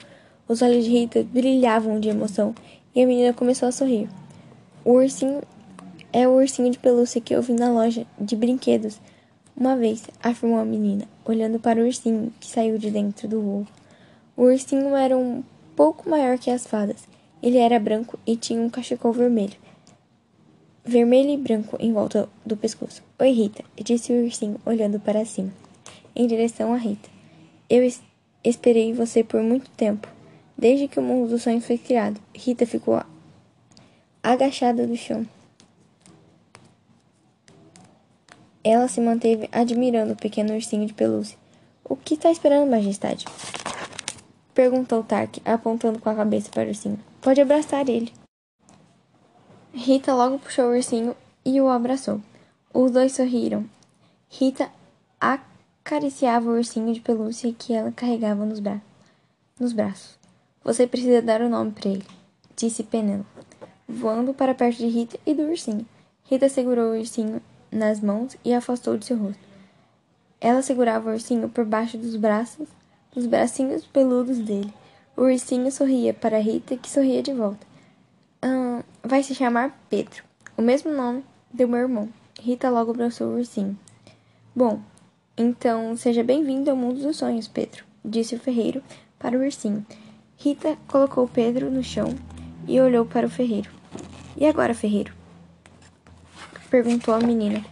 Os 0.48 0.60
olhos 0.60 0.84
de 0.84 0.90
Rita 0.90 1.22
brilhavam 1.22 2.00
de 2.00 2.08
emoção 2.08 2.56
e 2.92 3.00
a 3.00 3.06
menina 3.06 3.32
começou 3.32 3.68
a 3.68 3.72
sorrir. 3.72 4.08
O 4.84 4.94
ursinho 4.94 5.42
é 6.12 6.26
o 6.26 6.32
ursinho 6.32 6.72
de 6.72 6.78
pelúcia 6.80 7.20
que 7.20 7.36
eu 7.36 7.40
vi 7.40 7.52
na 7.52 7.70
loja 7.70 8.04
de 8.18 8.34
brinquedos. 8.34 9.00
Uma 9.56 9.76
vez, 9.76 10.08
afirmou 10.20 10.58
a 10.58 10.64
menina, 10.64 11.06
olhando 11.26 11.58
para 11.58 11.80
o 11.80 11.84
ursinho 11.84 12.32
que 12.40 12.46
saiu 12.46 12.78
de 12.78 12.90
dentro 12.90 13.28
do 13.28 13.38
ovo. 13.38 13.68
O 14.36 14.44
ursinho 14.44 14.94
era 14.94 15.16
um 15.16 15.42
pouco 15.74 16.08
maior 16.08 16.38
que 16.38 16.50
as 16.50 16.66
fadas 16.66 17.06
ele 17.42 17.58
era 17.58 17.78
branco 17.78 18.18
e 18.26 18.36
tinha 18.36 18.60
um 18.60 18.70
cachecol 18.70 19.12
vermelho. 19.12 19.54
Vermelho 20.84 21.30
e 21.30 21.36
branco 21.36 21.76
em 21.78 21.92
volta 21.92 22.28
do 22.44 22.56
pescoço. 22.56 23.02
Oi, 23.18 23.30
Rita, 23.30 23.64
disse 23.76 24.12
o 24.12 24.24
ursinho, 24.24 24.60
olhando 24.64 24.98
para 24.98 25.24
cima, 25.24 25.52
em 26.14 26.26
direção 26.26 26.72
a 26.72 26.76
Rita. 26.76 27.08
Eu 27.68 27.84
es 27.84 28.00
esperei 28.42 28.92
você 28.92 29.22
por 29.24 29.42
muito 29.42 29.70
tempo. 29.70 30.08
Desde 30.56 30.88
que 30.88 30.98
o 30.98 31.02
mundo 31.02 31.30
dos 31.30 31.42
sonhos 31.42 31.66
foi 31.66 31.76
criado, 31.76 32.20
Rita 32.34 32.64
ficou 32.64 33.02
agachada 34.22 34.86
no 34.86 34.96
chão. 34.96 35.26
Ela 38.68 38.88
se 38.88 39.00
manteve 39.00 39.48
admirando 39.52 40.14
o 40.14 40.16
pequeno 40.16 40.52
ursinho 40.52 40.86
de 40.86 40.92
pelúcia. 40.92 41.38
O 41.84 41.94
que 41.94 42.14
está 42.14 42.32
esperando, 42.32 42.68
majestade? 42.68 43.24
Perguntou 44.52 45.04
Tark, 45.04 45.36
apontando 45.44 46.00
com 46.00 46.10
a 46.10 46.16
cabeça 46.16 46.50
para 46.50 46.64
o 46.64 46.66
ursinho. 46.66 46.98
Pode 47.20 47.40
abraçar 47.40 47.88
ele. 47.88 48.12
Rita 49.72 50.12
logo 50.12 50.40
puxou 50.40 50.64
o 50.64 50.74
ursinho 50.74 51.14
e 51.44 51.60
o 51.60 51.68
abraçou. 51.68 52.20
Os 52.74 52.90
dois 52.90 53.12
sorriram. 53.12 53.64
Rita 54.28 54.68
acariciava 55.20 56.50
o 56.50 56.56
ursinho 56.56 56.92
de 56.92 57.00
pelúcia 57.00 57.54
que 57.56 57.72
ela 57.72 57.92
carregava 57.92 58.44
nos, 58.44 58.58
bra 58.58 58.82
nos 59.60 59.72
braços. 59.72 60.18
Você 60.64 60.88
precisa 60.88 61.22
dar 61.22 61.40
o 61.40 61.44
um 61.44 61.50
nome 61.50 61.70
para 61.70 61.88
ele, 61.88 62.04
disse 62.56 62.82
Penélope, 62.82 63.28
voando 63.88 64.34
para 64.34 64.56
perto 64.56 64.78
de 64.78 64.88
Rita 64.88 65.20
e 65.24 65.34
do 65.34 65.44
ursinho. 65.44 65.86
Rita 66.24 66.48
segurou 66.48 66.86
o 66.86 66.98
ursinho 66.98 67.40
nas 67.70 68.00
mãos 68.00 68.36
e 68.44 68.52
afastou 68.52 68.96
de 68.96 69.06
seu 69.06 69.16
rosto. 69.16 69.40
Ela 70.40 70.62
segurava 70.62 71.10
o 71.10 71.12
ursinho 71.12 71.48
por 71.48 71.64
baixo 71.64 71.96
dos 71.96 72.16
braços, 72.16 72.68
dos 73.14 73.26
bracinhos 73.26 73.84
peludos 73.86 74.38
dele. 74.38 74.72
O 75.16 75.22
ursinho 75.22 75.70
sorria 75.72 76.12
para 76.12 76.38
Rita, 76.38 76.76
que 76.76 76.90
sorria 76.90 77.22
de 77.22 77.32
volta. 77.32 77.66
Hum, 78.44 78.82
vai 79.02 79.22
se 79.22 79.34
chamar 79.34 79.78
Pedro, 79.88 80.22
o 80.56 80.62
mesmo 80.62 80.92
nome 80.92 81.24
do 81.52 81.66
meu 81.66 81.80
irmão. 81.80 82.08
Rita 82.40 82.68
logo 82.68 82.90
abraçou 82.90 83.28
o 83.28 83.36
ursinho. 83.36 83.78
Bom, 84.54 84.80
então 85.36 85.96
seja 85.96 86.22
bem-vindo 86.22 86.70
ao 86.70 86.76
mundo 86.76 87.00
dos 87.00 87.16
sonhos, 87.16 87.48
Pedro, 87.48 87.84
disse 88.04 88.34
o 88.34 88.40
ferreiro 88.40 88.82
para 89.18 89.36
o 89.36 89.40
ursinho. 89.40 89.84
Rita 90.36 90.76
colocou 90.86 91.26
Pedro 91.26 91.70
no 91.70 91.82
chão 91.82 92.14
e 92.68 92.80
olhou 92.80 93.06
para 93.06 93.26
o 93.26 93.30
ferreiro. 93.30 93.70
E 94.36 94.46
agora, 94.46 94.74
ferreiro? 94.74 95.14
Perguntou 96.66 97.14
a 97.14 97.18
menina. 97.18 97.64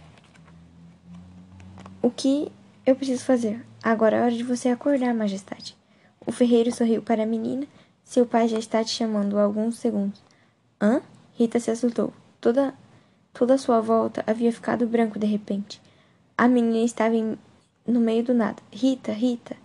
O 2.01 2.09
que 2.09 2.51
eu 2.85 2.95
preciso 2.95 3.23
fazer? 3.25 3.65
Agora 3.83 4.17
é 4.17 4.21
hora 4.21 4.31
de 4.31 4.43
você 4.43 4.69
acordar, 4.69 5.13
majestade. 5.13 5.77
O 6.25 6.31
ferreiro 6.31 6.71
sorriu 6.71 7.01
para 7.01 7.23
a 7.23 7.25
menina. 7.25 7.67
Seu 8.03 8.25
pai 8.25 8.47
já 8.47 8.57
está 8.57 8.83
te 8.83 8.91
chamando 8.91 9.37
há 9.37 9.43
alguns 9.43 9.77
segundos. 9.77 10.21
Hã? 10.81 11.01
Rita 11.33 11.59
se 11.59 11.71
assustou. 11.71 12.13
Toda, 12.39 12.73
toda 13.33 13.55
a 13.55 13.57
sua 13.57 13.81
volta 13.81 14.23
havia 14.25 14.51
ficado 14.51 14.87
branco 14.87 15.19
de 15.19 15.25
repente. 15.25 15.81
A 16.37 16.47
menina 16.47 16.85
estava 16.85 17.15
em, 17.15 17.37
no 17.85 17.99
meio 17.99 18.23
do 18.23 18.33
nada. 18.33 18.61
Rita, 18.71 19.11
Rita, 19.11 19.55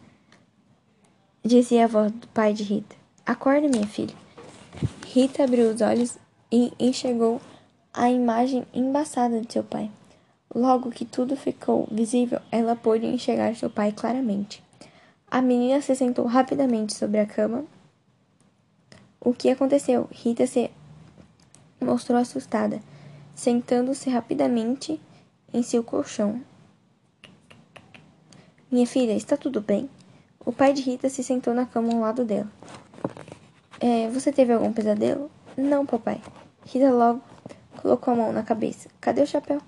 dizia 1.44 1.84
a 1.84 1.88
voz 1.88 2.12
do 2.12 2.26
pai 2.28 2.52
de 2.52 2.62
Rita. 2.62 2.96
Acorda, 3.26 3.68
minha 3.68 3.86
filha. 3.86 4.14
Rita 5.06 5.44
abriu 5.44 5.70
os 5.70 5.80
olhos 5.80 6.18
e 6.50 6.72
enxergou 6.78 7.40
a 7.92 8.10
imagem 8.10 8.64
embaçada 8.72 9.40
de 9.40 9.52
seu 9.52 9.64
pai. 9.64 9.90
Logo 10.54 10.90
que 10.90 11.04
tudo 11.04 11.36
ficou 11.36 11.86
visível, 11.90 12.40
ela 12.50 12.74
pôde 12.74 13.06
enxergar 13.06 13.54
seu 13.54 13.70
pai 13.70 13.92
claramente. 13.92 14.62
A 15.30 15.40
menina 15.40 15.80
se 15.80 15.94
sentou 15.94 16.26
rapidamente 16.26 16.94
sobre 16.94 17.20
a 17.20 17.26
cama. 17.26 17.64
O 19.20 19.32
que 19.32 19.50
aconteceu? 19.50 20.08
Rita 20.10 20.46
se 20.46 20.70
mostrou 21.80 22.18
assustada, 22.18 22.80
sentando-se 23.34 24.10
rapidamente 24.10 25.00
em 25.52 25.62
seu 25.62 25.84
colchão. 25.84 26.40
Minha 28.70 28.86
filha, 28.86 29.12
está 29.12 29.36
tudo 29.36 29.60
bem? 29.60 29.88
O 30.44 30.52
pai 30.52 30.72
de 30.72 30.82
Rita 30.82 31.08
se 31.08 31.22
sentou 31.22 31.54
na 31.54 31.66
cama 31.66 31.92
ao 31.92 32.00
lado 32.00 32.24
dela. 32.24 32.50
É, 33.78 34.08
você 34.08 34.32
teve 34.32 34.52
algum 34.52 34.72
pesadelo? 34.72 35.30
Não, 35.56 35.86
papai. 35.86 36.20
Rita 36.66 36.90
logo 36.90 37.20
colocou 37.80 38.14
a 38.14 38.16
mão 38.16 38.32
na 38.32 38.42
cabeça. 38.42 38.88
Cadê 39.00 39.22
o 39.22 39.26
chapéu? 39.26 39.60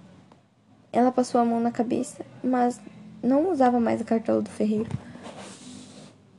Ela 0.92 1.10
passou 1.10 1.40
a 1.40 1.44
mão 1.44 1.60
na 1.60 1.70
cabeça, 1.70 2.24
mas 2.42 2.80
não 3.22 3.50
usava 3.50 3.80
mais 3.80 4.00
a 4.00 4.04
cartola 4.04 4.42
do 4.42 4.50
ferreiro 4.50 4.90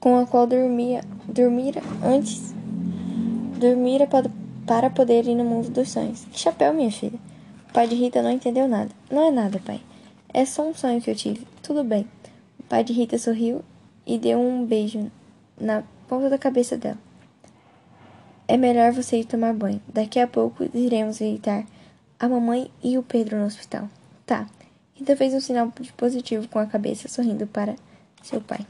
com 0.03 0.19
a 0.19 0.25
qual 0.25 0.45
dormia, 0.45 1.01
dormira 1.25 1.81
antes, 2.03 2.53
dormira 3.57 4.05
para, 4.05 4.29
para 4.67 4.89
poder 4.89 5.25
ir 5.25 5.33
no 5.33 5.45
mundo 5.45 5.69
dos 5.69 5.91
sonhos. 5.91 6.25
Que 6.25 6.37
chapéu, 6.37 6.73
minha 6.73 6.91
filha? 6.91 7.17
O 7.69 7.73
pai 7.73 7.87
de 7.87 7.95
Rita 7.95 8.21
não 8.21 8.29
entendeu 8.29 8.67
nada. 8.67 8.89
Não 9.09 9.25
é 9.25 9.31
nada, 9.31 9.61
pai. 9.65 9.79
É 10.33 10.43
só 10.43 10.67
um 10.67 10.73
sonho 10.73 11.01
que 11.01 11.09
eu 11.09 11.15
tive. 11.15 11.47
Tudo 11.61 11.85
bem. 11.85 12.05
O 12.59 12.63
pai 12.63 12.83
de 12.83 12.91
Rita 12.91 13.17
sorriu 13.17 13.61
e 14.05 14.17
deu 14.17 14.41
um 14.41 14.65
beijo 14.65 15.09
na 15.57 15.83
ponta 16.09 16.29
da 16.29 16.37
cabeça 16.37 16.75
dela. 16.75 16.97
É 18.47 18.57
melhor 18.57 18.91
você 18.91 19.19
ir 19.19 19.25
tomar 19.25 19.53
banho. 19.53 19.81
Daqui 19.87 20.19
a 20.19 20.27
pouco 20.27 20.65
iremos 20.73 21.19
visitar 21.19 21.65
a 22.19 22.27
mamãe 22.27 22.69
e 22.83 22.97
o 22.97 23.03
Pedro 23.03 23.37
no 23.37 23.45
hospital. 23.45 23.89
Tá. 24.25 24.47
Rita 24.93 25.15
fez 25.15 25.33
um 25.33 25.39
sinal 25.39 25.71
positivo 25.97 26.47
com 26.47 26.59
a 26.59 26.65
cabeça, 26.65 27.07
sorrindo 27.07 27.47
para 27.47 27.75
seu 28.21 28.39
pai. 28.39 28.65